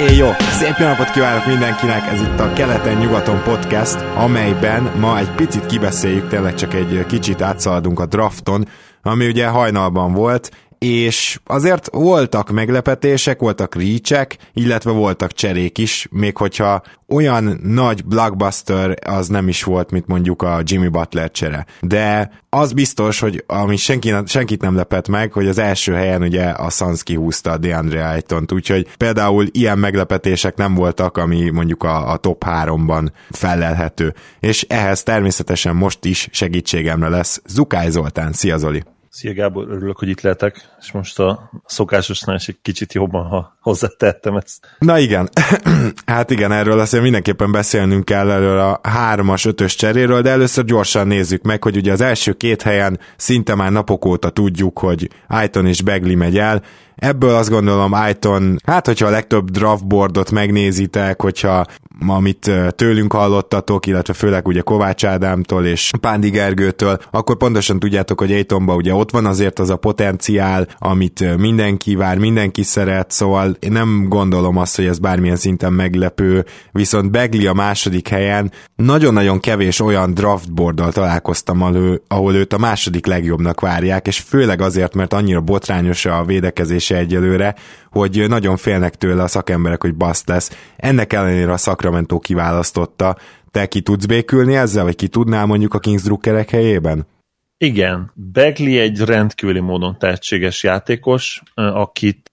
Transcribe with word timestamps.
É, 0.00 0.16
jó, 0.16 0.30
szép 0.38 0.76
napot 0.78 1.10
kívánok 1.10 1.46
mindenkinek, 1.46 2.06
ez 2.06 2.20
itt 2.20 2.40
a 2.40 2.52
Keleten-nyugaton 2.52 3.42
podcast, 3.42 4.00
amelyben 4.16 4.82
ma 4.82 5.18
egy 5.18 5.30
picit 5.30 5.66
kibeszéljük, 5.66 6.28
tényleg 6.28 6.54
csak 6.54 6.74
egy 6.74 7.06
kicsit 7.06 7.42
átszaladunk 7.42 8.00
a 8.00 8.06
drafton, 8.06 8.68
ami 9.02 9.26
ugye 9.26 9.46
hajnalban 9.46 10.12
volt, 10.12 10.50
és 10.80 11.40
azért 11.44 11.88
voltak 11.92 12.50
meglepetések, 12.50 13.40
voltak 13.40 13.74
reachek, 13.74 14.36
illetve 14.52 14.90
voltak 14.90 15.32
cserék 15.32 15.78
is, 15.78 16.08
még 16.10 16.36
hogyha 16.36 16.82
olyan 17.08 17.60
nagy 17.62 18.04
blockbuster 18.04 18.98
az 19.06 19.28
nem 19.28 19.48
is 19.48 19.62
volt, 19.62 19.90
mint 19.90 20.06
mondjuk 20.06 20.42
a 20.42 20.60
Jimmy 20.64 20.88
Butler 20.88 21.30
csere. 21.30 21.66
De 21.80 22.30
az 22.48 22.72
biztos, 22.72 23.20
hogy 23.20 23.44
ami 23.46 23.76
senki, 23.76 24.14
senkit 24.26 24.60
nem 24.60 24.76
lepett 24.76 25.08
meg, 25.08 25.32
hogy 25.32 25.48
az 25.48 25.58
első 25.58 25.92
helyen 25.92 26.22
ugye 26.22 26.44
a 26.44 26.70
Suns 26.70 27.02
kihúzta 27.02 27.50
a 27.50 27.58
DeAndre 27.58 28.08
Ayton-t, 28.08 28.52
úgyhogy 28.52 28.86
például 28.96 29.46
ilyen 29.50 29.78
meglepetések 29.78 30.56
nem 30.56 30.74
voltak, 30.74 31.16
ami 31.16 31.50
mondjuk 31.50 31.82
a, 31.82 32.12
a 32.12 32.16
top 32.16 32.44
3-ban 32.46 33.08
felelhető. 33.30 34.14
És 34.40 34.62
ehhez 34.68 35.02
természetesen 35.02 35.76
most 35.76 36.04
is 36.04 36.28
segítségemre 36.30 37.08
lesz 37.08 37.42
Zukály 37.46 37.90
Zoltán. 37.90 38.32
Szia 38.32 38.56
Zoli! 38.56 38.82
Szia 39.12 39.34
Gábor, 39.34 39.68
örülök, 39.68 39.98
hogy 39.98 40.08
itt 40.08 40.20
lehetek, 40.20 40.68
és 40.80 40.92
most 40.92 41.18
a 41.18 41.50
szokásosnál 41.66 42.36
is 42.36 42.48
egy 42.48 42.58
kicsit 42.62 42.92
jobban, 42.92 43.26
ha 43.26 43.56
hozzátettem 43.60 44.36
ezt. 44.36 44.76
Na 44.78 44.98
igen, 44.98 45.28
hát 46.06 46.30
igen, 46.30 46.52
erről 46.52 46.78
azért 46.78 47.02
mindenképpen 47.02 47.52
beszélnünk 47.52 48.04
kell 48.04 48.30
erről 48.30 48.58
a 48.58 48.80
hármas, 48.82 49.44
ötös 49.44 49.74
cseréről, 49.74 50.22
de 50.22 50.30
először 50.30 50.64
gyorsan 50.64 51.06
nézzük 51.06 51.42
meg, 51.42 51.62
hogy 51.62 51.76
ugye 51.76 51.92
az 51.92 52.00
első 52.00 52.32
két 52.32 52.62
helyen 52.62 53.00
szinte 53.16 53.54
már 53.54 53.70
napok 53.70 54.04
óta 54.04 54.30
tudjuk, 54.30 54.78
hogy 54.78 55.10
Aiton 55.28 55.66
és 55.66 55.82
Begli 55.82 56.14
megy 56.14 56.38
el, 56.38 56.62
Ebből 57.00 57.34
azt 57.34 57.50
gondolom 57.50 57.92
Aiton, 57.92 58.60
hát 58.64 58.86
hogyha 58.86 59.06
a 59.06 59.10
legtöbb 59.10 59.50
draftboardot 59.50 60.30
megnézitek, 60.30 61.22
hogyha 61.22 61.64
amit 62.06 62.50
tőlünk 62.76 63.12
hallottatok, 63.12 63.86
illetve 63.86 64.12
főleg 64.12 64.46
ugye 64.46 64.60
Kovács 64.60 65.04
Ádámtól 65.04 65.66
és 65.66 65.90
Pándi 66.00 66.30
Gergőtől, 66.30 66.98
akkor 67.10 67.36
pontosan 67.36 67.78
tudjátok, 67.78 68.20
hogy 68.20 68.32
Aitonban 68.32 68.76
ugye 68.76 68.94
ott 68.94 69.10
van 69.10 69.26
azért 69.26 69.58
az 69.58 69.70
a 69.70 69.76
potenciál, 69.76 70.68
amit 70.78 71.36
mindenki 71.36 71.94
vár, 71.94 72.18
mindenki 72.18 72.62
szeret, 72.62 73.10
szóval 73.10 73.56
én 73.58 73.72
nem 73.72 74.06
gondolom 74.08 74.56
azt, 74.56 74.76
hogy 74.76 74.86
ez 74.86 74.98
bármilyen 74.98 75.36
szinten 75.36 75.72
meglepő, 75.72 76.44
viszont 76.72 77.10
Begli 77.10 77.46
a 77.46 77.52
második 77.52 78.08
helyen 78.08 78.52
nagyon-nagyon 78.76 79.40
kevés 79.40 79.80
olyan 79.80 80.14
draftboarddal 80.14 80.92
találkoztam, 80.92 81.62
ahol 82.08 82.34
őt 82.34 82.52
a 82.52 82.58
második 82.58 83.06
legjobbnak 83.06 83.60
várják, 83.60 84.06
és 84.06 84.18
főleg 84.18 84.60
azért, 84.60 84.94
mert 84.94 85.12
annyira 85.12 85.40
botrányos 85.40 86.06
a 86.06 86.24
védekezése 86.90 86.96
egyelőre, 86.96 87.54
hogy 87.90 88.28
nagyon 88.28 88.56
félnek 88.56 88.94
tőle 88.94 89.22
a 89.22 89.26
szakemberek, 89.26 89.82
hogy 89.82 89.94
baszt 89.94 90.28
lesz. 90.28 90.72
Ennek 90.76 91.12
ellenére 91.12 91.52
a 91.52 91.56
Sacramento 91.56 92.18
kiválasztotta. 92.18 93.16
Te 93.50 93.66
ki 93.66 93.80
tudsz 93.80 94.06
békülni 94.06 94.56
ezzel, 94.56 94.84
vagy 94.84 94.96
ki 94.96 95.08
tudnál 95.08 95.46
mondjuk 95.46 95.74
a 95.74 95.78
Kings 95.78 96.02
drukkerek 96.02 96.50
helyében? 96.50 97.06
Igen, 97.58 98.10
Begley 98.14 98.78
egy 98.78 99.00
rendkívüli 99.00 99.60
módon 99.60 99.98
tehetséges 99.98 100.62
játékos, 100.62 101.42
akit 101.54 102.30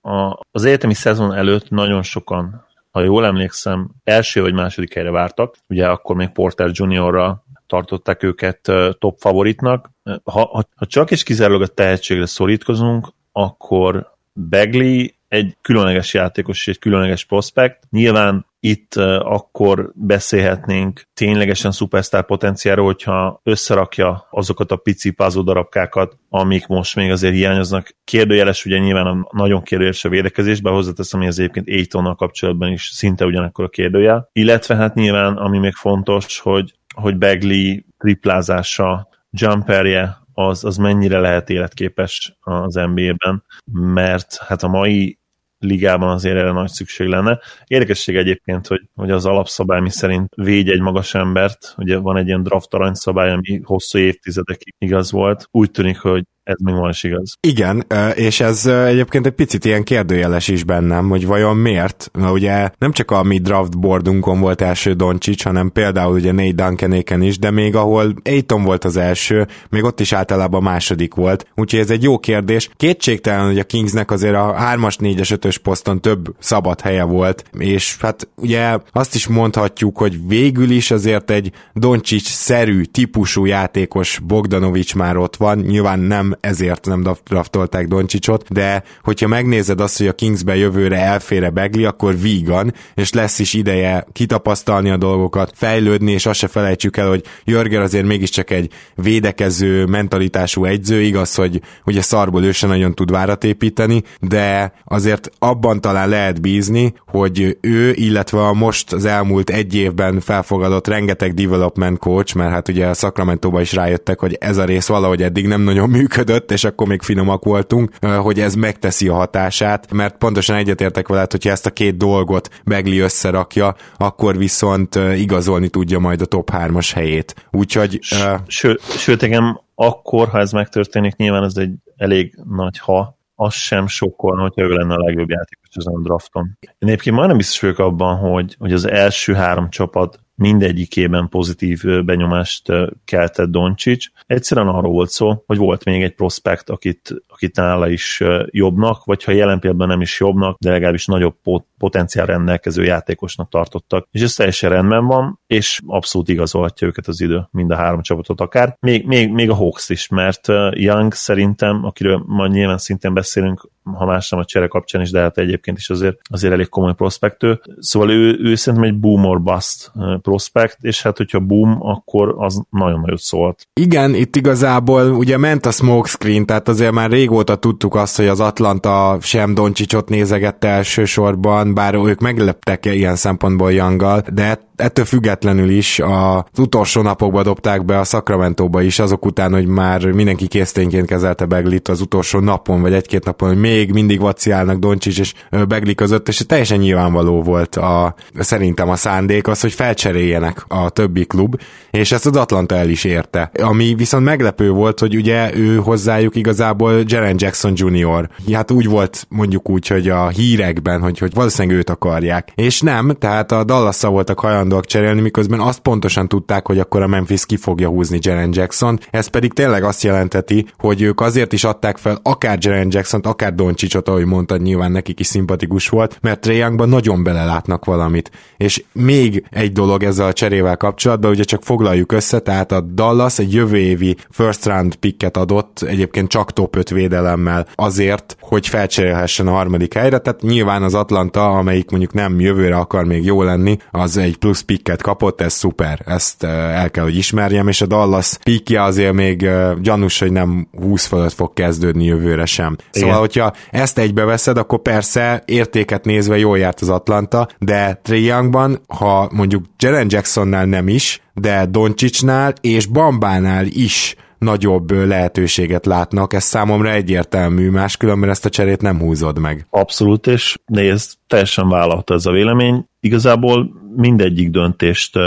az 0.51 0.63
egyetemi 0.63 0.93
szezon 0.93 1.33
előtt 1.33 1.69
nagyon 1.69 2.01
sokan, 2.01 2.65
ha 2.91 3.01
jól 3.01 3.25
emlékszem, 3.25 3.89
első 4.03 4.41
vagy 4.41 4.53
második 4.53 4.93
helyre 4.93 5.11
vártak. 5.11 5.55
Ugye 5.67 5.87
akkor 5.87 6.15
még 6.15 6.29
Porter 6.29 6.69
Juniorra 6.71 7.43
tartották 7.67 8.23
őket 8.23 8.71
top 8.99 9.19
favoritnak. 9.19 9.91
Ha, 10.03 10.45
ha, 10.45 10.63
ha 10.75 10.85
csak 10.85 11.11
és 11.11 11.23
kizárólag 11.23 11.61
a 11.61 11.67
tehetségre 11.67 12.25
szorítkozunk, 12.25 13.07
akkor 13.31 14.16
Begley 14.39 15.05
egy 15.27 15.57
különleges 15.61 16.13
játékos 16.13 16.59
és 16.59 16.67
egy 16.67 16.79
különleges 16.79 17.25
prospekt. 17.25 17.83
Nyilván 17.89 18.45
itt 18.59 18.95
akkor 19.19 19.91
beszélhetnénk 19.95 21.01
ténylegesen 21.13 21.71
szupersztár 21.71 22.25
potenciáról, 22.25 22.85
hogyha 22.85 23.41
összerakja 23.43 24.27
azokat 24.31 24.71
a 24.71 24.75
pici 24.75 25.11
puzzle 25.11 25.43
darabkákat, 25.43 26.17
amik 26.29 26.67
most 26.67 26.95
még 26.95 27.11
azért 27.11 27.33
hiányoznak. 27.33 27.95
Kérdőjeles 28.03 28.65
ugye 28.65 28.77
nyilván 28.77 29.05
a 29.05 29.27
nagyon 29.31 29.63
kérdőjeles 29.63 30.05
a 30.05 30.09
védekezésben, 30.09 30.73
hozzáteszem, 30.73 31.19
hogy 31.19 31.29
az 31.29 31.39
egyébként 31.39 31.69
Aitonnal 31.69 32.15
kapcsolatban 32.15 32.71
is 32.71 32.89
szinte 32.93 33.25
ugyanakkor 33.25 33.65
a 33.65 33.69
kérdőjel. 33.69 34.29
Illetve 34.33 34.75
hát 34.75 34.95
nyilván, 34.95 35.37
ami 35.37 35.57
még 35.57 35.73
fontos, 35.73 36.39
hogy, 36.39 36.73
hogy 36.95 37.17
Begley 37.17 37.75
triplázása, 37.97 39.07
jumperje, 39.31 40.17
az, 40.39 40.63
az 40.63 40.77
mennyire 40.77 41.19
lehet 41.19 41.49
életképes 41.49 42.37
az 42.39 42.73
NBA-ben, 42.73 43.43
mert 43.71 44.37
hát 44.37 44.63
a 44.63 44.67
mai 44.67 45.19
ligában 45.59 46.09
azért 46.09 46.37
erre 46.37 46.51
nagy 46.51 46.69
szükség 46.69 47.07
lenne. 47.07 47.39
Érdekesség 47.67 48.15
egyébként, 48.15 48.67
hogy, 48.67 48.81
hogy 48.95 49.11
az 49.11 49.25
alapszabály 49.25 49.81
mi 49.81 49.89
szerint 49.89 50.33
védj 50.35 50.71
egy 50.71 50.81
magas 50.81 51.15
embert, 51.15 51.73
ugye 51.77 51.97
van 51.97 52.17
egy 52.17 52.27
ilyen 52.27 52.43
draft 52.43 52.73
aranyszabály, 52.73 53.31
ami 53.31 53.61
hosszú 53.63 53.97
évtizedekig 53.97 54.73
igaz 54.77 55.11
volt. 55.11 55.47
Úgy 55.51 55.71
tűnik, 55.71 55.99
hogy 55.99 56.23
ez 56.47 56.55
még 56.63 56.75
van 56.75 56.89
is 56.89 57.03
igaz. 57.03 57.37
Igen, 57.47 57.85
és 58.13 58.39
ez 58.39 58.65
egyébként 58.65 59.25
egy 59.25 59.31
picit 59.33 59.65
ilyen 59.65 59.83
kérdőjeles 59.83 60.47
is 60.47 60.63
bennem, 60.63 61.09
hogy 61.09 61.25
vajon 61.25 61.57
miért? 61.57 62.09
Na 62.13 62.31
ugye 62.31 62.69
nem 62.77 62.91
csak 62.91 63.11
a 63.11 63.23
mi 63.23 63.37
draft 63.37 63.79
boardunkon 63.79 64.39
volt 64.39 64.61
első 64.61 64.93
Doncsics, 64.93 65.43
hanem 65.43 65.71
például 65.71 66.13
ugye 66.13 66.31
Nate 66.31 66.51
Duncanéken 66.51 67.21
is, 67.21 67.39
de 67.39 67.51
még 67.51 67.75
ahol 67.75 68.13
Aiton 68.23 68.63
volt 68.63 68.83
az 68.83 68.97
első, 68.97 69.47
még 69.69 69.83
ott 69.83 69.99
is 69.99 70.13
általában 70.13 70.63
második 70.63 71.13
volt. 71.13 71.47
Úgyhogy 71.55 71.79
ez 71.79 71.89
egy 71.89 72.03
jó 72.03 72.19
kérdés. 72.19 72.69
Kétségtelen, 72.75 73.45
hogy 73.45 73.59
a 73.59 73.63
Kingsnek 73.63 74.11
azért 74.11 74.35
a 74.35 74.55
3-as, 74.59 74.95
4-es, 74.99 75.37
5-ös 75.41 75.57
poszton 75.63 76.01
több 76.01 76.35
szabad 76.39 76.81
helye 76.81 77.03
volt, 77.03 77.43
és 77.59 77.97
hát 77.99 78.29
ugye 78.35 78.77
azt 78.91 79.15
is 79.15 79.27
mondhatjuk, 79.27 79.97
hogy 79.97 80.27
végül 80.27 80.69
is 80.69 80.91
azért 80.91 81.31
egy 81.31 81.51
Doncsics-szerű 81.73 82.81
típusú 82.81 83.45
játékos 83.45 84.19
Bogdanovics 84.23 84.95
már 84.95 85.17
ott 85.17 85.35
van, 85.35 85.57
nyilván 85.57 85.99
nem 85.99 86.35
ezért 86.39 86.85
nem 86.85 87.03
draftolták 87.25 87.87
Doncsicsot, 87.87 88.45
de 88.49 88.83
hogyha 89.03 89.27
megnézed 89.27 89.79
azt, 89.81 89.97
hogy 89.97 90.07
a 90.07 90.13
Kingsbe 90.13 90.55
jövőre 90.55 90.97
elfére 90.97 91.49
Begli, 91.49 91.85
akkor 91.85 92.19
vígan, 92.19 92.73
és 92.95 93.13
lesz 93.13 93.39
is 93.39 93.53
ideje 93.53 94.07
kitapasztalni 94.11 94.89
a 94.89 94.97
dolgokat, 94.97 95.51
fejlődni, 95.55 96.11
és 96.11 96.25
azt 96.25 96.39
se 96.39 96.47
felejtsük 96.47 96.97
el, 96.97 97.07
hogy 97.07 97.23
Jörger 97.43 97.81
azért 97.81 98.05
mégiscsak 98.05 98.49
egy 98.49 98.71
védekező 98.95 99.85
mentalitású 99.85 100.65
egyző, 100.65 101.01
igaz, 101.01 101.35
hogy 101.35 101.61
ugye 101.85 102.01
szarból 102.01 102.43
ő 102.43 102.51
sem 102.51 102.69
nagyon 102.69 102.93
tud 102.93 103.11
várat 103.11 103.43
építeni, 103.43 104.03
de 104.19 104.73
azért 104.85 105.29
abban 105.39 105.81
talán 105.81 106.09
lehet 106.09 106.41
bízni, 106.41 106.93
hogy 107.05 107.57
ő, 107.61 107.91
illetve 107.93 108.45
a 108.47 108.53
most 108.53 108.93
az 108.93 109.05
elmúlt 109.05 109.49
egy 109.49 109.75
évben 109.75 110.19
felfogadott 110.19 110.87
rengeteg 110.87 111.33
development 111.33 111.99
coach, 111.99 112.35
mert 112.35 112.51
hát 112.51 112.69
ugye 112.69 112.87
a 112.87 112.93
Sacramento-ba 112.93 113.61
is 113.61 113.73
rájöttek, 113.73 114.19
hogy 114.19 114.37
ez 114.39 114.57
a 114.57 114.65
rész 114.65 114.87
valahogy 114.87 115.23
eddig 115.23 115.47
nem 115.47 115.61
nagyon 115.61 115.89
működött, 115.89 116.26
működött, 116.27 116.51
és 116.51 116.63
akkor 116.63 116.87
még 116.87 117.01
finomak 117.01 117.43
voltunk, 117.43 117.91
hogy 118.21 118.39
ez 118.39 118.55
megteszi 118.55 119.07
a 119.07 119.13
hatását, 119.13 119.91
mert 119.91 120.17
pontosan 120.17 120.55
egyetértek 120.55 121.07
veled, 121.07 121.31
hogyha 121.31 121.49
ezt 121.49 121.65
a 121.65 121.71
két 121.71 121.97
dolgot 121.97 122.49
Begli 122.65 122.99
összerakja, 122.99 123.75
akkor 123.97 124.37
viszont 124.37 124.95
igazolni 124.95 125.69
tudja 125.69 125.99
majd 125.99 126.21
a 126.21 126.25
top 126.25 126.49
3-as 126.53 126.91
helyét. 126.93 127.47
Úgyhogy... 127.51 127.99
Sőt, 128.47 128.81
sőt, 128.81 129.23
engem 129.23 129.61
akkor, 129.75 130.27
ha 130.27 130.39
ez 130.39 130.51
megtörténik, 130.51 131.15
nyilván 131.15 131.43
ez 131.43 131.55
egy 131.55 131.73
elég 131.97 132.39
nagy 132.49 132.77
ha, 132.77 133.15
az 133.35 133.53
sem 133.53 133.87
sokkal, 133.87 134.37
hogyha 134.37 134.61
ő 134.61 134.69
lenne 134.69 134.93
a 134.93 135.03
legjobb 135.03 135.29
játékos 135.29 135.69
azon 135.75 135.95
a 135.95 136.01
drafton. 136.03 136.57
Én 136.61 136.89
egyébként 136.89 137.15
majdnem 137.15 137.37
biztos 137.37 137.59
vagyok 137.59 137.79
abban, 137.79 138.17
hogy, 138.17 138.55
hogy 138.59 138.73
az 138.73 138.87
első 138.89 139.33
három 139.33 139.69
csapat 139.69 140.19
mindegyikében 140.37 141.29
pozitív 141.29 141.83
benyomást 142.05 142.71
keltett 143.05 143.49
Doncsics. 143.49 144.09
Egyszerűen 144.27 144.67
arról 144.67 144.91
volt 144.91 145.09
szó, 145.09 145.43
hogy 145.47 145.57
volt 145.57 145.83
még 145.83 146.03
egy 146.03 146.15
prospekt, 146.15 146.69
akit, 146.69 147.23
akit 147.37 147.55
nála 147.55 147.89
is 147.89 148.23
jobbnak, 148.45 149.03
vagy 149.03 149.23
ha 149.23 149.31
jelen 149.31 149.59
pillanatban 149.59 149.87
nem 149.87 150.01
is 150.01 150.19
jobbnak, 150.19 150.57
de 150.59 150.71
legalábbis 150.71 151.05
nagyobb 151.05 151.35
pot- 151.43 151.65
potenciál 151.77 152.25
rendelkező 152.25 152.83
játékosnak 152.83 153.49
tartottak. 153.49 154.07
És 154.11 154.21
ez 154.21 154.33
teljesen 154.33 154.69
rendben 154.69 155.05
van, 155.05 155.39
és 155.47 155.81
abszolút 155.85 156.29
igazolhatja 156.29 156.87
őket 156.87 157.07
az 157.07 157.21
idő, 157.21 157.47
mind 157.51 157.71
a 157.71 157.75
három 157.75 158.01
csapatot 158.01 158.41
akár. 158.41 158.77
Még, 158.79 159.05
még, 159.05 159.31
még 159.31 159.49
a 159.49 159.53
Hawks 159.53 159.89
is, 159.89 160.07
mert 160.07 160.47
Young 160.71 161.13
szerintem, 161.13 161.85
akiről 161.85 162.23
majd 162.27 162.51
nyilván 162.51 162.77
szintén 162.77 163.13
beszélünk, 163.13 163.69
ha 163.83 164.05
más 164.05 164.29
nem 164.29 164.39
a 164.39 164.45
csere 164.45 164.67
kapcsán 164.67 165.01
is, 165.01 165.11
de 165.11 165.21
hát 165.21 165.37
egyébként 165.37 165.77
is 165.77 165.89
azért, 165.89 166.17
azért 166.29 166.53
elég 166.53 166.69
komoly 166.69 166.93
prospektő. 166.93 167.61
Szóval 167.79 168.11
ő, 168.11 168.39
ő 168.39 168.55
szerintem 168.55 168.89
egy 168.89 168.99
boom 168.99 169.23
or 169.23 169.41
bust 169.41 169.91
prospekt, 170.21 170.77
és 170.81 171.01
hát 171.01 171.17
hogyha 171.17 171.39
boom, 171.39 171.77
akkor 171.81 172.35
az 172.37 172.63
nagyon 172.69 172.99
nagyot 172.99 173.19
szólt. 173.19 173.67
Igen, 173.73 174.13
itt 174.13 174.35
igazából 174.35 175.11
ugye 175.11 175.37
ment 175.37 175.65
a 175.65 175.71
smokescreen, 175.71 176.45
tehát 176.45 176.67
azért 176.67 176.91
már 176.91 177.09
régóta 177.27 177.55
tudtuk 177.55 177.95
azt, 177.95 178.15
hogy 178.15 178.27
az 178.27 178.39
Atlanta 178.39 179.17
sem 179.21 179.53
Doncsicsot 179.53 180.09
nézegette 180.09 180.67
elsősorban, 180.67 181.73
bár 181.73 181.93
ők 181.93 182.19
megleptek 182.19 182.85
ilyen 182.85 183.15
szempontból 183.15 183.71
Younggal, 183.71 184.23
de 184.33 184.66
ettől 184.77 185.05
függetlenül 185.05 185.69
is 185.69 185.99
az 185.99 186.59
utolsó 186.59 187.01
napokban 187.01 187.43
dobták 187.43 187.85
be 187.85 187.99
a 187.99 188.03
Sacramento-ba 188.03 188.81
is, 188.81 188.99
azok 188.99 189.25
után, 189.25 189.53
hogy 189.53 189.65
már 189.65 190.05
mindenki 190.05 190.47
késztényként 190.47 191.07
kezelte 191.07 191.45
Beglit 191.45 191.87
az 191.87 192.01
utolsó 192.01 192.39
napon, 192.39 192.81
vagy 192.81 192.93
egy-két 192.93 193.25
napon, 193.25 193.49
hogy 193.49 193.57
még 193.57 193.91
mindig 193.91 194.19
vaciálnak 194.19 194.79
Doncsics 194.79 195.19
és 195.19 195.33
Begli 195.67 195.95
között, 195.95 196.27
és 196.27 196.43
teljesen 196.47 196.77
nyilvánvaló 196.77 197.41
volt 197.41 197.75
a, 197.75 198.15
szerintem 198.39 198.89
a 198.89 198.95
szándék 198.95 199.47
az, 199.47 199.61
hogy 199.61 199.73
felcseréljenek 199.73 200.65
a 200.67 200.89
többi 200.89 201.25
klub, 201.25 201.61
és 201.91 202.11
ezt 202.11 202.25
az 202.25 202.35
Atlanta 202.35 202.75
el 202.75 202.89
is 202.89 203.03
érte. 203.03 203.51
Ami 203.61 203.93
viszont 203.95 204.23
meglepő 204.23 204.69
volt, 204.69 204.99
hogy 204.99 205.15
ugye 205.15 205.55
ő 205.55 205.75
hozzájuk 205.75 206.35
igazából 206.35 207.03
Jaren 207.05 207.35
Jackson 207.37 207.73
Jr. 207.75 208.29
Hát 208.53 208.71
úgy 208.71 208.87
volt 208.87 209.25
mondjuk 209.29 209.69
úgy, 209.69 209.87
hogy 209.87 210.09
a 210.09 210.27
hírekben, 210.27 211.01
hogy, 211.01 211.17
hogy 211.17 211.33
valószínűleg 211.33 211.77
őt 211.77 211.89
akarják. 211.89 212.51
És 212.55 212.81
nem, 212.81 213.15
tehát 213.19 213.51
a 213.51 213.63
dallas 213.63 214.01
voltak 214.01 214.39
hajlandóak 214.39 214.66
cserélni, 214.85 215.21
miközben 215.21 215.59
azt 215.59 215.79
pontosan 215.79 216.27
tudták, 216.27 216.67
hogy 216.67 216.79
akkor 216.79 217.01
a 217.01 217.07
Memphis 217.07 217.45
ki 217.45 217.57
fogja 217.57 217.87
húzni 217.87 218.19
Jaren 218.21 218.49
Jackson. 218.53 218.99
Ez 219.09 219.27
pedig 219.27 219.53
tényleg 219.53 219.83
azt 219.83 220.03
jelenteti, 220.03 220.65
hogy 220.77 221.01
ők 221.01 221.21
azért 221.21 221.53
is 221.53 221.63
adták 221.63 221.97
fel 221.97 222.19
akár 222.23 222.57
Jaren 222.61 222.87
Jackson-t, 222.91 223.25
akár 223.25 223.53
Doncsicsot, 223.53 224.07
ahogy 224.07 224.25
mondtad, 224.25 224.61
nyilván 224.61 224.91
nekik 224.91 225.19
is 225.19 225.27
szimpatikus 225.27 225.89
volt, 225.89 226.17
mert 226.21 226.41
Trae 226.41 226.69
nagyon 226.69 227.23
belelátnak 227.23 227.85
valamit. 227.85 228.31
És 228.57 228.83
még 228.91 229.43
egy 229.49 229.71
dolog 229.71 230.03
ezzel 230.03 230.27
a 230.27 230.33
cserével 230.33 230.77
kapcsolatban, 230.77 231.31
ugye 231.31 231.43
csak 231.43 231.63
foglaljuk 231.63 232.11
össze, 232.11 232.39
tehát 232.39 232.71
a 232.71 232.81
Dallas 232.81 233.39
egy 233.39 233.53
jövő 233.53 233.77
évi 233.77 234.15
first 234.29 234.65
round 234.65 234.95
picket 234.95 235.37
adott, 235.37 235.81
egyébként 235.81 236.29
csak 236.29 236.53
top 236.53 236.75
5 236.75 236.89
védelemmel 236.89 237.67
azért, 237.75 238.37
hogy 238.39 238.67
felcserélhessen 238.67 239.47
a 239.47 239.51
harmadik 239.51 239.93
helyre, 239.93 240.17
tehát 240.17 240.41
nyilván 240.41 240.83
az 240.83 240.93
Atlanta, 240.93 241.49
amelyik 241.49 241.89
mondjuk 241.89 242.13
nem 242.13 242.39
jövőre 242.39 242.75
akar 242.75 243.05
még 243.05 243.25
jó 243.25 243.43
lenni, 243.43 243.77
az 243.91 244.17
egy 244.17 244.37
plusz 244.37 244.56
picket 244.61 245.01
kapott, 245.01 245.41
ez 245.41 245.53
szuper, 245.53 246.01
ezt 246.05 246.43
el 246.43 246.91
kell, 246.91 247.03
hogy 247.03 247.17
ismerjem, 247.17 247.67
és 247.67 247.81
a 247.81 247.85
Dallas 247.85 248.37
pikje 248.43 248.83
azért 248.83 249.13
még 249.13 249.49
gyanús, 249.81 250.19
hogy 250.19 250.31
nem 250.31 250.67
20 250.81 251.05
fölött 251.05 251.33
fog 251.33 251.53
kezdődni 251.53 252.05
jövőre 252.05 252.45
sem. 252.45 252.75
Szóval, 252.89 253.09
Igen. 253.09 253.19
hogyha 253.19 253.53
ezt 253.71 253.97
egybeveszed, 253.97 254.57
akkor 254.57 254.81
persze 254.81 255.43
értéket 255.45 256.05
nézve 256.05 256.37
jól 256.37 256.57
járt 256.57 256.81
az 256.81 256.89
Atlanta, 256.89 257.47
de 257.59 257.99
Trae 258.03 258.19
Youngban, 258.19 258.81
ha 258.87 259.29
mondjuk 259.33 259.65
Jaren 259.79 260.07
Jacksonnál 260.09 260.65
nem 260.65 260.87
is, 260.87 261.21
de 261.33 261.65
Doncsicsnál 261.65 262.53
és 262.61 262.85
Bambánál 262.85 263.65
is 263.65 264.15
nagyobb 264.37 264.91
lehetőséget 264.91 265.85
látnak, 265.85 266.33
ez 266.33 266.43
számomra 266.43 266.91
egyértelmű, 266.91 267.69
máskülönben 267.69 268.29
ezt 268.29 268.45
a 268.45 268.49
cserét 268.49 268.81
nem 268.81 268.99
húzod 268.99 269.39
meg. 269.39 269.67
Abszolút, 269.69 270.27
és 270.27 270.57
nézd, 270.65 271.11
teljesen 271.27 271.69
vállalta 271.69 272.13
ez 272.13 272.25
a 272.25 272.31
vélemény. 272.31 272.85
Igazából 273.07 273.71
mindegyik 273.95 274.49
döntést 274.49 275.17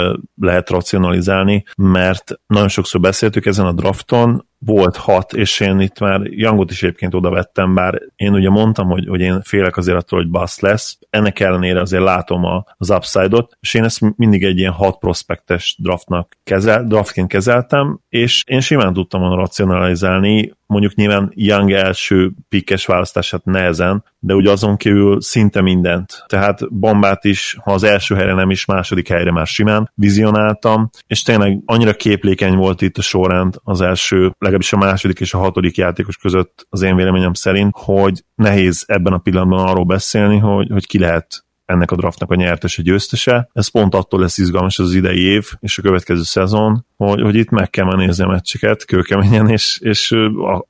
lehet 0.41 0.71
racionalizálni, 0.71 1.65
mert 1.77 2.32
nagyon 2.47 2.69
sokszor 2.69 3.00
beszéltük 3.00 3.47
ezen 3.47 3.67
a 3.67 3.73
drafton, 3.73 4.49
volt 4.59 4.97
hat, 4.97 5.32
és 5.32 5.61
én 5.61 5.81
itt 5.81 5.99
már 5.99 6.21
Youngot 6.23 6.71
is 6.71 6.82
egyébként 6.82 7.15
oda 7.15 7.31
vettem, 7.31 7.75
bár 7.75 8.03
én 8.17 8.32
ugye 8.32 8.50
mondtam, 8.50 8.88
hogy, 8.88 9.06
hogy 9.09 9.21
én 9.21 9.43
félek 9.43 9.77
azért 9.77 9.97
attól, 9.97 10.19
hogy 10.19 10.31
basz 10.31 10.61
lesz, 10.61 10.99
ennek 11.11 11.41
ellenére 11.41 11.81
azért 11.81 12.03
látom 12.03 12.44
a, 12.44 12.65
az 12.77 12.91
upside-ot, 12.91 13.56
és 13.61 13.75
én 13.75 13.85
ezt 13.85 14.17
mindig 14.17 14.44
egy 14.44 14.59
ilyen 14.59 14.73
hat 14.73 14.99
prospektes 14.99 15.76
draftnak 15.83 16.37
kezel, 16.44 16.85
draftként 16.85 17.29
kezeltem, 17.29 18.00
és 18.09 18.44
én 18.47 18.61
simán 18.61 18.93
tudtam 18.93 19.21
volna 19.21 19.37
racionalizálni, 19.37 20.53
mondjuk 20.70 20.94
nyilván 20.94 21.32
Young 21.34 21.72
első 21.72 22.32
pikkes 22.49 22.87
választását 22.87 23.44
nehezen, 23.44 24.05
de 24.19 24.34
ugye 24.34 24.50
azon 24.50 24.76
kívül 24.76 25.20
szinte 25.20 25.61
mindent. 25.61 26.25
Tehát 26.26 26.72
bombát 26.72 27.25
is, 27.25 27.56
ha 27.64 27.72
az 27.72 27.82
első 27.82 28.14
helyre 28.14 28.34
nem 28.34 28.50
is, 28.50 28.64
második 28.64 29.08
helyre 29.08 29.32
már 29.32 29.46
simán 29.46 29.90
vizionáltam, 29.94 30.90
és 31.06 31.22
tényleg 31.22 31.58
annyira 31.64 31.94
képlékeny 31.94 32.56
volt 32.56 32.82
itt 32.82 32.99
a 32.99 33.02
sorrend 33.02 33.55
az 33.64 33.81
első, 33.81 34.34
legalábbis 34.38 34.72
a 34.72 34.76
második 34.76 35.20
és 35.20 35.34
a 35.34 35.38
hatodik 35.38 35.76
játékos 35.76 36.17
között 36.17 36.67
az 36.69 36.82
én 36.82 36.96
véleményem 36.96 37.34
szerint, 37.34 37.73
hogy 37.76 38.25
nehéz 38.34 38.84
ebben 38.87 39.12
a 39.12 39.19
pillanatban 39.19 39.66
arról 39.66 39.84
beszélni, 39.84 40.38
hogy, 40.38 40.69
hogy 40.70 40.87
ki 40.87 40.99
lehet 40.99 41.44
ennek 41.70 41.90
a 41.90 41.96
draftnak 41.96 42.31
a 42.31 42.34
nyertes 42.34 42.78
a 42.78 42.82
győztese. 42.82 43.49
Ez 43.52 43.69
pont 43.69 43.94
attól 43.94 44.20
lesz 44.20 44.38
izgalmas 44.38 44.78
az 44.78 44.94
idei 44.94 45.22
év 45.22 45.46
és 45.61 45.78
a 45.78 45.82
következő 45.82 46.22
szezon, 46.22 46.84
hogy, 46.96 47.20
hogy 47.20 47.34
itt 47.34 47.50
meg 47.50 47.70
kell 47.70 47.96
nézni 47.96 48.25
a 48.25 48.26
meccseket 48.26 48.84
kőkeményen, 48.84 49.49
és, 49.49 49.78
és 49.82 50.17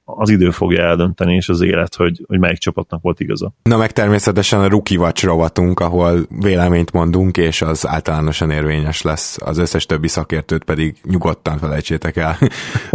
az 0.05 0.31
idő 0.31 0.51
fogja 0.51 0.83
eldönteni, 0.83 1.35
és 1.35 1.49
az 1.49 1.61
élet, 1.61 1.95
hogy, 1.95 2.25
hogy 2.27 2.39
melyik 2.39 2.59
csapatnak 2.59 3.03
volt 3.03 3.21
igaza. 3.21 3.53
Na 3.63 3.77
meg 3.77 3.93
természetesen 3.93 4.61
a 4.61 4.69
Rookie 4.69 4.99
Watch 4.99 5.25
rovatunk, 5.25 5.81
ahol 5.81 6.27
véleményt 6.41 6.93
mondunk, 6.93 7.37
és 7.37 7.63
az 7.63 7.87
általánosan 7.87 8.51
érvényes 8.51 9.03
lesz. 9.03 9.39
Az 9.45 9.59
összes 9.59 9.87
többi 9.87 10.09
szakértőt 10.09 10.65
pedig 10.65 10.97
nyugodtan 11.05 11.59
felejtsétek 11.59 12.17
el. 12.17 12.39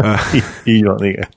így 0.64 0.84
van, 0.84 1.06
igen. 1.06 1.28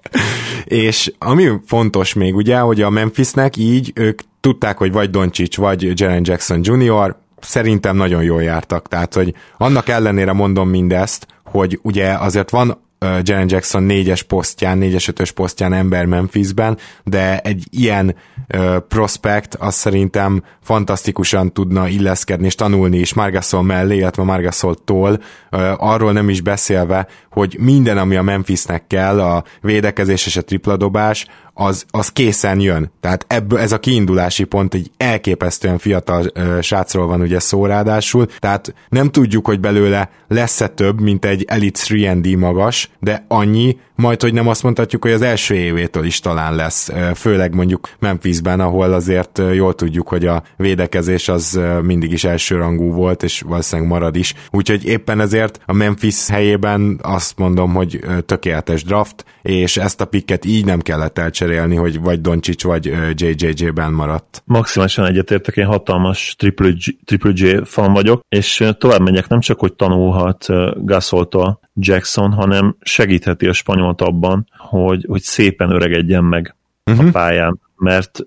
és 0.65 1.13
ami 1.19 1.49
fontos 1.67 2.15
még 2.15 2.35
ugye, 2.35 2.59
hogy 2.59 2.83
a 2.83 2.91
Memphisnek 2.91 3.57
így 3.57 3.93
ők 3.95 4.21
tudták, 4.41 4.79
hogy 4.79 4.93
vagy 4.93 5.11
Doncsics, 5.11 5.57
vagy 5.57 6.01
Jaren 6.01 6.23
Jackson 6.25 6.61
Jr., 6.63 7.17
szerintem 7.41 7.97
nagyon 7.97 8.23
jól 8.23 8.43
jártak. 8.43 8.89
Tehát, 8.89 9.15
hogy 9.15 9.35
annak 9.57 9.89
ellenére 9.89 10.33
mondom 10.33 10.69
mindezt, 10.69 11.27
hogy 11.45 11.79
ugye 11.83 12.13
azért 12.13 12.51
van 12.51 12.87
Jaren 13.01 13.49
Jackson 13.49 13.83
négyes 13.83 14.23
posztján, 14.23 14.79
négyes 14.79 15.09
ötös 15.09 15.33
posztján 15.33 15.73
ember 15.73 16.05
Memphisben, 16.05 16.79
de 17.05 17.39
egy 17.39 17.67
ilyen 17.71 18.15
uh, 18.55 18.77
prospect 18.77 19.55
az 19.55 19.75
szerintem 19.75 20.43
fantasztikusan 20.63 21.53
tudna 21.53 21.89
illeszkedni 21.89 22.47
és 22.47 22.55
tanulni 22.55 22.99
is 22.99 23.15
Margasol 23.15 23.63
mellé, 23.63 23.97
illetve 23.97 24.23
Margasoltól, 24.23 25.21
uh, 25.51 25.73
arról 25.77 26.13
nem 26.13 26.29
is 26.29 26.41
beszélve, 26.41 27.07
hogy 27.31 27.57
minden, 27.61 27.99
ami 27.99 28.17
a 28.17 28.23
Memphisnek 28.23 28.87
kell, 28.87 29.21
a 29.21 29.45
védekezés 29.61 30.27
és 30.27 30.37
a 30.37 30.45
tripladobás, 30.45 31.27
az, 31.61 31.85
az 31.91 32.09
készen 32.09 32.61
jön. 32.61 32.91
Tehát 33.01 33.25
ebből 33.29 33.59
ez 33.59 33.73
a 33.73 33.79
kiindulási 33.79 34.45
pont 34.45 34.75
egy 34.75 34.91
elképesztően 34.97 35.79
fiatal 35.79 36.27
ö, 36.35 36.59
srácról 36.61 37.07
van 37.07 37.21
ugye 37.21 37.39
szó 37.39 37.67
ráadásul, 37.67 38.27
tehát 38.39 38.75
nem 38.89 39.11
tudjuk, 39.11 39.47
hogy 39.47 39.61
belőle 39.61 40.11
lesz-e 40.29 40.69
több, 40.69 41.01
mint 41.01 41.25
egy 41.25 41.45
Elite 41.49 41.81
3D 41.85 42.39
magas, 42.39 42.91
de 43.01 43.25
annyi, 43.29 43.77
majd, 43.95 44.21
hogy 44.23 44.33
nem 44.33 44.49
azt 44.49 44.63
mondhatjuk, 44.63 45.03
hogy 45.03 45.13
az 45.13 45.23
első 45.23 45.55
évétől 45.55 46.05
is 46.05 46.21
talán 46.21 46.55
lesz, 46.55 46.91
főleg 47.15 47.55
mondjuk 47.55 47.89
Memphisben, 47.99 48.61
ahol 48.61 48.93
azért 48.93 49.43
jól 49.53 49.75
tudjuk, 49.75 50.09
hogy 50.09 50.27
a 50.27 50.43
védekezés 50.57 51.29
az 51.29 51.61
mindig 51.83 52.13
is 52.13 52.25
elsőrangú 52.25 52.93
volt, 52.93 53.23
és 53.23 53.41
valószínűleg 53.41 53.91
marad 53.91 54.17
is. 54.17 54.35
Úgyhogy 54.51 54.85
éppen 54.85 55.21
ezért 55.21 55.61
a 55.67 55.73
Memphis 55.73 56.29
helyében 56.29 56.99
azt 57.03 57.39
mondom, 57.39 57.75
hogy 57.75 58.01
tökéletes 58.27 58.85
draft, 58.85 59.25
és 59.43 59.77
ezt 59.77 60.01
a 60.01 60.05
pikket 60.05 60.45
így 60.45 60.65
nem 60.65 60.81
kellett 60.81 61.19
elcserélni, 61.19 61.48
hogy 61.57 62.01
vagy 62.01 62.21
Doncsics, 62.21 62.65
vagy 62.65 62.93
JJJ-ben 63.15 63.93
maradt. 63.93 64.43
Maximálisan 64.45 65.07
egyetértek, 65.07 65.57
én 65.57 65.67
hatalmas 65.67 66.35
Triple, 66.39 66.71
G, 66.71 66.97
Triple 67.05 67.31
J 67.35 67.57
fan 67.65 67.93
vagyok, 67.93 68.21
és 68.29 68.65
tovább 68.79 69.01
megyek, 69.01 69.29
nem 69.29 69.41
csak, 69.41 69.59
hogy 69.59 69.75
tanulhat 69.75 70.47
Gasoltól 70.77 71.61
Jackson, 71.75 72.33
hanem 72.33 72.77
segítheti 72.81 73.47
a 73.47 73.53
spanyolt 73.53 74.01
abban, 74.01 74.47
hogy, 74.57 75.05
hogy 75.09 75.21
szépen 75.21 75.71
öregedjen 75.71 76.25
meg 76.25 76.57
uh-huh. 76.85 77.03
a 77.03 77.05
mhm. 77.05 77.13
pályán, 77.13 77.61
mert 77.77 78.19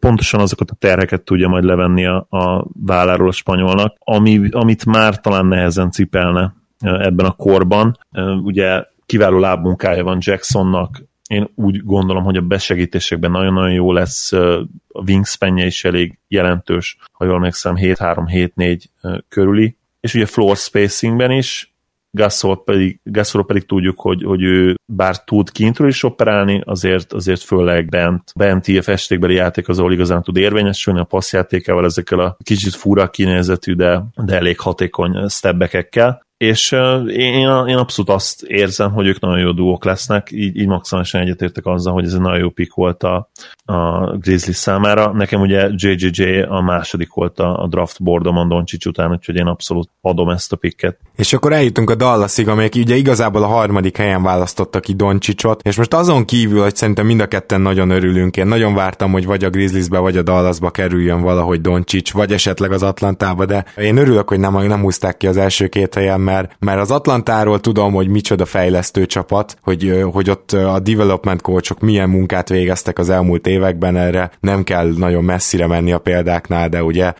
pontosan 0.00 0.40
azokat 0.40 0.70
a 0.70 0.74
terheket 0.74 1.22
tudja 1.22 1.48
majd 1.48 1.64
levenni 1.64 2.06
a, 2.06 2.26
a 2.30 2.66
válláról 2.84 3.28
a 3.28 3.32
spanyolnak, 3.32 3.96
ami, 3.98 4.48
amit 4.50 4.84
már 4.84 5.20
talán 5.20 5.46
nehezen 5.46 5.90
cipelne 5.90 6.54
ebben 6.80 7.26
a 7.26 7.32
korban. 7.32 7.98
Ugye 8.42 8.84
kiváló 9.06 9.38
lábmunkája 9.38 10.04
van 10.04 10.18
Jacksonnak, 10.20 11.02
én 11.26 11.48
úgy 11.54 11.84
gondolom, 11.84 12.24
hogy 12.24 12.36
a 12.36 12.40
besegítésekben 12.40 13.30
nagyon-nagyon 13.30 13.72
jó 13.72 13.92
lesz, 13.92 14.32
a 14.32 15.02
wingspanje 15.06 15.66
is 15.66 15.84
elég 15.84 16.18
jelentős, 16.28 16.98
ha 17.12 17.24
jól 17.24 17.38
megszem 17.38 17.74
7-3-7-4 17.78 18.84
körüli, 19.28 19.76
és 20.00 20.14
ugye 20.14 20.26
floor 20.26 20.56
spacingben 20.56 21.30
is 21.30 21.76
Gasol 22.16 22.64
pedig, 22.64 23.00
Gasol 23.04 23.46
pedig 23.46 23.66
tudjuk, 23.66 24.00
hogy, 24.00 24.22
hogy 24.22 24.42
ő 24.42 24.74
bár 24.84 25.24
tud 25.24 25.50
kintről 25.50 25.88
is 25.88 26.02
operálni, 26.02 26.62
azért, 26.64 27.12
azért 27.12 27.40
főleg 27.42 27.88
bent, 27.88 28.32
bent 28.36 28.68
ilyen 28.68 28.82
festékbeli 28.82 29.34
játék 29.34 29.68
az, 29.68 29.78
ahol 29.78 29.92
igazán 29.92 30.22
tud 30.22 30.36
érvényesülni 30.36 31.00
a 31.00 31.04
passzjátékával, 31.04 31.84
ezekkel 31.84 32.18
a 32.18 32.36
kicsit 32.42 32.74
fura 32.74 33.10
kinézetű, 33.10 33.74
de, 33.74 34.04
de 34.24 34.36
elég 34.36 34.58
hatékony 34.60 35.28
stebbekekkel. 35.28 36.25
És 36.36 36.72
én, 37.08 37.66
én 37.66 37.76
abszolút 37.76 38.10
azt 38.10 38.42
érzem, 38.42 38.92
hogy 38.92 39.06
ők 39.06 39.20
nagyon 39.20 39.38
jó 39.38 39.52
duók 39.52 39.84
lesznek, 39.84 40.28
így, 40.32 40.56
így 40.56 40.66
maximálisan 40.66 41.20
egyetértek 41.20 41.66
azzal, 41.66 41.92
hogy 41.92 42.04
ez 42.04 42.12
egy 42.12 42.20
nagyon 42.20 42.38
jó 42.38 42.50
pick 42.50 42.74
volt 42.74 43.02
a, 43.02 43.30
a 43.64 44.10
Grizzly 44.16 44.52
számára. 44.52 45.12
Nekem 45.12 45.40
ugye 45.40 45.68
JJJ 45.74 46.40
a 46.40 46.60
második 46.60 47.12
volt 47.12 47.38
a, 47.38 47.66
draft 47.70 48.02
boardomon 48.02 48.48
Doncsics 48.48 48.86
után, 48.86 49.10
úgyhogy 49.10 49.36
én 49.36 49.46
abszolút 49.46 49.90
adom 50.00 50.28
ezt 50.28 50.52
a 50.52 50.56
picket. 50.56 50.98
És 51.16 51.32
akkor 51.32 51.52
eljutunk 51.52 51.90
a 51.90 51.94
Dallasig, 51.94 52.48
amelyek 52.48 52.74
ugye 52.74 52.94
igazából 52.94 53.42
a 53.42 53.46
harmadik 53.46 53.96
helyen 53.96 54.22
választottak 54.22 54.82
ki 54.82 54.94
Doncsicsot, 54.94 55.60
és 55.62 55.76
most 55.76 55.94
azon 55.94 56.24
kívül, 56.24 56.62
hogy 56.62 56.76
szerintem 56.76 57.06
mind 57.06 57.20
a 57.20 57.26
ketten 57.26 57.60
nagyon 57.60 57.90
örülünk, 57.90 58.36
én 58.36 58.46
nagyon 58.46 58.74
vártam, 58.74 59.12
hogy 59.12 59.26
vagy 59.26 59.44
a 59.44 59.50
Grizzliesbe, 59.50 59.98
vagy 59.98 60.16
a 60.16 60.22
Dallasba 60.22 60.70
kerüljön 60.70 61.20
valahogy 61.20 61.60
Doncsics, 61.60 62.12
vagy 62.12 62.32
esetleg 62.32 62.72
az 62.72 62.82
Atlantába, 62.82 63.46
de 63.46 63.64
én 63.76 63.96
örülök, 63.96 64.28
hogy 64.28 64.40
nem, 64.40 64.66
nem 64.66 64.80
húzták 64.80 65.16
ki 65.16 65.26
az 65.26 65.36
első 65.36 65.66
két 65.66 65.94
helyen, 65.94 66.20
mert, 66.26 66.56
mert 66.58 66.80
az 66.80 66.90
Atlantáról 66.90 67.60
tudom, 67.60 67.92
hogy 67.92 68.08
micsoda 68.08 68.44
fejlesztő 68.44 69.06
csapat, 69.06 69.56
hogy, 69.62 70.04
hogy 70.12 70.30
ott 70.30 70.52
a 70.52 70.78
development 70.78 71.42
coachok 71.42 71.80
milyen 71.80 72.08
munkát 72.08 72.48
végeztek 72.48 72.98
az 72.98 73.10
elmúlt 73.10 73.46
években, 73.46 73.96
erre 73.96 74.30
nem 74.40 74.64
kell 74.64 74.92
nagyon 74.96 75.24
messzire 75.24 75.66
menni 75.66 75.92
a 75.92 75.98
példáknál, 75.98 76.68
de 76.68 76.82
ugye 76.82 77.12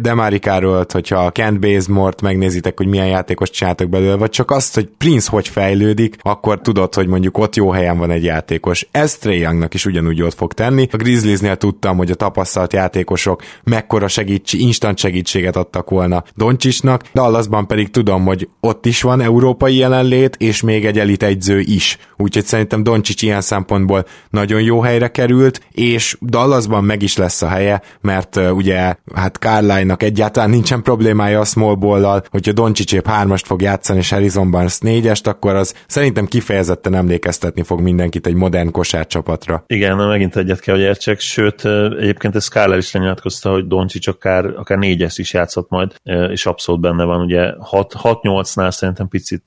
Demarikáról, 0.00 0.86
hogyha 0.92 1.30
Kent 1.30 1.60
Bazemore-t 1.60 2.22
megnézitek, 2.22 2.76
hogy 2.76 2.86
milyen 2.86 3.06
játékos 3.06 3.50
csináltak 3.50 3.88
belőle, 3.88 4.14
vagy 4.14 4.30
csak 4.30 4.50
azt, 4.50 4.74
hogy 4.74 4.88
Prince 4.98 5.30
hogy 5.30 5.48
fejlődik, 5.48 6.16
akkor 6.20 6.60
tudod, 6.60 6.94
hogy 6.94 7.06
mondjuk 7.06 7.38
ott 7.38 7.56
jó 7.56 7.70
helyen 7.70 7.98
van 7.98 8.10
egy 8.10 8.24
játékos. 8.24 8.88
Ez 8.90 9.16
Trey 9.16 9.38
Youngnak 9.38 9.74
is 9.74 9.86
ugyanúgy 9.86 10.22
ott 10.22 10.34
fog 10.34 10.52
tenni. 10.52 10.88
A 10.92 10.96
Grizzliesnél 10.96 11.56
tudtam, 11.56 11.96
hogy 11.96 12.10
a 12.10 12.14
tapasztalt 12.14 12.72
játékosok 12.72 13.42
mekkora 13.64 14.08
segíts, 14.08 14.52
instant 14.52 14.98
segítséget 14.98 15.56
adtak 15.56 15.90
volna 15.90 16.24
Doncsisnak, 16.36 17.02
Dallasban 17.14 17.66
pedig 17.66 17.90
tudom, 17.90 18.24
hogy 18.24 18.37
ott 18.60 18.86
is 18.86 19.02
van 19.02 19.20
európai 19.20 19.76
jelenlét, 19.76 20.36
és 20.36 20.62
még 20.62 20.86
egy 20.86 20.98
elit 20.98 21.22
egyző 21.22 21.60
is. 21.60 21.98
Úgyhogy 22.20 22.44
szerintem 22.44 22.82
Doncsics 22.82 23.22
ilyen 23.22 23.40
szempontból 23.40 24.04
nagyon 24.30 24.62
jó 24.62 24.80
helyre 24.80 25.08
került, 25.08 25.60
és 25.72 26.16
Dallasban 26.20 26.84
meg 26.84 27.02
is 27.02 27.16
lesz 27.16 27.42
a 27.42 27.48
helye, 27.48 27.82
mert 28.00 28.36
uh, 28.36 28.56
ugye 28.56 28.94
hát 29.14 29.36
Carline-nak 29.36 30.02
egyáltalán 30.02 30.50
nincsen 30.50 30.82
problémája 30.82 31.40
a 31.40 31.44
small 31.44 31.74
ball-lal, 31.74 32.24
hogyha 32.30 32.52
Doncsics 32.52 32.94
épp 32.94 33.06
hármast 33.06 33.46
fog 33.46 33.62
játszani, 33.62 33.98
és 33.98 34.10
Harrison 34.10 34.50
Barnes 34.50 34.78
négyest, 34.78 35.26
akkor 35.26 35.54
az 35.54 35.74
szerintem 35.86 36.26
kifejezetten 36.26 36.94
emlékeztetni 36.94 37.62
fog 37.62 37.80
mindenkit 37.80 38.26
egy 38.26 38.34
modern 38.34 38.70
kosárcsapatra. 38.70 39.64
Igen, 39.66 39.96
na 39.96 40.06
megint 40.06 40.36
egyet 40.36 40.60
kell, 40.60 40.74
hogy 40.74 40.84
értsek, 40.84 41.20
sőt, 41.20 41.64
egyébként 42.00 42.34
ez 42.34 42.44
Skyler 42.44 42.78
is 42.78 42.92
lenyilatkozta, 42.92 43.50
hogy 43.50 43.66
Doncsics 43.66 44.06
akár, 44.08 44.44
akár 44.44 44.78
négyes 44.78 45.18
is 45.18 45.32
játszott 45.32 45.68
majd, 45.70 45.94
és 46.30 46.46
abszolút 46.46 46.80
benne 46.80 47.04
van, 47.04 47.20
ugye 47.20 47.52
6-8-nál 47.70 48.70
szerintem 48.70 49.08
picit 49.08 49.42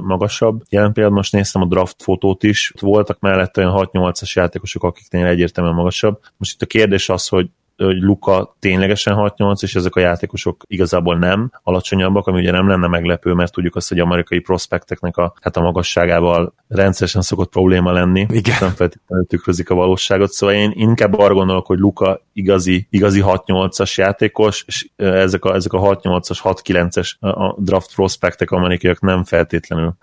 magasabb. 0.00 0.62
Jelen 0.68 0.92
például 0.92 1.14
most 1.14 1.32
néztem 1.32 1.62
a 1.62 1.66
draft 1.66 1.96
fotót 2.16 2.42
is, 2.42 2.72
voltak 2.80 3.20
mellette 3.20 3.60
olyan 3.60 3.88
6-8-as 3.92 4.32
játékosok, 4.32 4.82
akiknél 4.82 5.26
egyértelműen 5.26 5.74
magasabb. 5.76 6.20
Most 6.36 6.54
itt 6.54 6.62
a 6.62 6.66
kérdés 6.66 7.08
az, 7.08 7.28
hogy 7.28 7.48
hogy 7.76 8.00
Luka 8.00 8.56
ténylegesen 8.58 9.14
6-8, 9.18 9.62
és 9.62 9.74
ezek 9.74 9.94
a 9.94 10.00
játékosok 10.00 10.62
igazából 10.66 11.18
nem 11.18 11.50
alacsonyabbak, 11.62 12.26
ami 12.26 12.40
ugye 12.40 12.50
nem 12.50 12.68
lenne 12.68 12.86
meglepő, 12.86 13.32
mert 13.32 13.52
tudjuk 13.52 13.76
azt, 13.76 13.88
hogy 13.88 13.98
amerikai 13.98 14.38
prospekteknek 14.38 15.16
a, 15.16 15.34
hát 15.40 15.56
a 15.56 15.60
magasságával 15.60 16.54
rendszeresen 16.68 17.22
szokott 17.22 17.50
probléma 17.50 17.92
lenni, 17.92 18.26
Igen. 18.30 18.56
nem 18.60 18.70
feltétlenül 18.70 19.26
tükrözik 19.26 19.70
a 19.70 19.74
valóságot, 19.74 20.30
szóval 20.30 20.54
én 20.54 20.72
inkább 20.74 21.18
arra 21.18 21.34
gondolok, 21.34 21.66
hogy 21.66 21.78
Luka 21.78 22.20
igazi, 22.32 22.86
igazi 22.90 23.22
6-8-as 23.24 23.94
játékos, 23.94 24.64
és 24.66 24.88
ezek 24.96 25.44
a, 25.44 25.54
ezek 25.54 25.72
a 25.72 25.80
6-8-as, 25.80 26.38
6-9-es 26.42 27.18
a 27.18 27.60
draft 27.60 27.94
prospektek 27.94 28.50
amerikaiak 28.50 29.00
nem 29.00 29.24
feltétlenül 29.24 29.94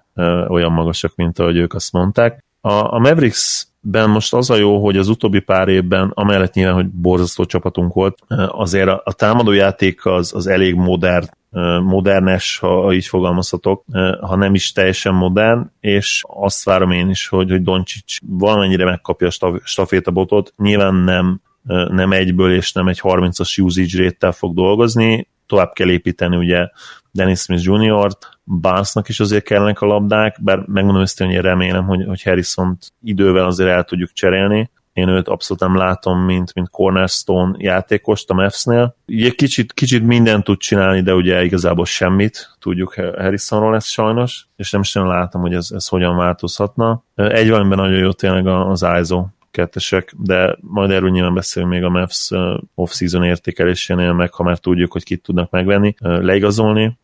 olyan 0.47 0.71
magasak, 0.71 1.15
mint 1.15 1.39
ahogy 1.39 1.57
ők 1.57 1.73
azt 1.73 1.91
mondták. 1.91 2.43
A, 2.61 2.93
a 2.93 2.99
Mavericks 2.99 3.67
ben 3.85 4.09
most 4.09 4.33
az 4.33 4.49
a 4.49 4.55
jó, 4.55 4.83
hogy 4.83 4.97
az 4.97 5.07
utóbbi 5.07 5.39
pár 5.39 5.67
évben, 5.67 6.11
amellett 6.13 6.53
nyilván, 6.53 6.75
hogy 6.75 6.89
borzasztó 6.89 7.45
csapatunk 7.45 7.93
volt, 7.93 8.17
azért 8.47 8.87
a, 8.87 9.01
a 9.05 9.13
támadójáték 9.13 10.05
az, 10.05 10.33
az 10.35 10.47
elég 10.47 10.75
modern, 10.75 11.25
modernes, 11.83 12.57
ha 12.57 12.93
így 12.93 13.05
fogalmazhatok, 13.05 13.83
ha 14.21 14.35
nem 14.35 14.53
is 14.53 14.71
teljesen 14.71 15.13
modern, 15.13 15.71
és 15.79 16.23
azt 16.27 16.63
várom 16.63 16.91
én 16.91 17.09
is, 17.09 17.27
hogy, 17.27 17.49
hogy 17.49 17.61
Doncsics 17.61 18.17
valamennyire 18.27 18.85
megkapja 18.85 19.27
a 19.39 19.59
stafétabotot. 19.63 20.53
Nyilván 20.57 20.95
nem, 20.95 21.41
nem 21.87 22.11
egyből 22.11 22.53
és 22.53 22.71
nem 22.71 22.87
egy 22.87 22.99
30-as 23.03 23.61
usage 23.61 24.03
rate 24.03 24.31
fog 24.31 24.55
dolgozni, 24.55 25.27
tovább 25.45 25.73
kell 25.73 25.89
építeni 25.89 26.35
ugye 26.35 26.67
Dennis 27.11 27.39
Smith 27.39 27.63
Jr.-t, 27.63 28.29
Barnesnak 28.43 29.09
is 29.09 29.19
azért 29.19 29.43
kellenek 29.43 29.81
a 29.81 29.85
labdák, 29.85 30.37
bár 30.41 30.59
megmondom 30.67 31.01
ezt, 31.01 31.19
hogy 31.19 31.31
én 31.31 31.41
remélem, 31.41 31.85
hogy, 31.85 32.05
hogy 32.05 32.23
Harrison-t 32.23 32.93
idővel 33.03 33.45
azért 33.45 33.69
el 33.69 33.83
tudjuk 33.83 34.11
cserélni. 34.11 34.71
Én 34.93 35.07
őt 35.07 35.27
abszolút 35.27 35.61
nem 35.61 35.77
látom, 35.77 36.19
mint, 36.19 36.53
mint 36.53 36.69
cornerstone 36.69 37.55
játékost 37.57 38.29
a 38.29 38.33
Mavs-nél. 38.33 38.95
Ugye 39.07 39.29
kicsit, 39.29 39.73
kicsit 39.73 40.03
mindent 40.03 40.43
tud 40.43 40.57
csinálni, 40.57 41.01
de 41.01 41.13
ugye 41.13 41.43
igazából 41.43 41.85
semmit 41.85 42.55
tudjuk 42.59 42.93
Harrisonról 42.93 43.75
ezt 43.75 43.89
sajnos, 43.89 44.47
és 44.55 44.71
nem 44.71 44.81
is 44.81 44.93
nem 44.93 45.07
látom, 45.07 45.41
hogy 45.41 45.53
ez, 45.53 45.69
ez 45.71 45.87
hogyan 45.87 46.15
változhatna. 46.15 47.03
Egy 47.15 47.49
valamiben 47.49 47.77
nagyon 47.77 47.99
jó 47.99 48.11
tényleg 48.11 48.47
az 48.47 48.85
ISO 49.01 49.25
kettesek, 49.53 50.13
de 50.17 50.57
majd 50.61 50.91
erről 50.91 51.09
nyilván 51.09 51.33
beszélünk 51.33 51.71
még 51.71 51.83
a 51.83 51.89
Mavs 51.89 52.29
off-season 52.75 53.23
értékelésénél, 53.23 54.13
meg 54.13 54.33
ha 54.33 54.43
már 54.43 54.57
tudjuk, 54.57 54.91
hogy 54.91 55.03
kit 55.03 55.21
tudnak 55.21 55.49
megvenni, 55.49 55.95
leigazolni, 55.99 56.97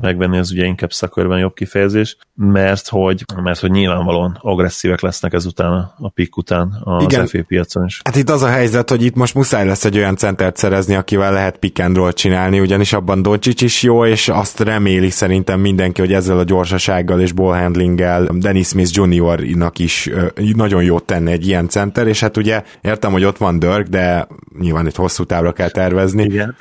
megvenni, 0.00 0.38
az 0.38 0.50
ugye 0.52 0.64
inkább 0.64 0.92
szakörben 0.92 1.38
jobb 1.38 1.54
kifejezés, 1.54 2.16
mert 2.34 2.88
hogy, 2.88 3.24
mert 3.42 3.58
hogy 3.58 3.70
nyilvánvalóan 3.70 4.38
agresszívek 4.40 5.00
lesznek 5.00 5.32
ezután 5.32 5.72
a, 5.72 5.94
a 5.98 6.08
pick 6.08 6.36
után 6.36 6.80
az 6.84 7.02
Igen. 7.02 7.26
FA 7.26 7.38
piacon 7.46 7.84
is. 7.84 8.00
Hát 8.04 8.16
itt 8.16 8.30
az 8.30 8.42
a 8.42 8.48
helyzet, 8.48 8.90
hogy 8.90 9.04
itt 9.04 9.14
most 9.14 9.34
muszáj 9.34 9.66
lesz 9.66 9.84
egy 9.84 9.96
olyan 9.96 10.16
centert 10.16 10.56
szerezni, 10.56 10.94
akivel 10.94 11.32
lehet 11.32 11.58
pick 11.58 11.78
and 11.78 11.96
roll 11.96 12.12
csinálni, 12.12 12.60
ugyanis 12.60 12.92
abban 12.92 13.22
Doncsics 13.22 13.62
is 13.62 13.82
jó, 13.82 14.04
és 14.06 14.28
azt 14.28 14.60
reméli 14.60 15.10
szerintem 15.10 15.60
mindenki, 15.60 16.00
hogy 16.00 16.12
ezzel 16.12 16.38
a 16.38 16.44
gyorsasággal 16.44 17.20
és 17.20 17.32
ballhandlinggel 17.32 18.28
Dennis 18.32 18.66
Smith 18.66 18.90
Juniornak 18.92 19.78
is 19.78 20.10
nagyon 20.54 20.82
jót 20.82 21.04
tenne 21.04 21.30
egy 21.30 21.46
ilyen 21.46 21.68
center, 21.68 22.06
és 22.06 22.20
hát 22.20 22.36
ugye 22.36 22.62
értem, 22.80 23.12
hogy 23.12 23.24
ott 23.24 23.36
van 23.36 23.58
Dirk, 23.58 23.86
de 23.86 24.26
nyilván 24.58 24.86
egy 24.86 24.96
hosszú 24.96 25.24
távra 25.24 25.52
kell 25.52 25.70
tervezni. 25.70 26.22
Igen, 26.22 26.56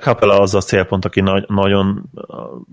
Kapela 0.00 0.40
az 0.40 0.54
a 0.54 0.60
célpont, 0.60 1.04
aki 1.04 1.20
nagy, 1.20 1.44
nagyon 1.48 2.10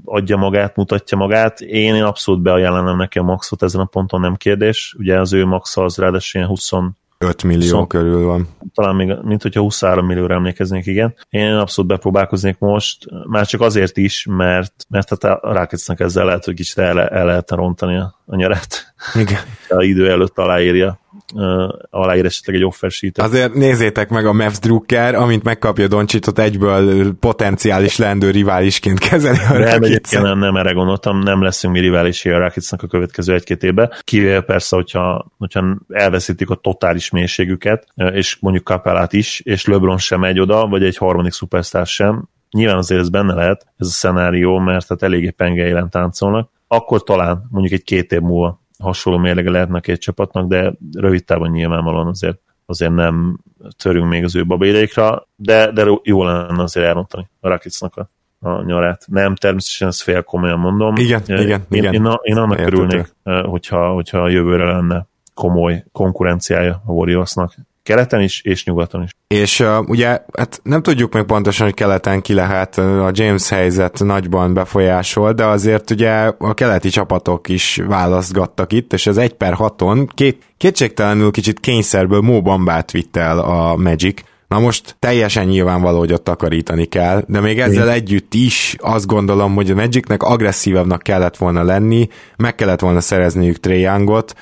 adja 0.05 0.37
magát, 0.37 0.75
mutatja 0.75 1.17
magát. 1.17 1.61
Én, 1.61 1.95
én 1.95 2.03
abszolút 2.03 2.41
beajánlanám 2.41 2.97
neki 2.97 3.19
a 3.19 3.23
maxot 3.23 3.63
ezen 3.63 3.81
a 3.81 3.85
ponton, 3.85 4.19
nem 4.19 4.35
kérdés. 4.35 4.95
Ugye 4.99 5.19
az 5.19 5.33
ő 5.33 5.45
maxa 5.45 5.83
az 5.83 5.97
ráadásul 5.97 6.41
ilyen 6.41 6.51
20 6.53 6.71
5 7.17 7.43
millió 7.43 7.77
20, 7.77 7.87
körül 7.87 8.25
van. 8.25 8.47
Talán 8.73 8.95
még, 8.95 9.15
mint 9.21 9.41
hogyha 9.41 9.61
23 9.61 10.05
millióra 10.05 10.33
emlékeznék, 10.33 10.85
igen. 10.85 11.15
Én 11.29 11.53
abszolút 11.53 11.91
bepróbálkoznék 11.91 12.57
most, 12.59 13.05
már 13.27 13.45
csak 13.45 13.61
azért 13.61 13.97
is, 13.97 14.25
mert, 14.29 14.73
mert 14.89 15.09
hát 15.09 15.23
a 15.23 15.53
Rákecnek 15.53 15.99
ezzel 15.99 16.25
lehet, 16.25 16.45
hogy 16.45 16.53
kicsit 16.53 16.77
el, 16.77 17.01
el 17.01 17.25
lehetne 17.25 17.55
rontani 17.55 17.97
a, 17.97 18.15
a. 18.25 18.93
Igen. 19.13 19.39
A 19.79 19.83
idő 19.83 20.09
előtt 20.09 20.37
aláírja 20.37 21.01
uh, 21.33 21.73
aláír 21.89 22.25
esetleg 22.25 22.55
egy 22.55 22.63
offer 22.63 22.91
sheet 22.91 23.17
Azért 23.17 23.53
nézzétek 23.53 24.09
meg 24.09 24.25
a 24.25 24.33
Mavs 24.33 24.59
Drucker, 24.59 25.15
amint 25.15 25.43
megkapja 25.43 25.87
Doncsitot, 25.87 26.39
egyből 26.39 27.13
potenciális 27.19 27.97
lendő 27.97 28.31
riválisként 28.31 28.99
kezeli 28.99 29.37
a 29.49 29.57
Nem, 29.57 29.83
egyébként 29.83 30.23
nem, 30.23 30.39
nem 30.39 30.55
erre 30.55 30.71
gondoltam, 30.71 31.19
nem 31.19 31.41
leszünk 31.41 31.73
mi 31.73 31.79
riválisé 31.79 32.31
a 32.31 32.37
Rakicnak 32.37 32.83
a 32.83 32.87
következő 32.87 33.33
egy-két 33.33 33.63
évben. 33.63 33.91
Kivéve 34.01 34.41
persze, 34.41 34.75
hogyha, 34.75 35.31
hogyha 35.37 35.77
elveszítik 35.89 36.49
a 36.49 36.55
totális 36.55 37.09
mélységüket, 37.09 37.87
és 37.95 38.37
mondjuk 38.39 38.63
Kapelát 38.63 39.13
is, 39.13 39.39
és 39.39 39.65
LeBron 39.65 39.97
sem 39.97 40.19
megy 40.19 40.39
oda, 40.39 40.67
vagy 40.67 40.83
egy 40.83 40.97
harmadik 40.97 41.31
szupersztár 41.31 41.85
sem, 41.85 42.27
nyilván 42.51 42.77
azért 42.77 43.01
ez 43.01 43.09
benne 43.09 43.33
lehet, 43.33 43.65
ez 43.77 43.87
a 43.87 43.91
szenárió, 43.91 44.57
mert 44.57 44.87
hát 44.87 45.03
eléggé 45.03 45.29
pengeilen 45.29 45.89
táncolnak, 45.89 46.49
akkor 46.67 47.03
talán 47.03 47.47
mondjuk 47.49 47.73
egy 47.73 47.83
két 47.83 48.11
év 48.11 48.19
múlva 48.19 48.62
hasonló 48.83 49.19
mérlege 49.19 49.49
lehetne 49.49 49.77
a 49.77 49.81
két 49.81 50.01
csapatnak, 50.01 50.47
de 50.47 50.73
rövid 50.93 51.25
távon 51.25 51.49
nyilvánvalóan 51.49 52.07
azért, 52.07 52.39
azért 52.65 52.93
nem 52.93 53.39
törünk 53.77 54.09
még 54.09 54.23
az 54.23 54.35
ő 54.35 54.45
babéreikra, 54.45 55.27
de, 55.35 55.71
de 55.71 55.85
jó 56.03 56.23
lenne 56.23 56.63
azért 56.63 56.85
elrontani 56.85 57.29
a 57.39 57.47
Rakicnak 57.47 57.95
a, 57.97 58.09
a 58.49 58.63
nyarát. 58.63 59.05
Nem, 59.07 59.35
természetesen 59.35 59.87
ezt 59.87 60.01
fél 60.01 60.21
komolyan 60.23 60.59
mondom. 60.59 60.95
Igen, 60.95 61.21
én, 61.27 61.37
igen, 61.37 61.65
én, 61.69 61.79
igen. 61.79 61.93
Én, 61.93 62.07
én 62.21 62.37
annak 62.37 62.59
örülnék, 62.59 63.15
hogyha, 63.23 63.93
hogyha 63.93 64.17
a 64.17 64.29
jövőre 64.29 64.65
lenne 64.65 65.07
komoly 65.33 65.83
konkurenciája 65.91 66.81
a 66.85 66.91
Warriorsnak 66.91 67.55
keleten 67.83 68.21
is, 68.21 68.41
és 68.41 68.65
nyugaton 68.65 69.03
is. 69.03 69.11
És 69.27 69.59
uh, 69.59 69.89
ugye, 69.89 70.19
hát 70.37 70.59
nem 70.63 70.81
tudjuk 70.81 71.13
meg 71.13 71.23
pontosan, 71.23 71.65
hogy 71.65 71.75
keleten 71.75 72.21
ki 72.21 72.33
lehet, 72.33 72.77
a 72.77 73.09
James 73.13 73.49
helyzet 73.49 73.99
nagyban 73.99 74.53
befolyásol, 74.53 75.33
de 75.33 75.45
azért 75.45 75.91
ugye 75.91 76.31
a 76.37 76.53
keleti 76.53 76.89
csapatok 76.89 77.49
is 77.49 77.79
választgattak 77.87 78.73
itt, 78.73 78.93
és 78.93 79.07
az 79.07 79.17
1 79.17 79.33
per 79.33 79.53
6-on 79.57 80.07
két, 80.13 80.43
kétségtelenül 80.57 81.31
kicsit 81.31 81.59
kényszerből 81.59 82.21
Mo 82.21 82.41
Bambát 82.41 82.91
vitt 82.91 83.17
el 83.17 83.39
a 83.39 83.75
Magic, 83.75 84.21
Na 84.53 84.59
most 84.59 84.95
teljesen 84.99 85.45
nyilvánvaló, 85.45 85.99
hogy 85.99 86.13
ott 86.13 86.23
takarítani 86.23 86.85
kell, 86.85 87.23
de 87.27 87.39
még 87.39 87.59
ezzel 87.59 87.83
Igen. 87.83 87.89
együtt 87.89 88.33
is 88.33 88.75
azt 88.79 89.05
gondolom, 89.05 89.55
hogy 89.55 89.71
a 89.71 89.75
Magicnek 89.75 90.23
agresszívabbnak 90.23 91.01
kellett 91.01 91.37
volna 91.37 91.63
lenni, 91.63 92.07
meg 92.37 92.55
kellett 92.55 92.79
volna 92.79 93.01
szerezniük 93.01 93.59
Trajangot, 93.59 94.33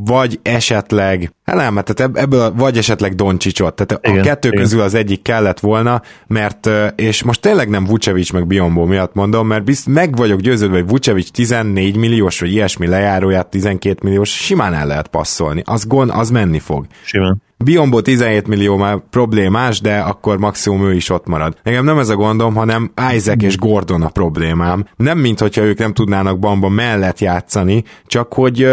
vagy 0.00 0.40
esetleg, 0.42 1.32
hát 1.44 1.56
nem, 1.56 1.76
hát 1.76 2.00
ebből 2.00 2.52
vagy 2.54 2.78
esetleg 2.78 3.14
Doncsicsot, 3.14 3.74
tehát 3.74 4.06
igen, 4.06 4.18
a 4.18 4.22
kettő 4.22 4.48
igen. 4.48 4.60
közül 4.60 4.80
az 4.80 4.94
egyik 4.94 5.22
kellett 5.22 5.60
volna, 5.60 6.02
mert, 6.26 6.70
és 6.96 7.22
most 7.22 7.40
tényleg 7.40 7.68
nem 7.68 7.84
Vucevic 7.84 8.30
meg 8.30 8.46
Biombo 8.46 8.84
miatt 8.84 9.14
mondom, 9.14 9.46
mert 9.46 9.64
bizt, 9.64 9.86
meg 9.86 10.16
vagyok 10.16 10.40
győződve, 10.40 10.76
hogy 10.76 10.88
Vucevic 10.88 11.30
14 11.30 11.96
milliós, 11.96 12.40
vagy 12.40 12.52
ilyesmi 12.52 12.86
lejáróját 12.86 13.46
12 13.46 13.98
milliós 14.02 14.30
simán 14.30 14.74
el 14.74 14.86
lehet 14.86 15.08
passzolni. 15.08 15.62
Az 15.64 15.86
gond, 15.86 16.10
az 16.14 16.30
menni 16.30 16.58
fog. 16.58 16.86
Simán. 17.04 17.44
Biombo 17.64 18.00
17 18.00 18.46
millió 18.46 18.76
már 18.76 18.98
problémás, 19.10 19.80
de 19.80 19.98
akkor 19.98 20.38
maximum 20.38 20.84
ő 20.86 20.94
is 20.94 21.10
ott 21.10 21.26
marad. 21.26 21.56
Nekem 21.62 21.84
nem 21.84 21.98
ez 21.98 22.08
a 22.08 22.14
gondom, 22.14 22.54
hanem 22.54 22.92
Isaac 23.14 23.42
és 23.42 23.56
Gordon 23.56 24.02
a 24.02 24.08
problémám. 24.08 24.86
Nem 24.96 25.18
mint 25.18 25.56
ők 25.56 25.78
nem 25.78 25.92
tudnának 25.92 26.38
Bamba 26.38 26.68
mellett 26.68 27.18
játszani, 27.18 27.84
csak 28.06 28.32
hogy 28.32 28.68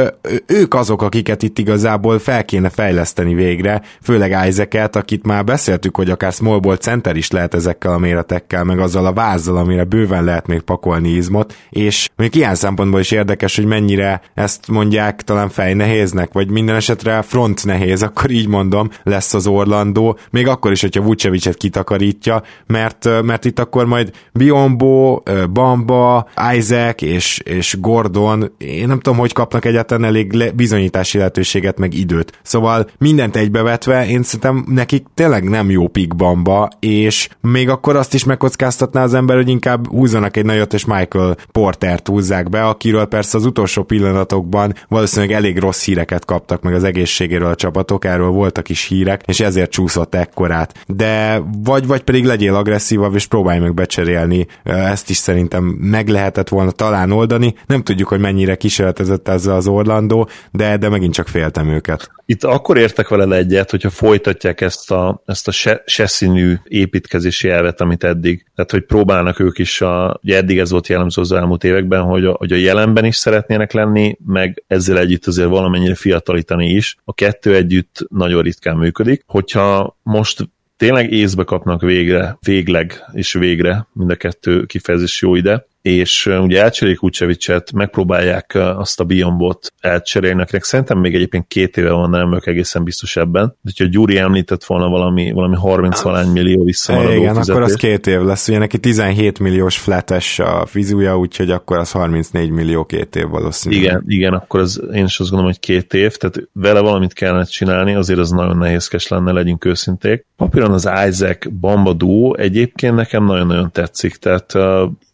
ők 0.45 0.73
azok, 0.73 1.01
akiket 1.01 1.43
itt 1.43 1.59
igazából 1.59 2.19
fel 2.19 2.45
kéne 2.45 2.69
fejleszteni 2.69 3.33
végre, 3.33 3.81
főleg 4.01 4.47
Isaac-et, 4.47 4.95
akit 4.95 5.25
már 5.25 5.43
beszéltük, 5.43 5.95
hogy 5.95 6.09
akár 6.09 6.31
small 6.31 6.59
ball 6.59 6.77
center 6.77 7.15
is 7.15 7.31
lehet 7.31 7.53
ezekkel 7.53 7.93
a 7.93 7.97
méretekkel, 7.97 8.63
meg 8.63 8.79
azzal 8.79 9.05
a 9.05 9.13
vázzal, 9.13 9.57
amire 9.57 9.83
bőven 9.83 10.23
lehet 10.23 10.47
még 10.47 10.61
pakolni 10.61 11.09
izmot, 11.09 11.55
és 11.69 12.09
még 12.15 12.35
ilyen 12.35 12.55
szempontból 12.55 12.99
is 12.99 13.11
érdekes, 13.11 13.55
hogy 13.55 13.65
mennyire 13.65 14.21
ezt 14.33 14.67
mondják 14.67 15.21
talán 15.21 15.49
fejnehéznek, 15.49 16.33
vagy 16.33 16.49
minden 16.49 16.75
esetre 16.75 17.21
front 17.21 17.65
nehéz, 17.65 18.03
akkor 18.03 18.31
így 18.31 18.47
mondom, 18.47 18.71
mondom, 18.73 18.97
lesz 19.03 19.33
az 19.33 19.47
Orlandó, 19.47 20.17
még 20.31 20.47
akkor 20.47 20.71
is, 20.71 20.81
hogyha 20.81 21.01
Vucevicet 21.01 21.55
kitakarítja, 21.55 22.43
mert, 22.67 23.09
mert 23.23 23.45
itt 23.45 23.59
akkor 23.59 23.85
majd 23.85 24.11
Biombo, 24.33 25.21
Bamba, 25.53 26.29
Isaac 26.55 27.01
és, 27.01 27.39
és 27.39 27.77
Gordon, 27.79 28.51
én 28.57 28.87
nem 28.87 28.99
tudom, 28.99 29.19
hogy 29.19 29.33
kapnak 29.33 29.65
egyáltalán 29.65 30.03
elég 30.03 30.53
bizonyítási 30.55 31.17
lehetőséget, 31.17 31.77
meg 31.77 31.93
időt. 31.93 32.39
Szóval 32.41 32.89
mindent 32.97 33.35
egybevetve, 33.35 34.07
én 34.07 34.23
szerintem 34.23 34.65
nekik 34.67 35.05
tényleg 35.13 35.49
nem 35.49 35.69
jó 35.69 35.87
pik 35.87 36.15
Bamba, 36.15 36.69
és 36.79 37.29
még 37.41 37.69
akkor 37.69 37.95
azt 37.95 38.13
is 38.13 38.23
megkockáztatná 38.23 39.03
az 39.03 39.13
ember, 39.13 39.35
hogy 39.35 39.49
inkább 39.49 39.87
húzzanak 39.87 40.37
egy 40.37 40.45
nagyot, 40.45 40.73
és 40.73 40.85
Michael 40.85 41.37
Portert 41.51 42.07
húzzák 42.07 42.49
be, 42.49 42.63
akiről 42.65 43.05
persze 43.05 43.37
az 43.37 43.45
utolsó 43.45 43.83
pillanatokban 43.83 44.73
valószínűleg 44.87 45.35
elég 45.35 45.59
rossz 45.59 45.85
híreket 45.85 46.25
kaptak 46.25 46.61
meg 46.61 46.73
az 46.73 46.83
egészségéről 46.83 47.47
a 47.47 47.55
csapatok, 47.55 48.05
erről 48.05 48.29
voltak 48.29 48.62
voltak 48.63 48.69
is 48.69 48.87
hírek, 48.87 49.21
és 49.25 49.39
ezért 49.39 49.71
csúszott 49.71 50.15
ekkorát. 50.15 50.73
De 50.87 51.41
vagy, 51.63 51.87
vagy 51.87 52.01
pedig 52.01 52.25
legyél 52.25 52.55
agresszívabb, 52.55 53.15
és 53.15 53.25
próbálj 53.25 53.59
meg 53.59 53.73
becserélni. 53.73 54.47
Ezt 54.63 55.09
is 55.09 55.17
szerintem 55.17 55.63
meg 55.63 56.07
lehetett 56.07 56.49
volna 56.49 56.71
talán 56.71 57.11
oldani. 57.11 57.55
Nem 57.67 57.83
tudjuk, 57.83 58.07
hogy 58.07 58.19
mennyire 58.19 58.55
kísérletezett 58.55 59.27
ezzel 59.27 59.55
az 59.55 59.67
Orlandó, 59.67 60.29
de, 60.51 60.77
de 60.77 60.89
megint 60.89 61.13
csak 61.13 61.27
féltem 61.27 61.67
őket. 61.67 62.11
Itt 62.25 62.43
akkor 62.43 62.77
értek 62.77 63.07
vele 63.07 63.35
egyet, 63.35 63.71
hogyha 63.71 63.89
folytatják 63.89 64.61
ezt 64.61 64.91
a, 64.91 65.21
ezt 65.25 65.47
a 65.47 65.51
se, 65.51 65.83
se 65.85 66.05
színű 66.05 66.55
építkezési 66.63 67.49
elvet, 67.49 67.81
amit 67.81 68.03
eddig. 68.03 68.45
Tehát, 68.55 68.71
hogy 68.71 68.85
próbálnak 68.85 69.39
ők 69.39 69.59
is, 69.59 69.81
a, 69.81 70.19
ugye 70.23 70.37
eddig 70.37 70.59
ez 70.59 70.71
volt 70.71 70.87
jellemző 70.87 71.21
az 71.21 71.31
elmúlt 71.31 71.63
években, 71.63 72.01
hogy 72.01 72.25
a, 72.25 72.31
hogy 72.31 72.51
a 72.51 72.55
jelenben 72.55 73.05
is 73.05 73.15
szeretnének 73.15 73.71
lenni, 73.71 74.17
meg 74.25 74.63
ezzel 74.67 74.97
együtt 74.97 75.25
azért 75.25 75.49
valamennyire 75.49 75.95
fiatalítani 75.95 76.69
is. 76.69 76.97
A 77.03 77.13
kettő 77.13 77.55
együtt 77.55 78.05
nagyon 78.09 78.41
ritkán 78.41 78.77
működik. 78.77 79.23
Hogyha 79.27 79.97
most 80.03 80.49
tényleg 80.77 81.11
észbe 81.11 81.43
kapnak 81.43 81.81
végre, 81.81 82.37
végleg 82.41 83.03
és 83.11 83.33
végre, 83.33 83.87
mind 83.93 84.09
a 84.09 84.15
kettő 84.15 84.65
kifejezés 84.65 85.21
jó 85.21 85.35
ide, 85.35 85.65
és 85.83 86.25
ugye 86.25 86.61
elcserélik 86.61 86.99
Vucevicet, 86.99 87.71
megpróbálják 87.71 88.51
azt 88.55 88.99
a 88.99 89.03
Biombot 89.03 89.73
elcserélni, 89.79 90.41
akinek 90.41 90.63
szerintem 90.63 90.97
még 90.97 91.15
egyébként 91.15 91.47
két 91.47 91.77
éve 91.77 91.91
van, 91.91 92.09
nem 92.09 92.29
vagyok 92.29 92.47
egészen 92.47 92.83
biztos 92.83 93.15
ebben. 93.15 93.45
De 93.45 93.71
hogyha 93.75 93.85
Gyuri 93.85 94.17
említett 94.17 94.63
volna 94.63 94.87
valami, 94.87 95.31
valami 95.31 95.55
30 95.55 96.01
valány 96.01 96.27
millió 96.27 96.63
visszamaradó 96.63 97.11
Igen, 97.11 97.27
fizetés. 97.27 97.49
akkor 97.49 97.61
az 97.61 97.75
két 97.75 98.07
év 98.07 98.21
lesz. 98.21 98.47
Ugye 98.47 98.57
neki 98.57 98.79
17 98.79 99.39
milliós 99.39 99.77
flates 99.77 100.39
a 100.39 100.65
fizúja, 100.65 101.17
úgyhogy 101.17 101.51
akkor 101.51 101.77
az 101.77 101.91
34 101.91 102.49
millió 102.49 102.85
két 102.85 103.15
év 103.15 103.27
valószínűleg. 103.27 103.83
Igen, 103.83 104.03
igen, 104.07 104.33
akkor 104.33 104.59
az, 104.59 104.81
én 104.93 105.03
is 105.03 105.19
azt 105.19 105.29
gondolom, 105.29 105.45
hogy 105.45 105.59
két 105.59 105.93
év, 105.93 106.15
tehát 106.15 106.47
vele 106.53 106.79
valamit 106.79 107.13
kellene 107.13 107.43
csinálni, 107.43 107.93
azért 107.93 108.19
az 108.19 108.29
nagyon 108.29 108.57
nehézkes 108.57 109.07
lenne, 109.07 109.31
legyünk 109.31 109.65
őszinték. 109.65 110.25
Papíron 110.37 110.71
az 110.71 110.89
Isaac 111.07 111.47
Bamba 111.59 111.93
duo 111.93 112.33
egyébként 112.33 112.95
nekem 112.95 113.25
nagyon-nagyon 113.25 113.71
tetszik, 113.71 114.15
tehát 114.15 114.53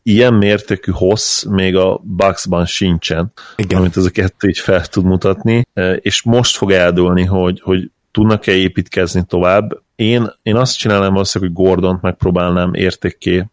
ilyen 0.04 0.34
mértékű 0.34 0.92
hossz 0.92 1.44
még 1.44 1.76
a 1.76 2.02
Bucksban 2.04 2.66
sincsen, 2.66 3.32
Igen. 3.56 3.80
amit 3.80 3.98
ez 3.98 4.06
a 4.06 4.10
kettő 4.10 4.48
így 4.48 4.60
fel 4.60 4.86
tud 4.86 5.06
mutatni, 5.06 5.66
e, 5.74 5.94
és 5.94 6.22
most 6.22 6.58
fog 6.58 6.72
eldőlni, 6.72 7.24
hogy, 7.24 7.62
hogy 7.62 7.92
tudnak-e 8.12 8.52
építkezni 8.52 9.24
tovább. 9.28 9.82
Én, 9.96 10.34
én 10.42 10.56
azt 10.56 10.78
csinálnám 10.78 11.12
valószínűleg, 11.12 11.56
hogy 11.56 11.66
Gordont 11.66 12.02
megpróbálnám 12.02 12.74
értékké 12.74 13.46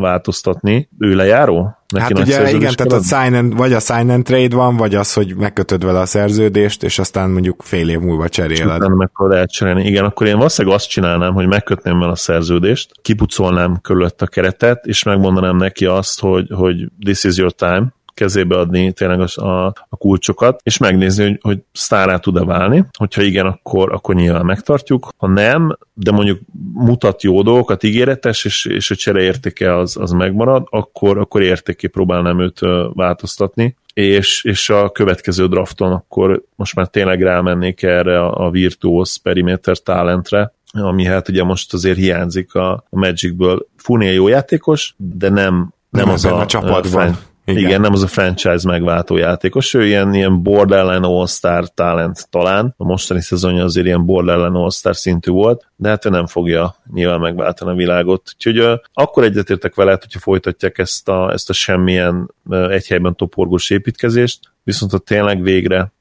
változtatni. 0.00 0.88
Ő 0.98 1.14
lejáró? 1.14 1.76
Neki 1.88 2.14
hát 2.14 2.22
ugye 2.22 2.50
igen, 2.50 2.74
tehát 2.74 2.92
a 2.92 3.00
sign 3.02 3.34
and, 3.34 3.56
vagy 3.56 3.72
a 3.72 3.80
sign 3.80 4.10
and 4.10 4.24
trade 4.24 4.56
van, 4.56 4.76
vagy 4.76 4.94
az, 4.94 5.12
hogy 5.12 5.36
megkötöd 5.36 5.84
vele 5.84 6.00
a 6.00 6.06
szerződést, 6.06 6.82
és 6.82 6.98
aztán 6.98 7.30
mondjuk 7.30 7.62
fél 7.62 7.88
év 7.88 7.98
múlva 7.98 8.28
cseréled. 8.28 8.80
Nem 8.80 8.92
meg 8.92 9.10
kell 9.18 9.32
elcserélni. 9.32 9.84
Igen, 9.84 10.04
akkor 10.04 10.26
én 10.26 10.36
valószínűleg 10.36 10.76
azt 10.76 10.88
csinálnám, 10.88 11.34
hogy 11.34 11.46
megkötném 11.46 11.98
vele 11.98 12.10
a 12.10 12.16
szerződést, 12.16 12.90
kipucolnám 13.02 13.78
körülött 13.80 14.22
a 14.22 14.26
keretet, 14.26 14.86
és 14.86 15.02
megmondanám 15.02 15.56
neki 15.56 15.84
azt, 15.86 16.20
hogy, 16.20 16.46
hogy 16.50 16.88
this 17.04 17.24
is 17.24 17.36
your 17.36 17.52
time, 17.52 17.94
kezébe 18.14 18.58
adni 18.58 18.92
tényleg 18.92 19.20
a, 19.20 19.42
a, 19.42 19.66
a 19.88 19.96
kulcsokat, 19.96 20.60
és 20.62 20.78
megnézni, 20.78 21.24
hogy, 21.24 21.38
hogy 21.40 21.58
sztárá 21.72 22.16
tud-e 22.16 22.44
válni. 22.44 22.84
Hogyha 22.98 23.22
igen, 23.22 23.46
akkor, 23.46 23.92
akkor 23.92 24.14
nyilván 24.14 24.44
megtartjuk. 24.44 25.08
Ha 25.16 25.26
nem, 25.26 25.78
de 25.94 26.10
mondjuk 26.10 26.40
mutat 26.72 27.22
jó 27.22 27.42
dolgokat, 27.42 27.82
ígéretes, 27.82 28.44
és, 28.44 28.64
és 28.64 28.90
a 28.90 28.94
csere 28.94 29.20
értéke 29.20 29.76
az, 29.76 29.96
az 29.96 30.10
megmarad, 30.10 30.66
akkor, 30.70 31.18
akkor 31.18 31.42
értéké 31.42 31.86
próbálnám 31.86 32.40
őt 32.40 32.60
változtatni 32.94 33.76
és, 33.94 34.44
és 34.44 34.70
a 34.70 34.90
következő 34.90 35.46
drafton 35.46 35.92
akkor 35.92 36.42
most 36.56 36.74
már 36.74 36.86
tényleg 36.86 37.22
rámennék 37.22 37.82
erre 37.82 38.20
a, 38.20 38.46
a 38.46 38.50
virtuos 38.50 39.18
perimeter 39.22 39.78
talentre, 39.78 40.52
ami 40.72 41.04
hát 41.04 41.28
ugye 41.28 41.44
most 41.44 41.72
azért 41.72 41.96
hiányzik 41.96 42.54
a, 42.54 42.72
a 42.72 42.84
Magicből. 42.90 43.66
Funél 43.76 44.12
jó 44.12 44.28
játékos, 44.28 44.94
de 44.96 45.28
nem, 45.28 45.54
nem, 45.54 46.04
nem 46.04 46.08
az 46.08 46.24
a, 46.24 46.40
a 46.40 46.46
csapatban. 46.46 47.18
Igen. 47.52 47.68
Igen, 47.68 47.80
nem 47.80 47.92
az 47.92 48.02
a 48.02 48.06
franchise 48.06 48.68
megváltó 48.68 49.16
játékos, 49.16 49.74
ő 49.74 49.86
ilyen, 49.86 50.14
ilyen 50.14 50.42
borderline 50.42 51.06
all-star 51.06 51.74
talent 51.74 52.30
talán, 52.30 52.74
a 52.76 52.84
mostani 52.84 53.20
szezonja 53.20 53.64
azért 53.64 53.86
ilyen 53.86 54.04
borderline 54.04 54.58
all-star 54.58 54.96
szintű 54.96 55.30
volt, 55.30 55.66
de 55.76 55.88
hát 55.88 56.04
ő 56.04 56.08
nem 56.08 56.26
fogja 56.26 56.76
nyilván 56.92 57.20
megváltani 57.20 57.70
a 57.70 57.74
világot. 57.74 58.30
Úgyhogy 58.34 58.60
uh, 58.60 58.72
akkor 58.92 59.24
egyetértek 59.24 59.74
veled, 59.74 60.00
hogyha 60.00 60.18
folytatják 60.18 60.78
ezt 60.78 61.08
a, 61.08 61.32
ezt 61.32 61.50
a 61.50 61.52
semmilyen 61.52 62.30
uh, 62.44 62.72
egy 62.72 62.86
helyben 62.86 63.16
toporgós 63.16 63.70
építkezést, 63.70 64.40
viszont 64.64 64.92
ha 64.92 64.98
tényleg 64.98 65.42
végre 65.42 65.92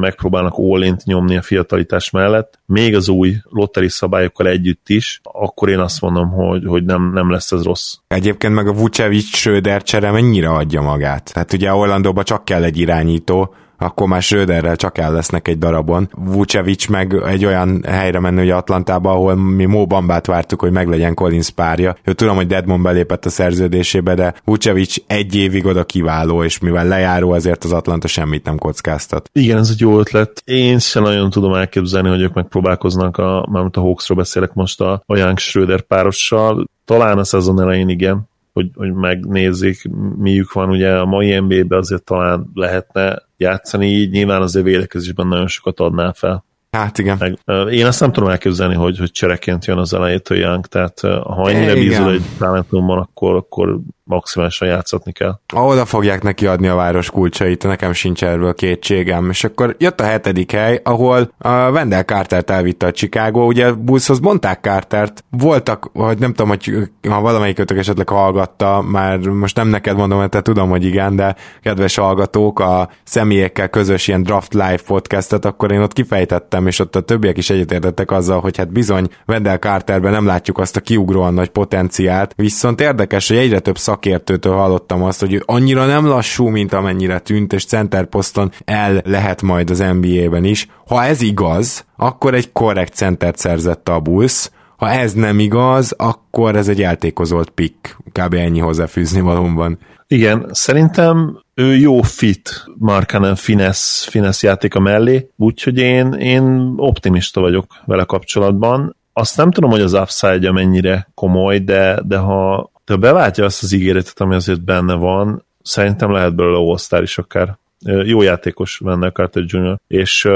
megpróbálnak 0.00 0.54
all 0.56 0.96
nyomni 1.04 1.36
a 1.36 1.42
fiatalitás 1.42 2.10
mellett, 2.10 2.58
még 2.66 2.94
az 2.94 3.08
új 3.08 3.36
lotteri 3.48 3.88
szabályokkal 3.88 4.46
együtt 4.46 4.88
is, 4.88 5.20
akkor 5.22 5.68
én 5.68 5.78
azt 5.78 6.00
mondom, 6.00 6.30
hogy, 6.30 6.64
hogy 6.66 6.84
nem, 6.84 7.12
nem 7.12 7.30
lesz 7.30 7.52
ez 7.52 7.62
rossz. 7.62 7.94
Egyébként 8.08 8.54
meg 8.54 8.66
a 8.66 8.72
Vucevic 8.72 9.24
Schröder 9.24 9.82
csere 9.82 10.10
mennyire 10.10 10.48
adja 10.48 10.80
magát? 10.80 11.32
Tehát 11.32 11.52
ugye 11.52 11.74
Orlandóba 11.74 12.22
csak 12.22 12.44
kell 12.44 12.62
egy 12.64 12.78
irányító, 12.78 13.54
akkor 13.82 14.08
már 14.08 14.22
Schröderrel 14.22 14.76
csak 14.76 14.98
el 14.98 15.12
lesznek 15.12 15.48
egy 15.48 15.58
darabon. 15.58 16.10
Vucevic 16.14 16.86
meg 16.86 17.22
egy 17.26 17.44
olyan 17.44 17.84
helyre 17.86 18.20
menni, 18.20 18.38
hogy 18.38 18.50
Atlantába, 18.50 19.10
ahol 19.10 19.34
mi 19.34 19.64
Mo 19.64 19.86
Bambát 19.86 20.26
vártuk, 20.26 20.60
hogy 20.60 20.72
meglegyen 20.72 21.14
Collins 21.14 21.50
párja. 21.50 21.96
Ő 22.04 22.12
tudom, 22.12 22.36
hogy 22.36 22.46
Deadmond 22.46 22.82
belépett 22.82 23.24
a 23.24 23.30
szerződésébe, 23.30 24.14
de 24.14 24.34
Vucevic 24.44 24.96
egy 25.06 25.34
évig 25.34 25.66
oda 25.66 25.84
kiváló, 25.84 26.44
és 26.44 26.58
mivel 26.58 26.86
lejáró, 26.86 27.30
azért 27.30 27.64
az 27.64 27.72
Atlanta 27.72 28.06
semmit 28.06 28.44
nem 28.44 28.58
kockáztat. 28.58 29.30
Igen, 29.32 29.58
ez 29.58 29.70
egy 29.70 29.80
jó 29.80 29.98
ötlet. 29.98 30.42
Én 30.44 30.78
sem 30.78 31.02
nagyon 31.02 31.30
tudom 31.30 31.54
elképzelni, 31.54 32.08
hogy 32.08 32.20
ők 32.20 32.34
megpróbálkoznak, 32.34 33.16
a, 33.16 33.48
mármint 33.50 33.76
a 33.76 33.80
Hawksról 33.80 34.18
beszélek 34.18 34.52
most 34.52 34.80
a, 34.80 35.02
a 35.06 35.16
Young 35.16 35.38
Schröder 35.38 35.80
párossal. 35.80 36.66
Talán 36.84 37.18
a 37.18 37.24
szezon 37.24 37.60
elején 37.60 37.88
igen, 37.88 38.30
hogy, 38.52 38.70
hogy 38.74 38.92
megnézzék, 38.92 39.90
miük 40.18 40.52
van, 40.52 40.68
ugye 40.68 40.96
a 40.96 41.04
mai 41.04 41.38
NBA-be 41.38 41.76
azért 41.76 42.04
talán 42.04 42.50
lehetne 42.54 43.22
játszani, 43.36 43.86
így 43.86 44.10
nyilván 44.10 44.42
azért 44.42 44.64
védekezésben 44.64 45.26
nagyon 45.26 45.46
sokat 45.46 45.80
adná 45.80 46.12
fel. 46.12 46.44
Hát 46.70 46.98
igen. 46.98 47.16
Meg, 47.18 47.38
én 47.72 47.86
azt 47.86 48.00
nem 48.00 48.12
tudom 48.12 48.30
elképzelni, 48.30 48.74
hogy, 48.74 48.98
hogy 48.98 49.10
csereként 49.10 49.64
jön 49.64 49.78
az 49.78 49.94
elejétől 49.94 50.38
Young, 50.38 50.66
tehát 50.66 51.00
ha 51.00 51.50
ennyire 51.50 51.74
bízol 51.74 52.12
egy 52.12 52.22
talentumban, 52.38 52.98
akkor, 52.98 53.34
akkor 53.34 53.80
maximálisan 54.04 54.68
játszatni 54.68 55.12
kell. 55.12 55.38
Oda 55.54 55.84
fogják 55.84 56.22
neki 56.22 56.46
adni 56.46 56.66
a 56.68 56.74
város 56.74 57.10
kulcsait, 57.10 57.62
nekem 57.66 57.92
sincs 57.92 58.24
erről 58.24 58.54
kétségem. 58.54 59.30
És 59.30 59.44
akkor 59.44 59.76
jött 59.78 60.00
a 60.00 60.04
hetedik 60.04 60.52
hely, 60.52 60.80
ahol 60.84 61.32
a 61.38 61.70
Wendell 61.70 62.02
Cartert 62.02 62.50
elvitte 62.50 62.86
a 62.86 62.92
Chicago, 62.92 63.46
ugye 63.46 63.72
Bullshoz 63.72 64.18
mondták 64.18 64.60
Cartert, 64.60 65.24
voltak, 65.30 65.90
hogy 65.92 66.18
nem 66.18 66.34
tudom, 66.34 66.48
hogy 66.48 66.72
ha 67.08 67.20
valamelyikötök 67.20 67.78
esetleg 67.78 68.08
hallgatta, 68.08 68.82
már 68.82 69.18
most 69.18 69.56
nem 69.56 69.68
neked 69.68 69.96
mondom, 69.96 70.18
mert 70.18 70.30
te 70.30 70.42
tudom, 70.42 70.70
hogy 70.70 70.84
igen, 70.84 71.16
de 71.16 71.36
kedves 71.62 71.96
hallgatók, 71.96 72.60
a 72.60 72.88
személyekkel 73.04 73.68
közös 73.68 74.08
ilyen 74.08 74.22
Draft 74.22 74.52
Live 74.52 74.80
podcastet, 74.86 75.44
akkor 75.44 75.72
én 75.72 75.80
ott 75.80 75.92
kifejtettem, 75.92 76.66
és 76.66 76.78
ott 76.78 76.96
a 76.96 77.00
többiek 77.00 77.36
is 77.36 77.50
egyetértettek 77.50 78.10
azzal, 78.10 78.40
hogy 78.40 78.56
hát 78.56 78.72
bizony 78.72 79.08
Wendell 79.26 79.58
Carterben 79.58 80.12
nem 80.12 80.26
látjuk 80.26 80.58
azt 80.58 80.76
a 80.76 80.80
kiugróan 80.80 81.34
nagy 81.34 81.48
potenciált, 81.48 82.32
viszont 82.36 82.80
érdekes, 82.80 83.28
hogy 83.28 83.36
egyre 83.36 83.58
több 83.58 83.76
szakértőtől 83.92 84.54
hallottam 84.54 85.02
azt, 85.02 85.20
hogy 85.20 85.42
annyira 85.46 85.86
nem 85.86 86.06
lassú, 86.06 86.48
mint 86.48 86.72
amennyire 86.72 87.18
tűnt, 87.18 87.52
és 87.52 87.64
centerposzton 87.64 88.50
el 88.64 89.02
lehet 89.04 89.42
majd 89.42 89.70
az 89.70 89.78
NBA-ben 89.78 90.44
is. 90.44 90.68
Ha 90.86 91.04
ez 91.04 91.20
igaz, 91.20 91.86
akkor 91.96 92.34
egy 92.34 92.52
korrekt 92.52 92.94
centert 92.94 93.38
szerzett 93.38 93.88
a 93.88 94.00
Bulls, 94.00 94.50
ha 94.76 94.88
ez 94.90 95.12
nem 95.12 95.38
igaz, 95.38 95.94
akkor 95.96 96.56
ez 96.56 96.68
egy 96.68 96.82
eltékozolt 96.82 97.50
pick. 97.50 97.96
Kb. 98.12 98.34
ennyi 98.34 98.58
hozzáfűzni 98.58 99.20
valóban. 99.20 99.78
Igen, 100.06 100.48
szerintem 100.50 101.42
ő 101.54 101.76
jó 101.76 102.02
fit 102.02 102.64
Markanen 102.78 103.34
finesz, 103.34 104.06
finesz 104.10 104.42
játéka 104.42 104.80
mellé, 104.80 105.28
úgyhogy 105.36 105.78
én, 105.78 106.12
én 106.12 106.74
optimista 106.76 107.40
vagyok 107.40 107.66
vele 107.84 108.04
kapcsolatban. 108.04 108.96
Azt 109.12 109.36
nem 109.36 109.50
tudom, 109.50 109.70
hogy 109.70 109.80
az 109.80 109.92
upside 109.92 110.52
mennyire 110.52 111.08
komoly, 111.14 111.58
de, 111.58 112.00
de 112.04 112.16
ha, 112.16 112.70
de 112.92 112.98
beváltja 112.98 113.44
azt 113.44 113.62
az 113.62 113.72
ígéretet, 113.72 114.20
ami 114.20 114.34
azért 114.34 114.60
benne 114.64 114.94
van, 114.94 115.44
szerintem 115.62 116.12
lehet 116.12 116.34
belőle 116.34 116.58
all 116.58 117.02
is 117.02 117.18
akár. 117.18 117.56
Jó 118.04 118.22
játékos 118.22 118.80
benne 118.84 119.10
Carter 119.10 119.42
Jr. 119.46 119.78
És 119.86 120.28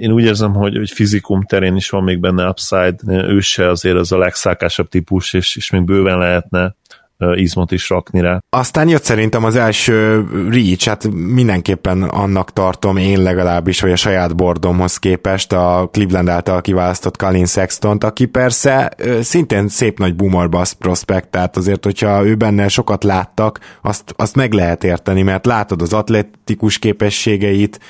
én 0.00 0.10
úgy 0.10 0.24
érzem, 0.24 0.54
hogy, 0.54 0.76
hogy 0.76 0.90
fizikum 0.90 1.42
terén 1.42 1.76
is 1.76 1.90
van 1.90 2.02
még 2.02 2.18
benne 2.18 2.48
upside, 2.48 2.96
ő 3.06 3.40
se 3.40 3.68
azért 3.68 3.96
az 3.96 4.12
a 4.12 4.18
legszákásabb 4.18 4.88
típus, 4.88 5.32
és, 5.32 5.56
és 5.56 5.70
még 5.70 5.84
bőven 5.84 6.18
lehetne 6.18 6.74
izmot 7.34 7.72
is 7.72 7.88
rakni 7.88 8.20
rá. 8.20 8.38
Aztán 8.50 8.88
jött 8.88 9.04
szerintem 9.04 9.44
az 9.44 9.56
első 9.56 10.24
reach, 10.50 10.86
hát 10.86 11.08
mindenképpen 11.12 12.02
annak 12.02 12.52
tartom 12.52 12.96
én 12.96 13.22
legalábbis, 13.22 13.80
hogy 13.80 13.90
a 13.90 13.96
saját 13.96 14.36
bordomhoz 14.36 14.96
képest 14.96 15.52
a 15.52 15.88
Cleveland 15.92 16.28
által 16.28 16.60
kiválasztott 16.60 17.16
Colin 17.16 17.46
sexton 17.46 17.98
aki 18.00 18.26
persze 18.26 18.92
szintén 19.20 19.68
szép 19.68 19.98
nagy 19.98 20.16
boomer 20.16 20.48
prospekt, 20.78 21.28
tehát 21.28 21.56
azért, 21.56 21.84
hogyha 21.84 22.24
ő 22.26 22.34
benne 22.34 22.68
sokat 22.68 23.04
láttak, 23.04 23.58
azt, 23.82 24.14
azt 24.16 24.36
meg 24.36 24.52
lehet 24.52 24.84
érteni, 24.84 25.22
mert 25.22 25.46
látod 25.46 25.82
az 25.82 25.92
atletikus 25.92 26.78
képességeit, 26.78 27.80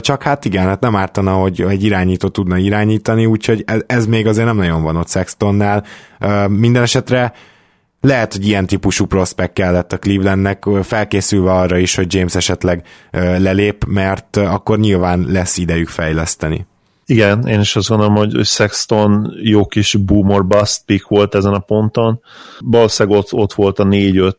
csak 0.00 0.22
hát 0.22 0.44
igen, 0.44 0.66
hát 0.66 0.80
nem 0.80 0.96
ártana, 0.96 1.32
hogy 1.32 1.60
egy 1.68 1.84
irányító 1.84 2.28
tudna 2.28 2.56
irányítani, 2.56 3.26
úgyhogy 3.26 3.64
ez 3.86 4.06
még 4.06 4.26
azért 4.26 4.46
nem 4.46 4.56
nagyon 4.56 4.82
van 4.82 4.96
ott 4.96 5.08
Sextonnál. 5.08 5.84
Minden 6.48 6.82
esetre 6.82 7.32
lehet, 8.00 8.32
hogy 8.32 8.46
ilyen 8.46 8.66
típusú 8.66 9.06
prospekt 9.06 9.52
kellett 9.52 9.92
a 9.92 9.98
Clevelandnek, 9.98 10.64
felkészülve 10.82 11.52
arra 11.52 11.76
is, 11.76 11.94
hogy 11.94 12.14
James 12.14 12.34
esetleg 12.34 12.86
lelép, 13.10 13.84
mert 13.84 14.36
akkor 14.36 14.78
nyilván 14.78 15.24
lesz 15.28 15.56
idejük 15.56 15.88
fejleszteni. 15.88 16.66
Igen, 17.06 17.46
én 17.46 17.60
is 17.60 17.76
azt 17.76 17.88
gondolom, 17.88 18.14
hogy 18.14 18.44
Sexton 18.44 19.32
jó 19.42 19.66
kis 19.66 19.94
boom 19.94 20.28
or 20.28 20.46
bust 20.46 20.82
pick 20.84 21.08
volt 21.08 21.34
ezen 21.34 21.52
a 21.52 21.58
ponton. 21.58 22.20
Valószínűleg 22.58 23.18
ott, 23.18 23.32
ott 23.32 23.52
volt 23.52 23.78
a 23.78 23.84
4-5 23.84 24.32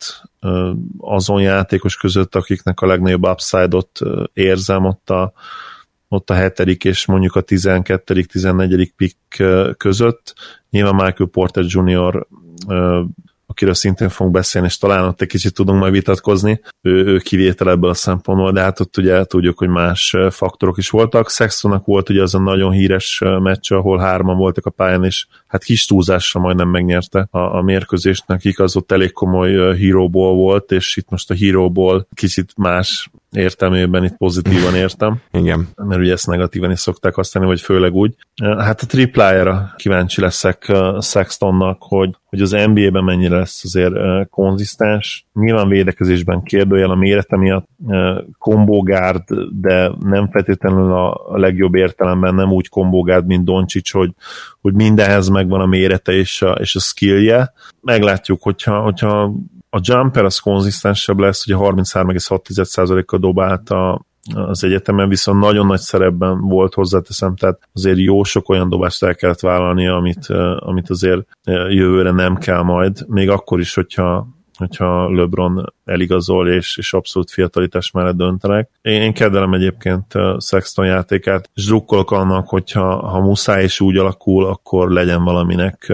azon 0.98 1.42
játékos 1.42 1.96
között, 1.96 2.36
akiknek 2.36 2.82
a 2.82 2.86
legnagyobb 2.86 3.28
upside-ot 3.28 4.00
érzem 4.34 4.86
ott 4.86 5.10
a, 5.10 5.34
ott 6.08 6.30
a 6.30 6.34
hetedik 6.34 6.86
és 6.86 7.06
mondjuk 7.06 7.36
a 7.36 7.42
12 7.42 8.24
14 8.24 8.94
pick 8.96 9.44
között. 9.78 10.34
Nyilván 10.70 10.96
Michael 10.96 11.30
Porter 11.32 11.64
Jr 11.68 12.28
akiről 13.52 13.74
szintén 13.74 14.10
fogunk 14.10 14.36
beszélni, 14.36 14.68
és 14.68 14.78
talán 14.78 15.06
ott 15.06 15.22
egy 15.22 15.28
kicsit 15.28 15.54
tudunk 15.54 15.80
majd 15.80 15.92
vitatkozni. 15.92 16.62
Ő, 16.82 17.06
ő 17.06 17.18
kivétel 17.18 17.70
ebből 17.70 17.90
a 17.90 17.94
szempontból, 17.94 18.52
de 18.52 18.62
hát 18.62 18.80
ott 18.80 18.98
ugye 18.98 19.24
tudjuk, 19.24 19.58
hogy 19.58 19.70
más 19.70 20.16
faktorok 20.30 20.78
is 20.78 20.90
voltak. 20.90 21.30
Sextonnak 21.30 21.86
volt 21.86 22.10
ugye 22.10 22.22
az 22.22 22.36
a 22.36 22.40
nagyon 22.40 22.72
híres 22.72 23.22
meccs, 23.40 23.72
ahol 23.72 23.98
hárman 23.98 24.38
voltak 24.38 24.66
a 24.66 24.70
pályán, 24.70 25.04
és 25.04 25.28
hát 25.48 25.64
kis 25.64 25.86
túlzásra 25.86 26.40
majdnem 26.40 26.70
megnyerte 26.70 27.28
a, 27.32 27.40
a 27.40 27.62
mérkőzést. 27.62 28.28
Nekik 28.28 28.60
az 28.60 28.76
ott 28.76 28.92
elég 28.92 29.12
komoly 29.12 29.78
hero 29.78 30.10
volt, 30.10 30.72
és 30.72 30.96
itt 30.98 31.10
most 31.10 31.32
a 31.32 31.36
hero 31.36 31.72
kicsit 32.14 32.52
más 32.58 33.10
értelmében 33.32 34.04
itt 34.04 34.18
pozitívan 34.18 34.76
értem. 34.76 35.22
Igen. 35.42 35.68
Mert 35.76 36.02
ugye 36.02 36.12
ezt 36.12 36.28
negatívan 36.28 36.72
is 36.72 36.80
szokták 36.80 37.14
használni, 37.14 37.50
vagy 37.50 37.62
főleg 37.62 37.94
úgy. 37.94 38.16
Hát 38.58 38.82
a 38.82 38.86
triplájára 38.86 39.74
kíváncsi 39.76 40.22
leszek 40.22 40.72
Sextonnak, 41.02 41.78
hogy, 41.80 42.16
hogy 42.26 42.42
az 42.42 42.52
NBA-ben 42.52 43.04
mennyire 43.04 43.36
lesz 43.36 43.64
azért 43.64 43.94
konzisztens. 44.30 45.26
Nyilván 45.34 45.68
védekezésben 45.68 46.44
kérdőjel 46.44 46.92
a 46.92 46.96
mérete 46.96 47.38
miatt 47.38 47.68
kombogárd, 48.38 49.24
de 49.62 49.92
nem 50.00 50.30
feltétlenül 50.32 50.94
a 50.94 51.38
legjobb 51.38 51.76
értelemben 51.76 52.36
nem 52.36 52.52
úgy 52.52 52.70
kombogárd, 52.70 53.26
mint 53.26 53.46
Doncsics, 53.46 53.92
hogy, 53.92 54.12
hogy 54.62 54.74
mindenhez 54.74 55.28
megvan 55.28 55.62
a 55.62 55.66
mérete 55.66 56.12
és 56.12 56.42
a, 56.42 56.52
és 56.52 56.76
a 56.76 56.80
skillje. 56.80 57.54
Meglátjuk, 57.82 58.42
hogyha, 58.42 58.82
hogyha 58.82 59.34
a 59.74 59.80
jumper 59.82 60.26
az 60.26 60.38
konzisztensebb 60.38 61.20
lesz, 61.20 61.48
ugye 61.48 61.56
33,6%-kal 61.60 63.20
dobált 63.20 63.70
a, 63.70 64.06
az 64.34 64.64
egyetemen, 64.64 65.10
viszont 65.10 65.40
nagyon 65.40 65.66
nagy 65.66 65.80
szerepben 65.80 66.40
volt 66.40 66.74
hozzáteszem, 66.74 67.36
tehát 67.36 67.60
azért 67.74 67.98
jó 67.98 68.24
sok 68.24 68.50
olyan 68.50 68.70
dobást 68.70 69.04
el 69.04 69.16
kellett 69.16 69.40
vállalni, 69.40 69.88
amit, 69.88 70.26
amit 70.60 70.90
azért 70.90 71.28
jövőre 71.70 72.12
nem 72.12 72.38
kell 72.38 72.62
majd, 72.62 73.06
még 73.08 73.30
akkor 73.30 73.60
is, 73.60 73.74
hogyha 73.74 74.28
hogyha 74.62 75.10
LeBron 75.10 75.74
eligazol, 75.92 76.50
és, 76.50 76.78
és 76.78 76.94
abszolút 76.94 77.32
fiatalitás 77.32 77.92
mellett 77.92 78.16
döntenek. 78.16 78.70
Én, 78.82 79.02
én 79.02 79.14
kedvelem 79.14 79.54
egyébként 79.54 80.06
Sexton 80.40 80.86
játékát, 80.86 81.50
és 81.54 81.66
drukkolok 81.66 82.12
annak, 82.12 82.48
hogyha 82.48 83.08
ha 83.08 83.20
muszáj 83.20 83.64
és 83.64 83.80
úgy 83.80 83.98
alakul, 83.98 84.46
akkor 84.46 84.92
legyen 84.92 85.24
valaminek, 85.24 85.86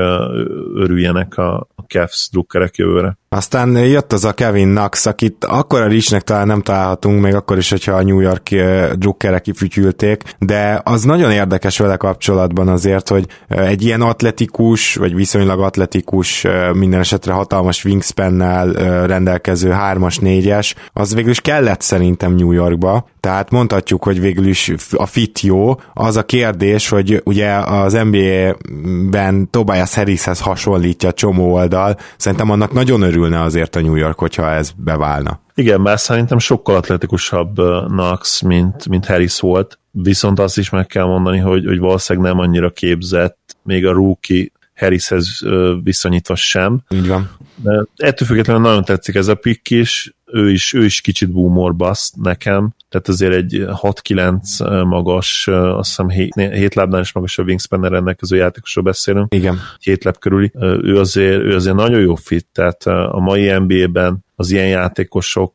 örüljenek 0.76 1.38
a, 1.38 1.68
a 1.76 1.82
Cavs 1.88 2.30
drukkerek 2.32 2.76
jövőre. 2.76 3.18
Aztán 3.30 3.78
jött 3.78 4.14
az 4.14 4.26
a 4.26 4.34
Kevin 4.34 4.70
Knox, 4.70 5.06
akit 5.06 5.46
akkor 5.46 5.82
a 5.82 5.88
Richnek 5.88 6.22
talán 6.22 6.48
nem 6.48 6.62
találhatunk, 6.62 7.22
még 7.22 7.34
akkor 7.36 7.58
is, 7.58 7.70
hogyha 7.70 7.92
a 7.92 8.04
New 8.04 8.20
York 8.20 8.50
drukkerek 8.94 9.42
kifütyülték, 9.42 10.24
de 10.40 10.82
az 10.84 11.04
nagyon 11.04 11.32
érdekes 11.32 11.78
vele 11.78 11.96
kapcsolatban 11.98 12.68
azért, 12.68 13.10
hogy 13.10 13.26
egy 13.48 13.84
ilyen 13.84 14.02
atletikus, 14.02 14.96
vagy 14.96 15.16
viszonylag 15.16 15.60
atletikus, 15.60 16.46
minden 16.74 17.00
esetre 17.00 17.34
hatalmas 17.34 17.86
wingspannel 17.86 18.72
rendelkező 19.08 19.72
3-as, 19.94 20.18
4-es, 20.22 20.76
az 20.94 21.14
végül 21.14 21.32
is 21.32 21.42
kellett 21.42 21.82
szerintem 21.82 22.36
New 22.36 22.52
Yorkba, 22.52 23.08
tehát 23.20 23.52
mondhatjuk, 23.52 24.04
hogy 24.04 24.20
végül 24.20 24.46
is 24.46 24.74
a 24.92 25.06
fit 25.06 25.40
jó. 25.40 25.76
Az 25.94 26.16
a 26.16 26.24
kérdés, 26.24 26.90
hogy 26.90 27.22
ugye 27.24 27.54
az 27.54 27.94
NBA-ben 27.94 29.50
Tobias 29.50 29.96
Harrishez 29.96 30.40
hasonlítja 30.40 31.10
a 31.10 31.14
csomó 31.14 31.54
oldal, 31.54 31.98
szerintem 32.18 32.50
annak 32.50 32.74
nagyon 32.74 33.02
örülne 33.02 33.42
azért 33.42 33.76
a 33.76 33.82
New 33.82 33.96
York, 33.96 34.20
hogyha 34.20 34.52
ez 34.52 34.72
beválna. 34.76 35.40
Igen, 35.54 35.84
bár 35.84 36.00
szerintem 36.00 36.40
sokkal 36.40 36.76
atletikusabb 36.76 37.56
Knox, 37.88 38.42
mint, 38.42 38.88
mint 38.88 39.06
Harris 39.06 39.40
volt, 39.40 39.80
viszont 39.92 40.40
azt 40.40 40.58
is 40.58 40.70
meg 40.70 40.88
kell 40.88 41.06
mondani, 41.06 41.38
hogy, 41.38 41.66
hogy 41.66 41.80
valószínűleg 41.80 42.30
nem 42.30 42.40
annyira 42.40 42.70
képzett, 42.70 43.38
még 43.64 43.86
a 43.86 43.92
rookie 43.92 44.48
Harrishez 44.76 45.40
viszonyítva 45.84 46.36
sem. 46.36 46.82
Így 46.90 47.08
van. 47.08 47.30
De 47.64 47.86
ettől 47.96 48.28
függetlenül 48.28 48.62
nagyon 48.62 48.84
tetszik 48.84 49.16
ez 49.16 49.28
a 49.28 49.36
pick 49.36 49.70
is, 49.70 50.16
ő 50.26 50.52
is, 50.52 50.74
ő 50.74 50.86
is 50.86 51.02
kicsit 51.02 51.32
boomer 51.32 51.74
bust 51.74 52.16
nekem, 52.16 52.70
tehát 52.90 53.08
azért 53.08 53.34
egy 53.34 53.66
6-9 53.68 54.86
magas, 54.88 55.48
azt 55.48 55.88
hiszem 55.90 56.10
7, 56.10 56.34
7 56.34 56.76
lábnál 56.76 57.02
is 57.02 57.12
magas 57.12 57.38
a 57.38 57.44
wingspan 57.44 57.82
rendelkező 57.82 58.36
játékosról 58.36 58.84
beszélünk. 58.84 59.34
Igen. 59.34 59.60
7 59.82 60.04
láb 60.04 60.18
körüli. 60.18 60.52
Ő 60.82 60.98
azért, 61.00 61.42
ő 61.42 61.56
azért 61.56 61.76
nagyon 61.76 62.00
jó 62.00 62.16
fit, 62.16 62.48
tehát 62.52 62.84
a 62.86 63.20
mai 63.20 63.58
NBA-ben 63.58 64.26
az 64.36 64.52
ilyen 64.52 64.68
játékosok 64.68 65.54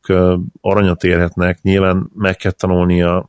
aranyat 0.60 1.04
érhetnek, 1.04 1.62
nyilván 1.62 2.10
meg 2.14 2.36
kell 2.36 2.50
tanulnia 2.50 3.28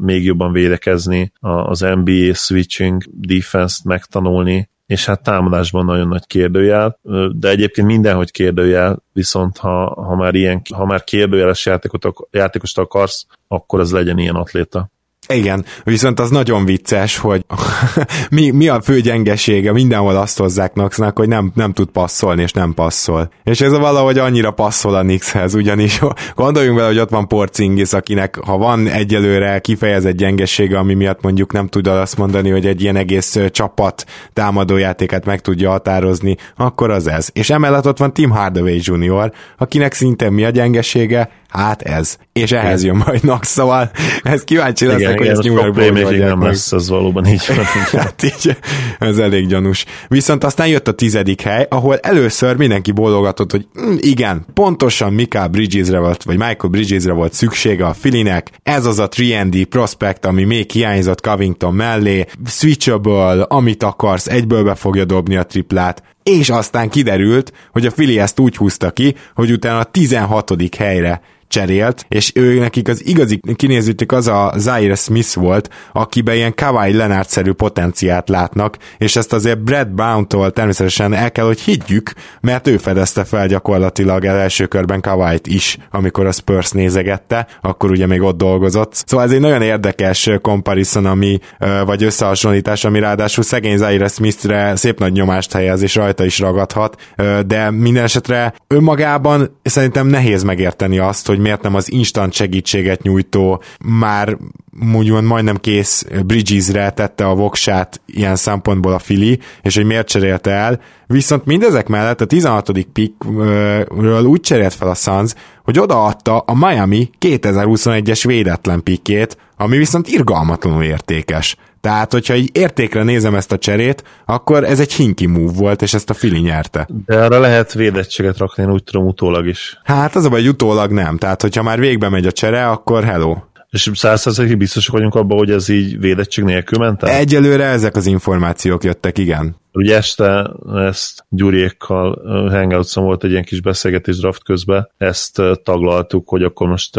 még 0.00 0.24
jobban 0.24 0.52
védekezni, 0.52 1.32
az 1.40 1.80
NBA 1.80 2.34
switching 2.34 3.02
defense-t 3.12 3.84
megtanulni, 3.84 4.68
és 4.86 5.06
hát 5.06 5.22
támadásban 5.22 5.84
nagyon 5.84 6.08
nagy 6.08 6.26
kérdőjel, 6.26 6.98
de 7.32 7.48
egyébként 7.48 7.86
mindenhogy 7.86 8.30
kérdőjel, 8.30 9.02
viszont 9.12 9.56
ha, 9.58 10.02
ha 10.02 10.14
már 10.14 10.34
ilyen, 10.34 10.62
ha 10.74 10.84
már 10.84 11.04
kérdőjeles 11.04 11.66
játékot, 11.66 12.06
játékost 12.30 12.78
akarsz, 12.78 13.26
akkor 13.48 13.80
az 13.80 13.92
legyen 13.92 14.18
ilyen 14.18 14.34
atléta. 14.34 14.90
Igen, 15.28 15.64
viszont 15.84 16.20
az 16.20 16.30
nagyon 16.30 16.64
vicces, 16.64 17.16
hogy 17.16 17.44
mi, 18.30 18.50
mi 18.50 18.68
a 18.68 18.80
fő 18.82 19.00
gyengesége, 19.00 19.72
mindenhol 19.72 20.16
azt 20.16 20.38
hozzák 20.38 20.72
Knoxnak, 20.72 21.18
hogy 21.18 21.28
nem, 21.28 21.52
nem 21.54 21.72
tud 21.72 21.88
passzolni, 21.88 22.42
és 22.42 22.52
nem 22.52 22.74
passzol. 22.74 23.30
És 23.44 23.60
ez 23.60 23.78
valahogy 23.78 24.18
annyira 24.18 24.50
passzol 24.50 24.94
a 24.94 25.00
Knickshez, 25.00 25.54
ugyanis 25.54 26.00
gondoljunk 26.34 26.76
vele, 26.76 26.88
hogy 26.88 26.98
ott 26.98 27.10
van 27.10 27.28
Porcingis, 27.28 27.92
akinek 27.92 28.36
ha 28.36 28.56
van 28.56 28.88
egyelőre 28.88 29.58
kifejezett 29.58 30.16
gyengesége, 30.16 30.78
ami 30.78 30.94
miatt 30.94 31.22
mondjuk 31.22 31.52
nem 31.52 31.66
tud 31.66 31.86
azt 31.86 32.16
mondani, 32.16 32.50
hogy 32.50 32.66
egy 32.66 32.82
ilyen 32.82 32.96
egész 32.96 33.38
csapat 33.50 34.04
támadójátéket 34.32 35.24
meg 35.24 35.40
tudja 35.40 35.70
határozni, 35.70 36.36
akkor 36.56 36.90
az 36.90 37.06
ez. 37.06 37.28
És 37.32 37.50
emellett 37.50 37.86
ott 37.86 37.98
van 37.98 38.12
Tim 38.12 38.30
Hardaway 38.30 38.78
Jr., 38.80 39.32
akinek 39.58 39.92
szintén 39.92 40.32
mi 40.32 40.44
a 40.44 40.50
gyengesége? 40.50 41.30
Hát 41.48 41.82
ez. 41.82 42.16
És 42.32 42.52
ehhez 42.52 42.84
jön 42.84 43.02
majd 43.06 43.20
Knox, 43.20 43.48
szóval 43.48 43.90
ez 44.22 44.44
kíváncsi 44.44 44.86
leszek, 44.86 45.13
igen, 45.14 45.26
hogy 45.26 45.38
ezt 45.38 45.42
New 45.42 45.54
Yorkból 45.54 46.18
nem 46.18 46.42
lesz, 46.42 46.72
az 46.72 46.88
valóban 46.88 47.26
így 47.26 47.42
van. 47.48 47.64
hát 48.02 48.22
így, 48.22 48.56
ez 48.98 49.18
elég 49.18 49.46
gyanús. 49.46 49.84
Viszont 50.08 50.44
aztán 50.44 50.68
jött 50.68 50.88
a 50.88 50.92
tizedik 50.92 51.40
hely, 51.40 51.66
ahol 51.70 51.98
először 51.98 52.56
mindenki 52.56 52.92
bólogatott, 52.92 53.50
hogy 53.50 53.66
mm, 53.80 53.94
igen, 53.98 54.46
pontosan 54.54 55.12
Mika 55.12 55.48
Bridgesre 55.48 55.98
volt, 55.98 56.22
vagy 56.22 56.36
Michael 56.36 56.70
Bridgesre 56.70 57.12
volt 57.12 57.32
szüksége 57.32 57.86
a 57.86 57.94
Filinek, 57.94 58.50
ez 58.62 58.86
az 58.86 58.98
a 58.98 59.08
3 59.32 59.50
prospect, 59.68 60.24
ami 60.24 60.44
még 60.44 60.70
hiányzott 60.70 61.20
Covington 61.20 61.74
mellé, 61.74 62.26
switchable, 62.46 63.42
amit 63.42 63.82
akarsz, 63.82 64.26
egyből 64.26 64.64
be 64.64 64.74
fogja 64.74 65.04
dobni 65.04 65.36
a 65.36 65.42
triplát, 65.42 66.02
és 66.22 66.50
aztán 66.50 66.88
kiderült, 66.88 67.52
hogy 67.72 67.86
a 67.86 67.90
Fili 67.90 68.18
ezt 68.18 68.40
úgy 68.40 68.56
húzta 68.56 68.90
ki, 68.90 69.14
hogy 69.34 69.52
utána 69.52 69.78
a 69.78 69.84
16. 69.84 70.76
helyre 70.76 71.20
cserélt, 71.54 72.06
és 72.08 72.32
ő 72.34 72.58
nekik 72.58 72.88
az 72.88 73.06
igazi 73.06 73.40
kinézőtük 73.56 74.12
az 74.12 74.26
a 74.26 74.52
Zaire 74.56 74.94
Smith 74.94 75.34
volt, 75.34 75.70
akiben 75.92 76.34
ilyen 76.34 76.54
Kawhi 76.54 76.92
Leonard-szerű 76.92 77.52
potenciát 77.52 78.28
látnak, 78.28 78.76
és 78.98 79.16
ezt 79.16 79.32
azért 79.32 79.62
Brad 79.62 79.88
Brown-tól 79.88 80.50
természetesen 80.50 81.12
el 81.12 81.32
kell, 81.32 81.44
hogy 81.44 81.60
higgyük, 81.60 82.12
mert 82.40 82.68
ő 82.68 82.76
fedezte 82.76 83.24
fel 83.24 83.46
gyakorlatilag 83.46 84.24
el 84.24 84.36
első 84.36 84.66
körben 84.66 85.00
Kawhi-t 85.00 85.46
is, 85.46 85.78
amikor 85.90 86.26
a 86.26 86.32
Spurs 86.32 86.70
nézegette, 86.70 87.46
akkor 87.60 87.90
ugye 87.90 88.06
még 88.06 88.22
ott 88.22 88.36
dolgozott. 88.36 89.02
Szóval 89.06 89.26
ez 89.26 89.32
egy 89.32 89.40
nagyon 89.40 89.62
érdekes 89.62 90.30
comparison, 90.42 91.06
ami, 91.06 91.38
vagy 91.84 92.02
összehasonlítás, 92.02 92.84
ami 92.84 92.98
ráadásul 92.98 93.44
szegény 93.44 93.76
Zaire 93.76 94.08
Smith-re 94.08 94.76
szép 94.76 94.98
nagy 94.98 95.12
nyomást 95.12 95.52
helyez, 95.52 95.82
és 95.82 95.94
rajta 95.94 96.24
is 96.24 96.38
ragadhat, 96.38 97.00
de 97.46 97.70
minden 97.70 98.02
esetre 98.02 98.54
önmagában 98.66 99.58
szerintem 99.62 100.06
nehéz 100.06 100.42
megérteni 100.42 100.98
azt, 100.98 101.26
hogy 101.26 101.42
miért 101.44 101.62
nem 101.62 101.74
az 101.74 101.92
instant 101.92 102.32
segítséget 102.32 103.02
nyújtó, 103.02 103.62
már 103.84 104.36
mondjuk 104.70 105.22
majdnem 105.22 105.56
kész 105.56 106.06
Bridgesre 106.26 106.90
tette 106.90 107.26
a 107.26 107.34
voksát 107.34 108.00
ilyen 108.06 108.36
szempontból 108.36 108.92
a 108.92 108.98
Fili, 108.98 109.38
és 109.62 109.74
hogy 109.74 109.84
miért 109.84 110.08
cserélte 110.08 110.50
el, 110.50 110.80
viszont 111.06 111.44
mindezek 111.44 111.88
mellett 111.88 112.20
a 112.20 112.26
16. 112.26 112.70
pickről 112.92 114.24
úgy 114.24 114.40
cserélt 114.40 114.74
fel 114.74 114.88
a 114.88 114.94
Suns, 114.94 115.34
hogy 115.62 115.78
odaadta 115.78 116.38
a 116.38 116.54
Miami 116.54 117.10
2021-es 117.20 118.22
védetlen 118.26 118.82
pikét, 118.82 119.36
ami 119.56 119.76
viszont 119.76 120.08
irgalmatlanul 120.08 120.82
értékes. 120.82 121.56
Tehát, 121.84 122.12
hogyha 122.12 122.34
így 122.34 122.50
értékre 122.52 123.02
nézem 123.02 123.34
ezt 123.34 123.52
a 123.52 123.58
cserét, 123.58 124.04
akkor 124.24 124.64
ez 124.64 124.80
egy 124.80 124.92
hinki 124.92 125.26
move 125.26 125.52
volt, 125.52 125.82
és 125.82 125.94
ezt 125.94 126.10
a 126.10 126.14
Fili 126.14 126.40
nyerte. 126.40 126.88
De 127.06 127.24
arra 127.24 127.38
lehet 127.38 127.72
védettséget 127.72 128.38
rakni, 128.38 128.62
én 128.62 128.70
úgy 128.70 128.84
tudom 128.84 129.06
utólag 129.06 129.46
is. 129.46 129.80
Hát 129.82 130.16
az 130.16 130.24
a 130.24 130.28
baj, 130.28 130.48
utólag 130.48 130.90
nem. 130.90 131.18
Tehát, 131.18 131.42
hogyha 131.42 131.62
már 131.62 131.78
végbe 131.78 132.08
megy 132.08 132.26
a 132.26 132.32
csere, 132.32 132.68
akkor 132.68 133.04
hello. 133.04 133.36
És 133.74 133.90
százszerzalékig 133.94 134.56
biztosak 134.56 134.94
vagyunk 134.94 135.14
abban, 135.14 135.38
hogy 135.38 135.50
ez 135.50 135.68
így 135.68 136.00
védettség 136.00 136.44
nélkül 136.44 136.78
ment 136.78 137.02
el? 137.02 137.08
Egyelőre 137.08 137.64
ezek 137.64 137.96
az 137.96 138.06
információk 138.06 138.84
jöttek, 138.84 139.18
igen. 139.18 139.56
Ugye 139.72 139.96
este 139.96 140.50
ezt 140.74 141.24
Gyuriékkal 141.28 142.22
hangout 142.50 142.92
volt 142.92 143.24
egy 143.24 143.30
ilyen 143.30 143.44
kis 143.44 143.60
beszélgetés 143.60 144.18
draft 144.18 144.44
közben, 144.44 144.90
ezt 144.96 145.42
taglaltuk, 145.62 146.28
hogy 146.28 146.42
akkor 146.42 146.68
most 146.68 146.96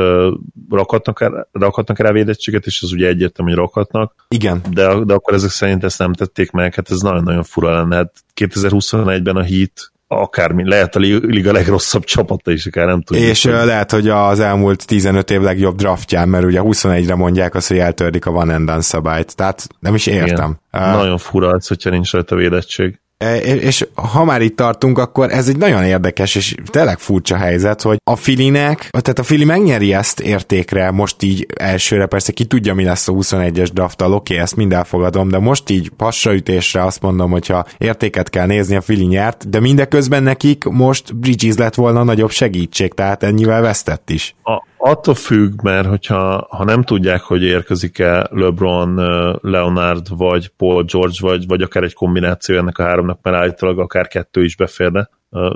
rakhatnak, 0.69 1.47
rakhatnak 1.51 1.99
rá 1.99 2.11
védettséget, 2.11 2.65
és 2.65 2.81
az 2.81 2.91
ugye 2.91 3.07
egyértelmű, 3.07 3.51
hogy 3.51 3.59
rakhatnak. 3.59 4.15
Igen. 4.27 4.61
De, 4.71 5.03
de 5.03 5.13
akkor 5.13 5.33
ezek 5.33 5.49
szerint 5.49 5.83
ezt 5.83 5.99
nem 5.99 6.13
tették 6.13 6.51
meg, 6.51 6.75
hát 6.75 6.91
ez 6.91 6.99
nagyon-nagyon 6.99 7.43
fura 7.43 7.71
lenne. 7.71 7.95
Hát 7.95 8.13
2021-ben 8.35 9.35
a 9.35 9.43
Heat 9.43 9.93
akármi, 10.07 10.67
lehet 10.67 10.95
a 10.95 10.99
liga 10.99 11.51
legrosszabb 11.51 12.03
csapata 12.03 12.51
is, 12.51 12.65
akár 12.65 12.85
nem 12.85 13.01
tudjuk. 13.01 13.27
És 13.27 13.43
hogy... 13.43 13.53
lehet, 13.53 13.91
hogy 13.91 14.09
az 14.09 14.39
elmúlt 14.39 14.87
15 14.87 15.31
év 15.31 15.41
legjobb 15.41 15.75
draftján, 15.75 16.29
mert 16.29 16.45
ugye 16.45 16.59
21-re 16.63 17.15
mondják 17.15 17.55
azt, 17.55 17.67
hogy 17.67 17.77
eltördik 17.77 18.25
a 18.25 18.31
van 18.31 18.49
and 18.49 18.81
szabályt, 18.81 19.35
tehát 19.35 19.67
nem 19.79 19.95
is 19.95 20.07
értem. 20.07 20.57
Igen. 20.71 20.89
Uh, 20.89 20.95
Nagyon 20.95 21.17
fura 21.17 21.49
az, 21.49 21.67
hogyha 21.67 21.89
nincs 21.89 22.11
rajta 22.11 22.35
védettség. 22.35 22.99
E, 23.17 23.38
és 23.38 23.88
ha 23.93 24.23
már 24.23 24.41
itt 24.41 24.56
tartunk, 24.56 24.97
akkor 24.97 25.32
ez 25.32 25.47
egy 25.47 25.58
nagyon 25.58 25.84
érdekes 25.84 26.36
és 26.36 26.56
tényleg 26.65 26.99
furcsa 26.99 27.36
helyzet, 27.36 27.82
hogy 27.82 27.97
a 28.04 28.15
Filinek, 28.15 28.89
tehát 28.89 29.19
a 29.19 29.23
Fili 29.23 29.43
megnyeri 29.43 29.93
ezt 29.93 30.19
értékre, 30.19 30.91
most 30.91 31.23
így 31.23 31.47
elsőre 31.56 32.06
persze 32.06 32.32
ki 32.32 32.45
tudja, 32.45 32.73
mi 32.73 32.84
lesz 32.84 33.08
a 33.08 33.12
21-es 33.12 33.69
drafttal, 33.73 34.13
oké, 34.13 34.34
okay, 34.34 34.43
ezt 34.43 34.56
mind 34.56 34.73
elfogadom, 34.73 35.28
de 35.28 35.39
most 35.39 35.69
így 35.69 35.89
passaütésre 35.89 36.84
azt 36.84 37.01
mondom, 37.01 37.32
hogyha 37.32 37.65
értéket 37.78 38.30
kell 38.30 38.45
nézni, 38.45 38.75
a 38.75 38.82
Fili 38.82 39.06
nyert, 39.06 39.49
de 39.49 39.60
mindeközben 39.60 40.23
nekik 40.23 40.63
most 40.63 41.15
Bridges 41.15 41.56
lett 41.56 41.75
volna 41.75 42.04
nagyobb 42.04 42.32
segítség, 42.32 42.93
tehát 42.93 43.23
ennyivel 43.23 43.62
vesztett 43.62 44.10
is. 44.10 44.36
A, 44.43 44.63
attól 44.86 45.13
függ, 45.13 45.62
mert 45.62 45.88
hogyha 45.88 46.48
ha 46.50 46.63
nem 46.63 46.84
tudják, 46.84 47.21
hogy 47.21 47.43
érkezik-e 47.43 48.28
LeBron, 48.32 48.95
Leonard, 49.41 50.17
vagy 50.17 50.48
Paul 50.48 50.84
George, 50.84 51.15
vagy, 51.19 51.48
vagy 51.48 51.62
akár 51.62 51.84
egy 51.84 51.93
kombináció 51.93 52.58
ennek 52.58 52.78
a 52.78 52.84
háromnak, 52.84 53.19
mert 53.21 53.36
állítólag 53.36 53.80
akár 53.80 54.08
kettő 54.08 54.43
is 54.43 54.56
beférne 54.56 55.10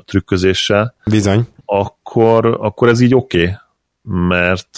trükközéssel. 0.06 0.96
Bizony. 1.06 1.48
Akkor, 1.66 2.58
akkor 2.62 2.88
ez 2.88 3.00
így 3.00 3.16
oké, 3.16 3.42
okay, 3.42 3.56
mert, 4.28 4.78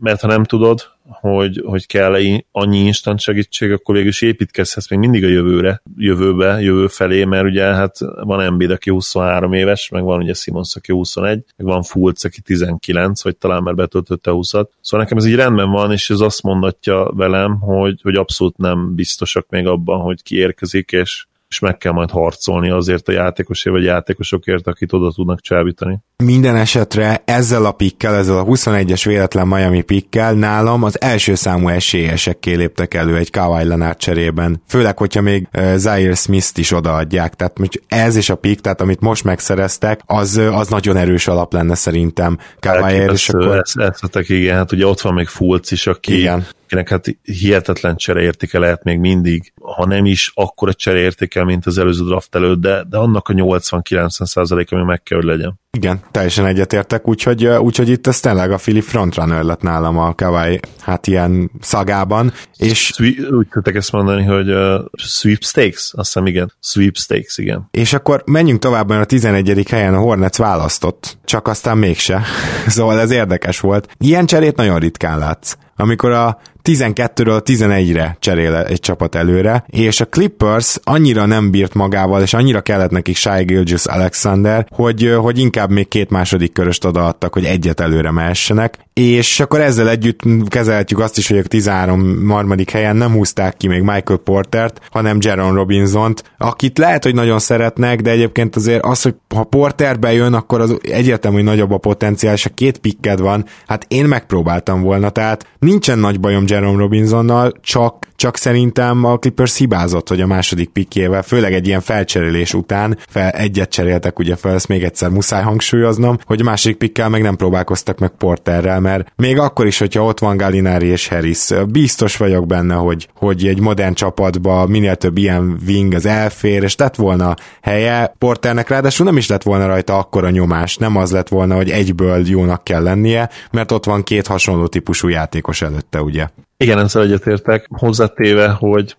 mert 0.00 0.20
ha 0.20 0.26
nem 0.26 0.44
tudod, 0.44 0.93
hogy, 1.08 1.62
hogy 1.64 1.86
kell 1.86 2.16
annyi 2.52 2.78
instant 2.78 3.20
segítség, 3.20 3.72
akkor 3.72 3.94
végül 3.94 4.10
is 4.10 4.22
építkezhetsz 4.22 4.90
még 4.90 4.98
mindig 4.98 5.24
a 5.24 5.28
jövőre, 5.28 5.82
jövőbe, 5.96 6.60
jövő 6.60 6.86
felé, 6.86 7.24
mert 7.24 7.44
ugye 7.44 7.64
hát 7.64 7.98
van 8.22 8.40
Embiid, 8.40 8.70
aki 8.70 8.90
23 8.90 9.52
éves, 9.52 9.88
meg 9.88 10.02
van 10.02 10.22
ugye 10.22 10.34
Simons, 10.34 10.76
aki 10.76 10.92
21, 10.92 11.44
meg 11.56 11.66
van 11.66 11.82
Fultz, 11.82 12.24
aki 12.24 12.40
19, 12.40 13.22
vagy 13.22 13.36
talán 13.36 13.62
már 13.62 13.74
betöltötte 13.74 14.30
20-at. 14.34 14.66
Szóval 14.80 15.00
nekem 15.00 15.18
ez 15.18 15.26
így 15.26 15.34
rendben 15.34 15.70
van, 15.70 15.92
és 15.92 16.10
ez 16.10 16.20
azt 16.20 16.42
mondatja 16.42 17.10
velem, 17.14 17.58
hogy, 17.60 18.00
hogy 18.02 18.16
abszolút 18.16 18.56
nem 18.56 18.94
biztosak 18.94 19.46
még 19.48 19.66
abban, 19.66 20.00
hogy 20.00 20.22
ki 20.22 20.36
érkezik, 20.36 20.92
és, 20.92 21.26
és 21.54 21.60
meg 21.60 21.76
kell 21.76 21.92
majd 21.92 22.10
harcolni 22.10 22.70
azért 22.70 23.08
a 23.08 23.12
játékosért 23.12 23.74
vagy 23.74 23.84
játékosokért, 23.84 24.66
akit 24.66 24.92
oda 24.92 25.12
tudnak 25.12 25.40
csábítani. 25.40 25.98
Minden 26.24 26.56
esetre 26.56 27.22
ezzel 27.24 27.64
a 27.64 27.72
pikkel, 27.72 28.14
ezzel 28.14 28.38
a 28.38 28.44
21-es 28.44 29.02
véletlen 29.04 29.46
Miami 29.46 29.82
pikkel 29.82 30.32
nálam 30.32 30.82
az 30.82 31.00
első 31.00 31.34
számú 31.34 31.68
esélyesekké 31.68 32.54
léptek 32.54 32.94
elő 32.94 33.16
egy 33.16 33.30
Kawhi 33.30 33.64
Leonard 33.64 33.96
cserében. 33.96 34.62
Főleg, 34.68 34.98
hogyha 34.98 35.20
még 35.20 35.48
uh, 35.56 35.74
Zaire 35.74 36.14
Smith-t 36.14 36.58
is 36.58 36.72
odaadják. 36.72 37.34
Tehát 37.34 37.56
ez 37.88 38.16
és 38.16 38.30
a 38.30 38.34
pik, 38.34 38.60
tehát 38.60 38.80
amit 38.80 39.00
most 39.00 39.24
megszereztek, 39.24 40.00
az, 40.06 40.36
az 40.52 40.68
nagyon 40.68 40.96
erős 40.96 41.26
alap 41.26 41.52
lenne 41.52 41.74
szerintem 41.74 42.38
Kawhi 42.60 42.94
és 42.94 43.28
akkor... 43.28 43.62
Ezt, 43.76 44.30
igen, 44.30 44.56
hát 44.56 44.72
ugye 44.72 44.86
ott 44.86 45.00
van 45.00 45.14
még 45.14 45.26
Fulc 45.26 45.70
is, 45.70 45.86
aki 45.86 46.18
igen 46.18 46.46
akinek 46.64 46.88
hát 46.88 47.16
hihetetlen 47.22 47.96
csereértéke 47.96 48.58
lehet 48.58 48.84
még 48.84 48.98
mindig, 48.98 49.52
ha 49.60 49.86
nem 49.86 50.04
is 50.04 50.32
akkor 50.34 50.68
a 50.68 50.74
csereértéke, 50.74 51.44
mint 51.44 51.66
az 51.66 51.78
előző 51.78 52.04
draft 52.04 52.34
előtt, 52.34 52.60
de, 52.60 52.84
de 52.88 52.96
annak 52.96 53.28
a 53.28 53.32
80-90 53.32 54.72
ami 54.72 54.82
meg 54.82 55.02
kell, 55.02 55.18
hogy 55.18 55.26
legyen. 55.26 55.62
Igen, 55.70 56.00
teljesen 56.10 56.46
egyetértek, 56.46 57.08
úgyhogy, 57.08 57.46
úgyhogy 57.46 57.88
itt 57.88 58.06
ez 58.06 58.20
tényleg 58.20 58.50
a 58.52 58.56
Philip 58.56 58.82
frontrunner 58.82 59.42
lett 59.42 59.60
nálam 59.60 59.98
a 59.98 60.14
Kawai, 60.14 60.60
hát 60.80 61.06
ilyen 61.06 61.50
szagában. 61.60 62.32
És... 62.56 62.92
úgy 63.30 63.48
tudtak 63.50 63.74
ezt 63.74 63.92
mondani, 63.92 64.24
hogy 64.24 64.50
uh, 64.50 64.84
sweepstakes, 64.94 65.92
azt 65.96 66.12
hiszem 66.12 66.26
igen, 66.26 66.52
sweepstakes, 66.60 67.38
igen. 67.38 67.68
És 67.70 67.92
akkor 67.92 68.22
menjünk 68.26 68.60
tovább, 68.60 68.88
mert 68.88 69.02
a 69.02 69.06
11. 69.06 69.68
helyen 69.70 69.94
a 69.94 69.98
Hornets 69.98 70.36
választott, 70.36 71.18
csak 71.24 71.48
aztán 71.48 71.78
mégse. 71.78 72.22
szóval 72.66 73.00
ez 73.00 73.10
érdekes 73.10 73.60
volt. 73.60 73.88
Ilyen 73.98 74.26
cserét 74.26 74.56
nagyon 74.56 74.78
ritkán 74.78 75.18
látsz. 75.18 75.56
Amikor 75.76 76.10
a 76.10 76.38
12-ről 76.68 77.40
11-re 77.44 78.16
cserél 78.20 78.56
egy 78.56 78.80
csapat 78.80 79.14
előre, 79.14 79.64
és 79.66 80.00
a 80.00 80.04
Clippers 80.06 80.78
annyira 80.82 81.26
nem 81.26 81.50
bírt 81.50 81.74
magával, 81.74 82.22
és 82.22 82.34
annyira 82.34 82.60
kellett 82.60 82.90
nekik 82.90 83.16
Shai 83.16 83.44
Gilgis 83.44 83.86
Alexander, 83.86 84.66
hogy, 84.70 85.14
hogy 85.16 85.38
inkább 85.38 85.70
még 85.70 85.88
két 85.88 86.10
második 86.10 86.52
köröst 86.52 86.84
odaadtak, 86.84 87.32
hogy 87.32 87.44
egyet 87.44 87.80
előre 87.80 88.10
mehessenek, 88.10 88.78
és 88.92 89.40
akkor 89.40 89.60
ezzel 89.60 89.88
együtt 89.88 90.20
kezelhetjük 90.48 90.98
azt 90.98 91.18
is, 91.18 91.28
hogy 91.28 91.38
a 91.38 91.42
13 91.42 92.28
harmadik 92.28 92.70
helyen 92.70 92.96
nem 92.96 93.12
húzták 93.12 93.56
ki 93.56 93.68
még 93.68 93.80
Michael 93.80 94.18
Portert, 94.18 94.80
hanem 94.90 95.16
Jaron 95.20 95.54
Robinsont, 95.54 96.22
akit 96.38 96.78
lehet, 96.78 97.04
hogy 97.04 97.14
nagyon 97.14 97.38
szeretnek, 97.38 98.00
de 98.00 98.10
egyébként 98.10 98.56
azért 98.56 98.84
az, 98.84 99.02
hogy 99.02 99.14
ha 99.34 99.44
Porter 99.44 99.98
bejön, 99.98 100.34
akkor 100.34 100.60
az 100.60 100.76
egyértelmű, 100.82 101.36
hogy 101.36 101.46
nagyobb 101.46 101.70
a 101.70 101.78
potenciál, 101.78 102.34
és 102.34 102.46
a 102.46 102.50
két 102.54 102.78
pikked 102.78 103.20
van, 103.20 103.44
hát 103.66 103.86
én 103.88 104.04
megpróbáltam 104.04 104.82
volna, 104.82 105.10
tehát 105.10 105.46
nincsen 105.58 105.98
nagy 105.98 106.20
bajom 106.20 106.46
Jerome 106.54 106.78
Robinsonnal, 106.78 107.52
csak, 107.60 108.06
csak 108.16 108.36
szerintem 108.36 109.04
a 109.04 109.18
Clippers 109.18 109.56
hibázott, 109.56 110.08
hogy 110.08 110.20
a 110.20 110.26
második 110.26 110.68
pikkével, 110.68 111.22
főleg 111.22 111.52
egy 111.52 111.66
ilyen 111.66 111.80
felcserélés 111.80 112.54
után, 112.54 112.98
fel, 113.08 113.30
egyet 113.30 113.70
cseréltek 113.70 114.18
ugye 114.18 114.36
fel, 114.36 114.54
ezt 114.54 114.68
még 114.68 114.82
egyszer 114.82 115.10
muszáj 115.10 115.42
hangsúlyoznom, 115.42 116.18
hogy 116.24 116.40
a 116.40 116.44
második 116.44 116.76
pikkel 116.76 117.08
meg 117.08 117.22
nem 117.22 117.36
próbálkoztak 117.36 117.98
meg 117.98 118.10
Porterrel, 118.10 118.80
mert 118.80 119.12
még 119.16 119.38
akkor 119.38 119.66
is, 119.66 119.78
hogyha 119.78 120.04
ott 120.04 120.18
van 120.18 120.36
Galinari 120.36 120.86
és 120.86 121.08
Harris, 121.08 121.48
biztos 121.68 122.16
vagyok 122.16 122.46
benne, 122.46 122.74
hogy, 122.74 123.08
hogy 123.14 123.46
egy 123.46 123.60
modern 123.60 123.94
csapatba 123.94 124.66
minél 124.66 124.96
több 124.96 125.16
ilyen 125.16 125.58
wing 125.66 125.94
az 125.94 126.06
elfér, 126.06 126.62
és 126.62 126.74
tett 126.74 126.94
volna 126.94 127.34
helye 127.62 128.14
Porternek, 128.18 128.68
ráadásul 128.68 129.06
nem 129.06 129.16
is 129.16 129.28
lett 129.28 129.42
volna 129.42 129.66
rajta 129.66 129.98
akkora 129.98 130.30
nyomás, 130.30 130.76
nem 130.76 130.96
az 130.96 131.10
lett 131.10 131.28
volna, 131.28 131.56
hogy 131.56 131.70
egyből 131.70 132.26
jónak 132.26 132.64
kell 132.64 132.82
lennie, 132.82 133.30
mert 133.50 133.72
ott 133.72 133.84
van 133.84 134.02
két 134.02 134.26
hasonló 134.26 134.66
típusú 134.66 135.08
játékos 135.08 135.62
előtte, 135.62 136.02
ugye? 136.02 136.26
Igen, 136.64 136.78
ezzel 136.78 137.02
egyetértek. 137.02 137.66
Hozzátéve, 137.68 138.48
hogy, 138.48 138.96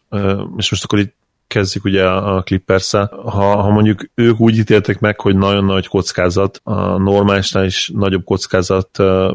és 0.57 0.69
most 0.69 0.83
akkor 0.83 0.99
itt 0.99 1.15
kezdjük 1.47 1.85
ugye 1.85 2.05
a 2.07 2.41
clippers 2.43 2.91
ha, 2.91 3.61
ha 3.61 3.69
mondjuk 3.69 4.09
ők 4.15 4.39
úgy 4.39 4.57
ítéltek 4.57 4.99
meg, 4.99 5.19
hogy 5.19 5.37
nagyon 5.37 5.65
nagy 5.65 5.87
kockázat, 5.87 6.59
a 6.63 6.97
normálisnál 6.97 7.65
is 7.65 7.91
nagyobb 7.93 8.23
kockázat 8.23 8.89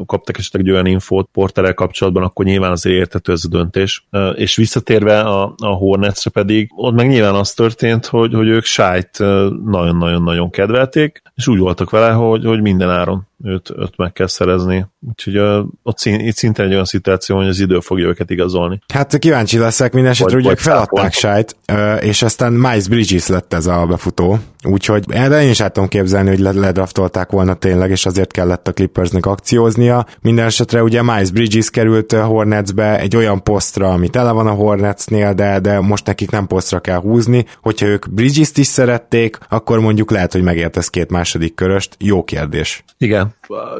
kaptak 0.05 0.37
esetleg 0.37 0.61
egy 0.61 0.71
olyan 0.71 0.85
infót 0.85 1.29
porterel 1.31 1.73
kapcsolatban, 1.73 2.23
akkor 2.23 2.45
nyilván 2.45 2.71
azért 2.71 2.95
értető 2.95 3.31
ez 3.31 3.45
a 3.45 3.49
döntés. 3.49 4.07
És 4.35 4.55
visszatérve 4.55 5.19
a, 5.19 5.53
a 5.57 5.67
Hornetsre 5.67 6.29
pedig, 6.29 6.71
ott 6.75 6.93
meg 6.93 7.07
nyilván 7.07 7.35
az 7.35 7.53
történt, 7.53 8.05
hogy, 8.05 8.33
hogy 8.33 8.47
ők 8.47 8.63
sájt 8.63 9.19
nagyon-nagyon-nagyon 9.65 10.49
kedvelték, 10.49 11.21
és 11.35 11.47
úgy 11.47 11.59
voltak 11.59 11.89
vele, 11.89 12.11
hogy, 12.11 12.45
hogy 12.45 12.61
minden 12.61 12.89
áron 12.89 13.29
őt, 13.43 13.71
őt 13.77 13.97
meg 13.97 14.13
kell 14.13 14.27
szerezni. 14.27 14.85
Úgyhogy 15.09 15.37
ott 15.83 15.97
szín, 15.97 16.19
itt 16.19 16.35
szintén 16.35 16.65
egy 16.65 16.71
olyan 16.71 16.85
szituáció, 16.85 17.37
hogy 17.37 17.47
az 17.47 17.59
idő 17.59 17.79
fogja 17.79 18.07
őket 18.07 18.29
igazolni. 18.29 18.81
Hát 18.93 19.17
kíváncsi 19.19 19.57
leszek, 19.57 19.93
minden 19.93 20.11
esetre 20.11 20.37
ugye 20.37 20.55
feladták 20.55 21.13
sájt, 21.13 21.55
és 21.99 22.21
aztán 22.21 22.53
Miles 22.53 22.87
Bridges 22.87 23.27
lett 23.27 23.53
ez 23.53 23.65
a 23.65 23.85
befutó, 23.85 24.39
úgyhogy 24.63 25.03
de 25.03 25.41
én 25.43 25.49
is 25.49 25.59
el 25.59 25.69
tudom 25.71 25.89
képzelni, 25.89 26.29
hogy 26.29 26.39
ledraftolták 26.39 27.31
volna 27.31 27.53
tényleg, 27.53 27.91
és 27.91 28.05
azért 28.05 28.31
kellett 28.31 28.67
a 28.67 28.73
Clippersnek 28.73 29.25
akcióznia. 29.25 30.05
Minden 30.21 30.45
esetre 30.45 30.83
ugye 30.83 31.01
Miles 31.01 31.31
Bridges 31.31 31.69
került 31.69 32.11
Hornetsbe 32.11 32.99
egy 32.99 33.15
olyan 33.15 33.43
posztra, 33.43 33.89
ami 33.89 34.09
tele 34.09 34.31
van 34.31 34.47
a 34.47 34.51
Hornetsnél, 34.51 35.33
de, 35.33 35.59
de 35.59 35.79
most 35.79 36.05
nekik 36.05 36.31
nem 36.31 36.47
posztra 36.47 36.79
kell 36.79 36.99
húzni. 36.99 37.45
Hogyha 37.61 37.85
ők 37.85 38.09
Bridges-t 38.09 38.57
is 38.57 38.67
szerették, 38.67 39.37
akkor 39.49 39.79
mondjuk 39.79 40.11
lehet, 40.11 40.31
hogy 40.31 40.43
megértesz 40.43 40.89
két 40.89 41.11
második 41.11 41.55
köröst. 41.55 41.95
Jó 41.99 42.23
kérdés. 42.23 42.83
Igen, 42.97 43.33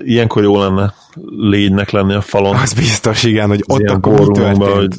ilyenkor 0.03 0.43
jó 0.43 0.59
lenne 0.59 0.93
légynek 1.37 1.89
lenni 1.89 2.13
a 2.13 2.21
falon. 2.21 2.55
Az 2.55 2.73
biztos, 2.73 3.23
igen, 3.23 3.47
hogy 3.47 3.63
ott 3.67 3.89
akkor 3.89 4.27
mi 4.27 4.33
történt. 4.33 4.63
Hogy, 4.63 4.95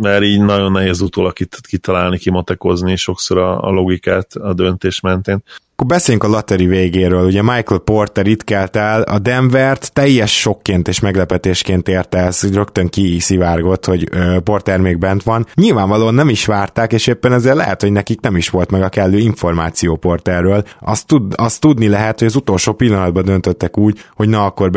mert 0.00 0.22
így 0.22 0.40
nagyon 0.40 0.72
nehéz 0.72 1.00
utólag 1.00 1.32
kitalálni, 1.60 2.18
kimatekozni 2.18 2.96
sokszor 2.96 3.38
a, 3.38 3.62
a 3.62 3.70
logikát 3.70 4.34
a 4.34 4.52
döntés 4.52 5.00
mentén. 5.00 5.42
Akkor 5.76 5.86
beszéljünk 5.86 6.26
a 6.26 6.28
lateri 6.28 6.66
végéről. 6.66 7.24
Ugye 7.24 7.42
Michael 7.42 7.80
Porter 7.84 8.26
itt 8.26 8.44
kelt 8.44 8.76
el, 8.76 9.02
a 9.02 9.18
Denvert 9.18 9.92
teljes 9.92 10.40
sokként 10.40 10.88
és 10.88 11.00
meglepetésként 11.00 11.88
érte 11.88 12.32
hogy 12.40 12.54
rögtön 12.54 12.88
kiszivárgott, 12.88 13.84
hogy 13.84 14.08
Porter 14.44 14.80
még 14.80 14.98
bent 14.98 15.22
van. 15.22 15.46
Nyilvánvalóan 15.54 16.14
nem 16.14 16.28
is 16.28 16.46
várták, 16.46 16.92
és 16.92 17.06
éppen 17.06 17.32
ezért 17.32 17.56
lehet, 17.56 17.80
hogy 17.80 17.92
nekik 17.92 18.20
nem 18.20 18.36
is 18.36 18.48
volt 18.48 18.70
meg 18.70 18.82
a 18.82 18.88
kellő 18.88 19.18
információ 19.18 19.96
Porterről. 19.96 20.64
Azt, 20.80 21.06
tud, 21.06 21.32
azt 21.36 21.60
tudni 21.60 21.88
lehet, 21.88 22.18
hogy 22.18 22.28
az 22.28 22.36
utolsó 22.36 22.72
pillanatban 22.72 23.24
döntöttek 23.24 23.78
úgy, 23.78 24.04
hogy 24.14 24.28
na 24.28 24.44
akkor 24.44 24.70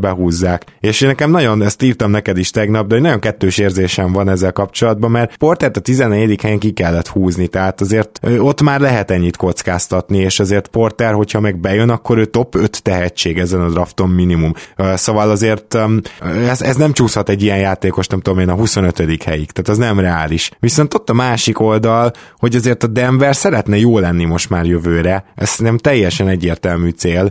behúzzák. 0.00 0.64
És 0.80 1.00
én 1.00 1.08
nekem 1.08 1.30
nagyon, 1.30 1.62
ezt 1.62 1.82
írtam 1.82 2.10
neked 2.10 2.38
is 2.38 2.50
tegnap, 2.50 2.86
de 2.86 2.98
nagyon 2.98 3.20
kettős 3.20 3.58
érzésem 3.58 4.12
van 4.12 4.28
ezzel 4.28 4.52
kapcsolatban, 4.52 5.10
mert 5.10 5.36
Portert 5.36 5.76
a 5.76 5.80
14. 5.80 6.40
helyen 6.42 6.58
ki 6.58 6.70
kellett 6.70 7.08
húzni, 7.08 7.46
tehát 7.46 7.80
azért 7.80 8.20
ott 8.38 8.62
már 8.62 8.80
lehet 8.80 9.10
ennyit 9.10 9.36
kockáztatni, 9.36 10.28
és 10.30 10.40
azért 10.40 10.68
Porter, 10.68 11.12
hogyha 11.12 11.40
meg 11.40 11.60
bejön, 11.60 11.90
akkor 11.90 12.18
ő 12.18 12.24
top 12.24 12.54
5 12.54 12.82
tehetség 12.82 13.38
ezen 13.38 13.60
a 13.60 13.68
drafton 13.68 14.08
minimum. 14.08 14.52
Szóval 14.94 15.30
azért 15.30 15.78
ez, 16.48 16.62
ez 16.62 16.76
nem 16.76 16.92
csúszhat 16.92 17.28
egy 17.28 17.42
ilyen 17.42 17.58
játékos, 17.58 18.06
nem 18.06 18.20
tudom 18.20 18.38
én, 18.38 18.48
a 18.48 18.54
25. 18.54 19.22
helyig, 19.24 19.50
tehát 19.50 19.68
az 19.68 19.78
nem 19.78 20.00
reális. 20.00 20.50
Viszont 20.58 20.94
ott 20.94 21.10
a 21.10 21.12
másik 21.12 21.60
oldal, 21.60 22.12
hogy 22.38 22.54
azért 22.54 22.82
a 22.82 22.86
Denver 22.86 23.36
szeretne 23.36 23.78
jó 23.78 23.98
lenni 23.98 24.24
most 24.24 24.50
már 24.50 24.64
jövőre, 24.64 25.24
ez 25.34 25.54
nem 25.58 25.78
teljesen 25.78 26.28
egyértelmű 26.28 26.88
cél, 26.88 27.30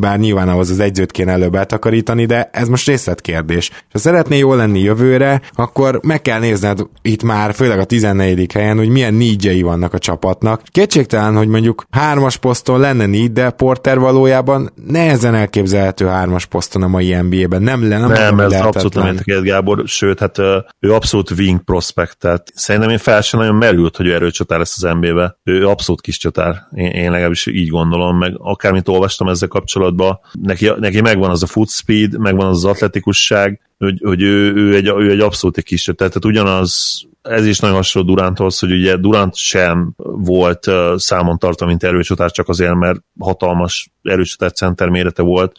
bár 0.00 0.18
nyilván 0.18 0.48
ahhoz 0.48 0.70
az 0.70 0.80
egyzőt 0.80 1.10
kéne 1.10 1.32
előbb 1.32 1.54
eltakarítani, 1.54 2.26
de 2.26 2.50
ez 2.52 2.68
most 2.68 2.86
részletkérdés. 2.86 3.70
Ha 3.92 3.98
szeretné 3.98 4.38
jó 4.38 4.54
lenni 4.54 4.80
jövőre, 4.80 5.40
akkor 5.52 6.00
meg 6.02 6.22
kell 6.22 6.38
nézned 6.38 6.80
itt 7.02 7.22
már, 7.22 7.54
főleg 7.54 7.78
a 7.78 7.84
14. 7.84 8.52
helyen, 8.52 8.76
hogy 8.76 8.88
milyen 8.88 9.14
nígyei 9.14 9.62
vannak 9.62 9.94
a 9.94 9.98
csapatnak. 9.98 10.62
Kétségtelen, 10.64 11.36
hogy 11.36 11.48
mondjuk 11.48 11.84
hármas 12.14 12.36
poszton 12.36 12.80
lenne 12.80 13.06
need, 13.06 13.32
de 13.32 13.50
Porter 13.50 13.98
valójában 13.98 14.70
nehezen 14.86 15.34
elképzelhető 15.34 16.06
hármas 16.06 16.46
poszton 16.46 16.82
a 16.82 16.88
mai 16.88 17.14
NBA-ben. 17.14 17.62
Nem, 17.62 17.80
nem, 17.80 18.10
nem, 18.10 18.40
ez 18.40 18.52
abszolút 18.52 18.94
nem 18.94 19.06
értek 19.06 19.42
Gábor, 19.42 19.82
sőt, 19.86 20.18
hát 20.18 20.38
ő 20.80 20.92
abszolút 20.92 21.30
wing 21.30 21.64
prospect, 21.64 22.18
tehát 22.18 22.52
szerintem 22.54 22.90
én 22.90 22.98
fel 22.98 23.20
sem 23.20 23.40
nagyon 23.40 23.54
merült, 23.54 23.96
hogy 23.96 24.06
ő 24.06 24.14
erőcsatár 24.14 24.58
lesz 24.58 24.82
az 24.82 24.94
NBA-be. 25.00 25.38
Ő 25.44 25.68
abszolút 25.68 26.00
kis 26.00 26.18
csatár, 26.18 26.54
én, 26.74 26.90
én 26.90 27.10
legalábbis 27.10 27.46
így 27.46 27.68
gondolom, 27.68 28.18
meg 28.18 28.34
akármit 28.38 28.88
olvastam 28.88 29.28
ezzel 29.28 29.48
kapcsolatban, 29.48 30.20
neki, 30.32 30.70
neki 30.78 31.00
megvan 31.00 31.30
az 31.30 31.42
a 31.42 31.46
foot 31.46 31.70
speed, 31.70 32.18
megvan 32.18 32.46
az 32.46 32.56
az 32.56 32.64
atletikusság, 32.64 33.60
hogy, 33.78 34.00
hogy 34.04 34.22
ő, 34.22 34.54
ő, 34.54 34.74
egy, 34.74 34.88
ő 34.88 35.10
egy 35.10 35.20
abszolút 35.20 35.56
egy 35.56 35.64
kis 35.64 35.82
csatár, 35.82 36.08
tehát 36.08 36.24
ugyanaz 36.24 37.02
ez 37.28 37.46
is 37.46 37.58
nagyon 37.58 37.76
hasonló 37.76 38.08
Duranthoz, 38.08 38.58
hogy 38.58 38.72
ugye 38.72 38.96
Durant 38.96 39.34
sem 39.34 39.94
volt 39.96 40.70
számon 40.96 41.38
tartva, 41.38 41.66
mint 41.66 41.84
erőcsatár, 41.84 42.30
csak 42.30 42.48
azért, 42.48 42.74
mert 42.74 43.00
hatalmas 43.18 43.93
erősített 44.04 44.56
center 44.56 44.88
mérete 44.88 45.22
volt. 45.22 45.52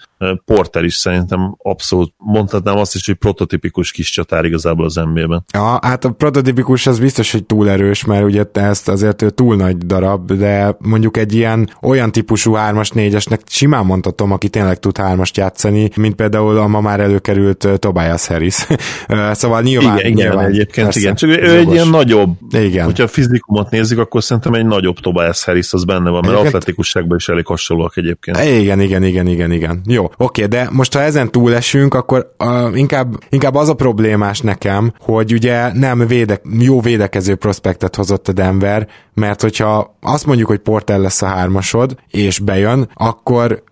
Porter 0.45 0.83
is 0.83 0.93
szerintem 0.93 1.55
abszolút 1.57 2.13
mondhatnám 2.17 2.77
azt 2.77 2.95
is, 2.95 3.05
hogy 3.05 3.15
prototipikus 3.15 3.91
kis 3.91 4.09
csatár 4.09 4.45
igazából 4.45 4.85
az 4.85 4.95
NBA-ben. 4.95 5.45
Ja, 5.53 5.79
hát 5.81 6.05
a 6.05 6.09
prototipikus 6.09 6.87
az 6.87 6.99
biztos, 6.99 7.31
hogy 7.31 7.45
túl 7.45 7.69
erős, 7.69 8.05
mert 8.05 8.23
ugye 8.23 8.43
ezt 8.53 8.89
azért 8.89 9.33
túl 9.33 9.55
nagy 9.55 9.77
darab, 9.77 10.31
de 10.31 10.75
mondjuk 10.79 11.17
egy 11.17 11.33
ilyen 11.33 11.69
olyan 11.81 12.11
típusú 12.11 12.53
3-as, 12.55 12.89
4-esnek 12.93 13.39
simán 13.45 13.85
mondhatom, 13.85 14.31
aki 14.31 14.49
tényleg 14.49 14.79
tud 14.79 14.97
3 14.97 15.21
játszani, 15.33 15.89
mint 15.95 16.15
például 16.15 16.57
a 16.57 16.67
ma 16.67 16.81
már 16.81 16.99
előkerült 16.99 17.67
Tobias 17.79 18.27
Harris. 18.27 18.65
szóval 19.31 19.61
nyilván... 19.61 19.97
Igen, 19.97 20.11
igen 20.11 20.27
nyilván, 20.27 20.45
egyébként 20.45 20.85
persze, 20.85 20.99
igen. 20.99 21.15
Csak 21.15 21.29
ő 21.29 21.57
egy 21.57 21.71
ilyen 21.71 21.87
nagyobb, 21.87 22.37
igen. 22.51 22.85
hogyha 22.85 23.03
a 23.03 23.07
fizikumot 23.07 23.69
nézzük, 23.69 23.99
akkor 23.99 24.23
szerintem 24.23 24.53
egy 24.53 24.65
nagyobb 24.65 24.99
Tobias 24.99 25.43
Harris 25.43 25.73
az 25.73 25.85
benne 25.85 26.09
van, 26.09 26.21
mert 26.21 26.25
egyébként... 26.25 26.47
atletikusságban 26.47 27.17
is 27.17 27.29
elég 27.29 27.45
hasonlóak 27.45 27.97
egyébként. 27.97 28.34
Igen, 28.43 28.79
igen, 28.79 29.03
igen, 29.03 29.27
igen, 29.27 29.51
igen. 29.51 29.81
Jó, 29.85 30.09
oké, 30.17 30.45
de 30.45 30.67
most 30.71 30.93
ha 30.93 31.01
ezen 31.01 31.31
túlesünk, 31.31 31.93
akkor 31.93 32.35
uh, 32.39 32.77
inkább, 32.77 33.15
inkább 33.29 33.55
az 33.55 33.69
a 33.69 33.73
problémás 33.73 34.41
nekem, 34.41 34.93
hogy 34.99 35.33
ugye 35.33 35.73
nem 35.73 36.07
védek, 36.07 36.41
jó 36.59 36.81
védekező 36.81 37.35
prospektet 37.35 37.95
hozott 37.95 38.27
a 38.27 38.31
Denver, 38.33 38.87
mert 39.13 39.41
hogyha 39.41 39.97
azt 40.01 40.25
mondjuk, 40.25 40.47
hogy 40.47 40.59
Porter 40.59 40.99
lesz 40.99 41.21
a 41.21 41.25
hármasod, 41.25 41.95
és 42.09 42.39
bejön, 42.39 42.89
akkor 42.93 43.63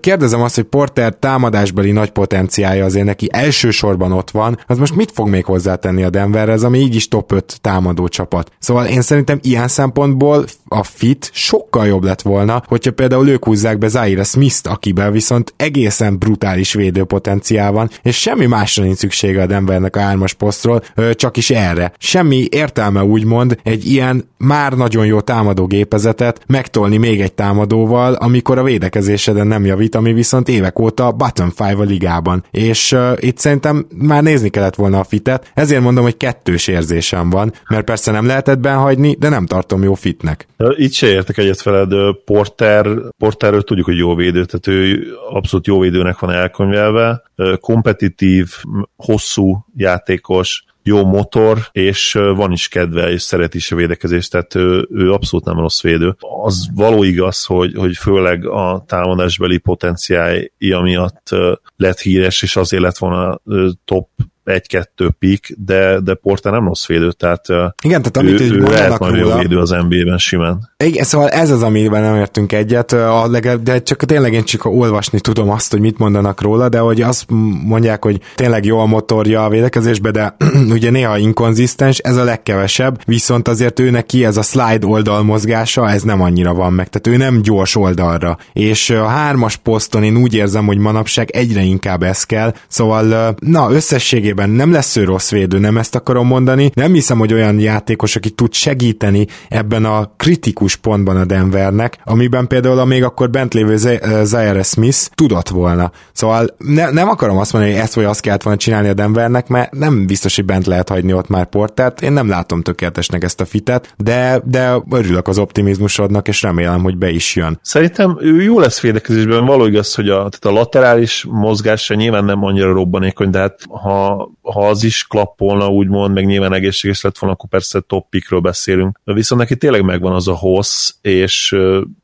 kérdezem 0.00 0.42
azt, 0.42 0.54
hogy 0.54 0.64
Porter 0.64 1.14
támadásbeli 1.14 1.90
nagy 1.90 2.10
potenciája 2.10 2.84
azért 2.84 3.04
neki 3.04 3.28
elsősorban 3.32 4.12
ott 4.12 4.30
van, 4.30 4.58
az 4.66 4.78
most 4.78 4.96
mit 4.96 5.10
fog 5.14 5.28
még 5.28 5.44
hozzátenni 5.44 6.02
a 6.02 6.10
Denverhez, 6.10 6.62
ami 6.62 6.78
így 6.78 6.94
is 6.94 7.08
top 7.08 7.32
5 7.32 7.58
támadó 7.60 8.08
csapat. 8.08 8.52
Szóval 8.58 8.86
én 8.86 9.02
szerintem 9.02 9.38
ilyen 9.42 9.68
szempontból 9.68 10.44
a 10.68 10.82
fit 10.82 11.30
sokkal 11.32 11.86
jobb 11.86 12.04
lett 12.04 12.22
volna, 12.22 12.62
hogyha 12.66 12.92
például 12.92 13.28
ők 13.28 13.44
húzzák 13.44 13.78
be 13.78 13.88
Zaire 13.88 14.22
Smith-t, 14.22 14.66
akiben 14.66 15.12
viszont 15.12 15.54
egészen 15.56 16.18
brutális 16.18 16.72
védőpotenciál 16.72 17.72
van, 17.72 17.90
és 18.02 18.20
semmi 18.20 18.46
másra 18.46 18.82
nincs 18.82 18.96
szüksége 18.96 19.42
a 19.42 19.46
Denvernek 19.46 19.96
a 19.96 20.00
hármas 20.00 20.32
posztról, 20.32 20.82
csak 21.12 21.36
is 21.36 21.50
erre. 21.50 21.92
Semmi 21.98 22.46
értelme 22.50 23.04
úgymond 23.04 23.58
egy 23.62 23.86
ilyen 23.86 24.28
már 24.38 24.72
nagyon 24.72 25.06
jó 25.06 25.20
támadó 25.20 25.66
gépezetet 25.66 26.40
megtolni 26.46 26.96
még 26.96 27.20
egy 27.20 27.32
támadóval, 27.32 28.14
amikor 28.14 28.58
a 28.58 28.62
védekezéseden 28.62 29.46
nem 29.46 29.59
nem 29.60 29.68
javít, 29.68 29.94
ami 29.94 30.12
viszont 30.12 30.48
évek 30.48 30.78
óta 30.78 31.12
bottom 31.12 31.50
five 31.50 31.76
a 31.76 31.82
ligában. 31.82 32.44
És 32.50 32.92
uh, 32.92 33.12
itt 33.16 33.38
szerintem 33.38 33.86
már 33.94 34.22
nézni 34.22 34.48
kellett 34.48 34.74
volna 34.74 34.98
a 34.98 35.04
fitet, 35.04 35.50
ezért 35.54 35.82
mondom, 35.82 36.04
hogy 36.04 36.16
kettős 36.16 36.66
érzésem 36.66 37.30
van, 37.30 37.52
mert 37.68 37.84
persze 37.84 38.10
nem 38.10 38.26
lehetett 38.26 38.58
benhagyni, 38.58 39.16
de 39.18 39.28
nem 39.28 39.46
tartom 39.46 39.82
jó 39.82 39.94
fitnek. 39.94 40.46
Itt 40.76 40.92
se 40.92 41.06
értek 41.06 41.38
egyet 41.38 41.62
veled, 41.62 41.92
Porter, 42.24 42.86
Porterről 43.18 43.62
tudjuk, 43.62 43.86
hogy 43.86 43.96
jó 43.96 44.14
védő, 44.14 44.44
tehát 44.44 44.66
ő 44.66 45.06
abszolút 45.32 45.66
jó 45.66 45.78
védőnek 45.78 46.18
van 46.18 46.30
elkönyvelve, 46.30 47.22
kompetitív, 47.60 48.48
hosszú 48.96 49.66
játékos, 49.76 50.64
jó 50.82 51.04
motor, 51.04 51.58
és 51.72 52.12
van 52.12 52.52
is 52.52 52.68
kedve, 52.68 53.10
és 53.10 53.22
szeret 53.22 53.54
is 53.54 53.72
a 53.72 53.76
védekezést, 53.76 54.30
tehát 54.30 54.54
ő, 54.54 54.88
ő 54.90 55.12
abszolút 55.12 55.44
nem 55.46 55.58
rossz 55.58 55.82
védő. 55.82 56.16
Az 56.42 56.68
való 56.74 57.02
igaz, 57.02 57.44
hogy, 57.44 57.74
hogy 57.74 57.96
főleg 57.96 58.46
a 58.46 58.84
támadásbeli 58.86 59.58
potenciálja 59.58 60.80
miatt 60.82 61.28
lett 61.76 61.98
híres, 61.98 62.42
és 62.42 62.56
azért 62.56 62.82
lett 62.82 62.98
volna 62.98 63.40
top 63.84 64.08
egy-kettő 64.50 65.10
pik, 65.18 65.54
de, 65.58 66.00
de 66.00 66.14
Porter 66.14 66.52
nem 66.52 66.66
rossz 66.66 66.86
védő, 66.86 67.12
tehát 67.12 67.46
Igen, 67.82 68.02
tehát 68.02 68.16
amit 68.16 68.40
ő, 68.40 68.54
ő 68.54 68.60
lehet 68.60 68.98
nagyon 68.98 69.18
jó 69.18 69.38
védő 69.38 69.58
az 69.58 69.70
NBA-ben 69.70 70.18
simán. 70.18 70.70
Igen, 70.84 71.04
szóval 71.04 71.28
ez 71.28 71.50
az, 71.50 71.62
amiben 71.62 72.02
nem 72.02 72.16
értünk 72.16 72.52
egyet, 72.52 72.92
a 72.92 73.26
legalább, 73.30 73.62
de 73.62 73.82
csak 73.82 74.04
tényleg 74.04 74.32
én 74.32 74.44
csak 74.44 74.64
olvasni 74.64 75.20
tudom 75.20 75.50
azt, 75.50 75.70
hogy 75.70 75.80
mit 75.80 75.98
mondanak 75.98 76.40
róla, 76.40 76.68
de 76.68 76.78
hogy 76.78 77.02
azt 77.02 77.24
mondják, 77.64 78.04
hogy 78.04 78.20
tényleg 78.34 78.64
jó 78.64 78.78
a 78.78 78.86
motorja 78.86 79.44
a 79.44 79.48
védekezésbe, 79.48 80.10
de 80.10 80.36
ugye 80.76 80.90
néha 80.90 81.18
inkonzisztens, 81.18 81.98
ez 81.98 82.16
a 82.16 82.24
legkevesebb, 82.24 83.02
viszont 83.06 83.48
azért 83.48 83.80
ő 83.80 83.90
neki 83.90 84.24
ez 84.24 84.36
a 84.36 84.42
slide 84.42 84.86
oldal 84.86 85.22
mozgása, 85.22 85.90
ez 85.90 86.02
nem 86.02 86.20
annyira 86.20 86.54
van 86.54 86.72
meg, 86.72 86.88
tehát 86.88 87.18
ő 87.18 87.24
nem 87.24 87.42
gyors 87.42 87.76
oldalra, 87.76 88.38
és 88.52 88.90
a 88.90 89.06
hármas 89.06 89.56
poszton 89.56 90.02
én 90.02 90.16
úgy 90.16 90.34
érzem, 90.34 90.66
hogy 90.66 90.78
manapság 90.78 91.30
egyre 91.30 91.62
inkább 91.62 92.02
ez 92.02 92.24
kell, 92.24 92.54
szóval 92.68 93.34
na, 93.38 93.70
összességében 93.70 94.39
nem 94.48 94.72
lesz 94.72 94.96
ő 94.96 95.04
rossz 95.04 95.30
védő, 95.30 95.58
nem 95.58 95.78
ezt 95.78 95.94
akarom 95.94 96.26
mondani, 96.26 96.70
nem 96.74 96.92
hiszem, 96.92 97.18
hogy 97.18 97.32
olyan 97.32 97.58
játékos, 97.58 98.16
aki 98.16 98.30
tud 98.30 98.52
segíteni 98.52 99.26
ebben 99.48 99.84
a 99.84 100.12
kritikus 100.16 100.76
pontban 100.76 101.16
a 101.16 101.24
Denvernek, 101.24 101.98
amiben 102.04 102.46
például 102.46 102.78
a 102.78 102.84
még 102.84 103.04
akkor 103.04 103.30
bent 103.30 103.54
lévő 103.54 103.76
Zaire 104.22 104.62
Smith 104.62 104.98
tudott 105.14 105.48
volna. 105.48 105.90
Szóval 106.12 106.46
ne, 106.58 106.90
nem 106.90 107.08
akarom 107.08 107.38
azt 107.38 107.52
mondani, 107.52 107.74
hogy 107.74 107.82
ezt 107.82 107.94
vagy 107.94 108.04
azt 108.04 108.20
kellett 108.20 108.42
volna 108.42 108.58
csinálni 108.58 108.88
a 108.88 108.94
Denvernek, 108.94 109.48
mert 109.48 109.72
nem 109.72 110.06
biztos, 110.06 110.36
hogy 110.36 110.44
bent 110.44 110.66
lehet 110.66 110.88
hagyni 110.88 111.12
ott 111.12 111.28
már 111.28 111.46
Portert. 111.46 112.02
Én 112.02 112.12
nem 112.12 112.28
látom 112.28 112.62
tökéletesnek 112.62 113.24
ezt 113.24 113.40
a 113.40 113.44
fitet, 113.44 113.94
de, 113.96 114.42
de 114.44 114.76
örülök 114.90 115.28
az 115.28 115.38
optimizmusodnak, 115.38 116.28
és 116.28 116.42
remélem, 116.42 116.82
hogy 116.82 116.96
be 116.96 117.10
is 117.10 117.36
jön. 117.36 117.58
Szerintem 117.62 118.18
ő 118.20 118.42
jó 118.42 118.58
lesz 118.58 118.80
védekezésben, 118.80 119.44
való 119.44 119.66
igaz, 119.66 119.94
hogy 119.94 120.08
a, 120.08 120.14
tehát 120.14 120.44
a 120.44 120.50
laterális 120.50 121.26
mozgása 121.30 121.94
nyilván 121.94 122.24
nem 122.24 122.44
annyira 122.44 122.72
robbanékony, 122.72 123.30
de 123.30 123.38
hát 123.38 123.60
ha, 123.68 124.29
ha 124.42 124.68
az 124.68 124.84
is 124.84 125.06
klappolna, 125.06 125.68
úgymond, 125.68 126.14
meg 126.14 126.24
nyilván 126.26 126.52
egészséges 126.52 127.00
lett 127.00 127.18
volna, 127.18 127.34
akkor 127.34 127.48
persze 127.48 127.80
top 127.80 128.08
pickről 128.08 128.40
beszélünk. 128.40 129.00
De 129.04 129.12
viszont 129.12 129.40
neki 129.40 129.56
tényleg 129.56 129.84
megvan 129.84 130.12
az 130.12 130.28
a 130.28 130.34
hossz, 130.34 130.90
és 131.00 131.56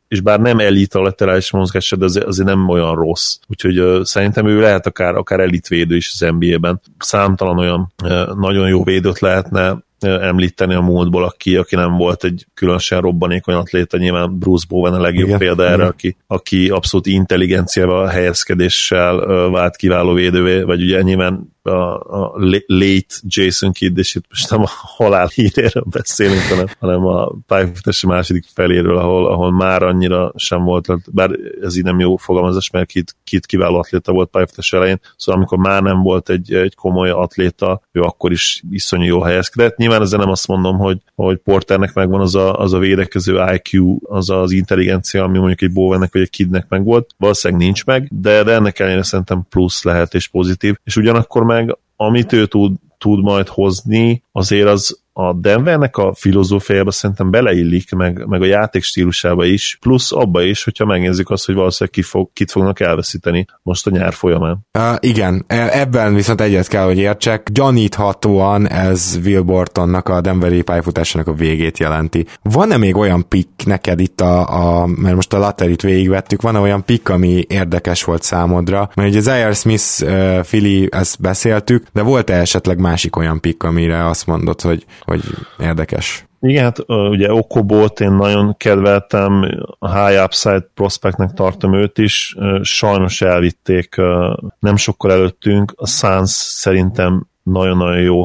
és 0.08 0.20
bár 0.20 0.40
nem 0.40 0.58
elit 0.58 0.94
a 0.94 1.00
laterális 1.00 1.50
mozgása, 1.50 1.96
de 1.96 2.04
azért, 2.04 2.26
azért 2.26 2.48
nem 2.48 2.68
olyan 2.68 2.94
rossz. 2.94 3.36
Úgyhogy 3.48 3.80
uh, 3.80 4.02
szerintem 4.02 4.46
ő 4.46 4.60
lehet 4.60 4.86
akár, 4.86 5.14
akár 5.14 5.40
elitvédő 5.40 5.96
is 5.96 6.10
az 6.12 6.28
NBA-ben. 6.38 6.80
Számtalan 6.98 7.58
olyan 7.58 7.92
uh, 8.04 8.34
nagyon 8.34 8.68
jó 8.68 8.84
védőt 8.84 9.18
lehetne 9.18 9.84
említeni 10.00 10.74
a 10.74 10.80
múltból, 10.80 11.24
aki, 11.24 11.56
aki 11.56 11.74
nem 11.74 11.96
volt 11.96 12.24
egy 12.24 12.46
különösen 12.54 13.00
robbanékony 13.00 13.54
atléta, 13.54 13.96
nyilván 13.96 14.38
Bruce 14.38 14.66
Bowen 14.68 14.92
a 14.92 15.00
legjobb 15.00 15.26
Igen. 15.26 15.38
példa 15.38 15.66
erre, 15.66 15.84
aki, 15.84 16.16
aki 16.26 16.68
abszolút 16.68 17.06
intelligenciával, 17.06 18.06
helyezkedéssel 18.06 19.16
vált 19.50 19.76
kiváló 19.76 20.12
védővé, 20.12 20.62
vagy 20.62 20.82
ugye 20.82 21.02
nyilván 21.02 21.55
a, 21.66 21.94
a 21.94 22.32
late 22.66 23.14
Jason 23.22 23.72
Kidd, 23.72 23.98
és 23.98 24.14
itt 24.14 24.24
most 24.28 24.50
nem 24.50 24.62
a 24.62 24.68
halál 24.68 25.26
híréről 25.26 25.84
beszélünk, 25.90 26.42
hanem, 26.42 26.66
hanem 26.80 27.06
a 27.06 27.32
pályafutás 27.46 28.04
második 28.04 28.44
feléről, 28.54 28.98
ahol, 28.98 29.26
ahol 29.26 29.52
már 29.52 29.82
annyira 29.82 30.32
sem 30.36 30.64
volt, 30.64 31.12
bár 31.12 31.30
ez 31.62 31.76
így 31.76 31.84
nem 31.84 32.00
jó 32.00 32.16
fogalmazás, 32.16 32.70
mert 32.70 32.86
Kidd, 32.86 33.06
Kidd 33.24 33.40
kiváló 33.46 33.78
atléta 33.78 34.12
volt 34.12 34.30
pályafutás 34.30 34.72
elején, 34.72 35.00
szóval 35.16 35.40
amikor 35.40 35.58
már 35.58 35.82
nem 35.82 36.02
volt 36.02 36.28
egy, 36.28 36.54
egy 36.54 36.74
komoly 36.74 37.10
atléta, 37.10 37.80
ő 37.92 38.00
akkor 38.00 38.32
is 38.32 38.62
iszonyú 38.70 39.04
jó 39.04 39.20
helyezkedett. 39.20 39.76
Nyilván 39.76 40.02
ezzel 40.02 40.18
nem 40.18 40.30
azt 40.30 40.46
mondom, 40.46 40.76
hogy, 40.76 40.98
hogy 41.14 41.36
Porternek 41.36 41.94
megvan 41.94 42.20
az 42.20 42.34
a, 42.34 42.58
az 42.58 42.72
a 42.72 42.78
védekező 42.78 43.44
IQ, 43.54 43.98
az 44.02 44.30
az 44.30 44.50
intelligencia, 44.50 45.24
ami 45.24 45.38
mondjuk 45.38 45.62
egy 45.62 45.72
Bowennek 45.72 46.12
vagy 46.12 46.22
egy 46.22 46.30
Kidnek 46.30 46.68
megvolt, 46.68 47.14
valószínűleg 47.18 47.62
nincs 47.62 47.84
meg, 47.84 48.08
de, 48.10 48.42
de 48.42 48.52
ennek 48.52 48.78
ellenére 48.78 49.02
szerintem 49.02 49.46
plusz 49.48 49.82
lehet 49.82 50.14
és 50.14 50.28
pozitív, 50.28 50.76
és 50.84 50.96
ugyanakkor 50.96 51.44
meg 51.56 51.76
amit 51.96 52.32
ő 52.32 52.46
tud, 52.46 52.76
tud 52.98 53.22
majd 53.22 53.48
hozni, 53.48 54.22
azért 54.32 54.68
az 54.68 55.00
a 55.18 55.32
Denvernek 55.32 55.96
a 55.96 56.14
filozófiájába 56.14 56.90
szerintem 56.90 57.30
beleillik, 57.30 57.92
meg, 57.92 58.26
meg 58.26 58.42
a 58.42 58.44
játék 58.44 58.82
stílusába 58.82 59.44
is, 59.44 59.78
plusz 59.80 60.12
abba 60.12 60.42
is, 60.42 60.64
hogyha 60.64 60.84
megnézzük 60.84 61.30
azt, 61.30 61.46
hogy 61.46 61.54
valószínűleg 61.54 61.94
ki 61.94 62.02
fog, 62.02 62.30
kit 62.32 62.50
fognak 62.50 62.80
elveszíteni 62.80 63.46
most 63.62 63.86
a 63.86 63.90
nyár 63.90 64.12
folyamán. 64.12 64.58
Uh, 64.78 64.94
igen, 65.00 65.44
e, 65.46 65.80
ebben 65.80 66.14
viszont 66.14 66.40
egyet 66.40 66.68
kell, 66.68 66.84
hogy 66.84 66.98
értsek. 66.98 67.48
Gyaníthatóan 67.52 68.68
ez 68.68 69.18
Will 69.24 69.40
Bortonnak 69.40 70.08
a 70.08 70.20
Denveri 70.20 70.62
pályafutásának 70.62 71.26
a 71.26 71.32
végét 71.32 71.78
jelenti. 71.78 72.26
Van-e 72.42 72.76
még 72.76 72.96
olyan 72.96 73.28
pick 73.28 73.66
neked 73.66 74.00
itt 74.00 74.20
a, 74.20 74.80
a 74.82 74.86
mert 74.86 75.14
most 75.14 75.32
a 75.32 75.38
Latterit 75.38 75.82
végigvettük, 75.82 76.42
van-e 76.42 76.58
olyan 76.58 76.84
pick, 76.84 77.08
ami 77.08 77.44
érdekes 77.48 78.04
volt 78.04 78.22
számodra? 78.22 78.90
Mert 78.94 79.08
ugye 79.08 79.20
Zaire 79.20 79.52
Smith, 79.52 80.02
uh, 80.02 80.40
Philly, 80.40 80.88
ezt 80.90 81.20
beszéltük, 81.20 81.86
de 81.92 82.02
volt-e 82.02 82.34
esetleg 82.34 82.78
másik 82.78 83.16
olyan 83.16 83.40
pick, 83.40 83.62
amire 83.62 84.06
azt 84.06 84.26
mondod, 84.26 84.60
hogy 84.60 84.86
hogy 85.06 85.22
érdekes. 85.58 86.26
Igen, 86.40 86.62
hát 86.62 86.88
ugye 86.88 87.32
Okobót 87.32 88.00
én 88.00 88.12
nagyon 88.12 88.56
kedveltem, 88.56 89.44
a 89.78 90.06
High 90.06 90.22
Upside 90.24 90.68
prospectnek 90.74 91.32
tartom 91.32 91.74
őt 91.74 91.98
is, 91.98 92.36
sajnos 92.62 93.22
elvitték 93.22 93.94
nem 94.58 94.76
sokkal 94.76 95.12
előttünk, 95.12 95.72
a 95.76 95.86
Suns 95.86 96.30
szerintem 96.30 97.26
nagyon-nagyon 97.42 98.00
jó 98.00 98.24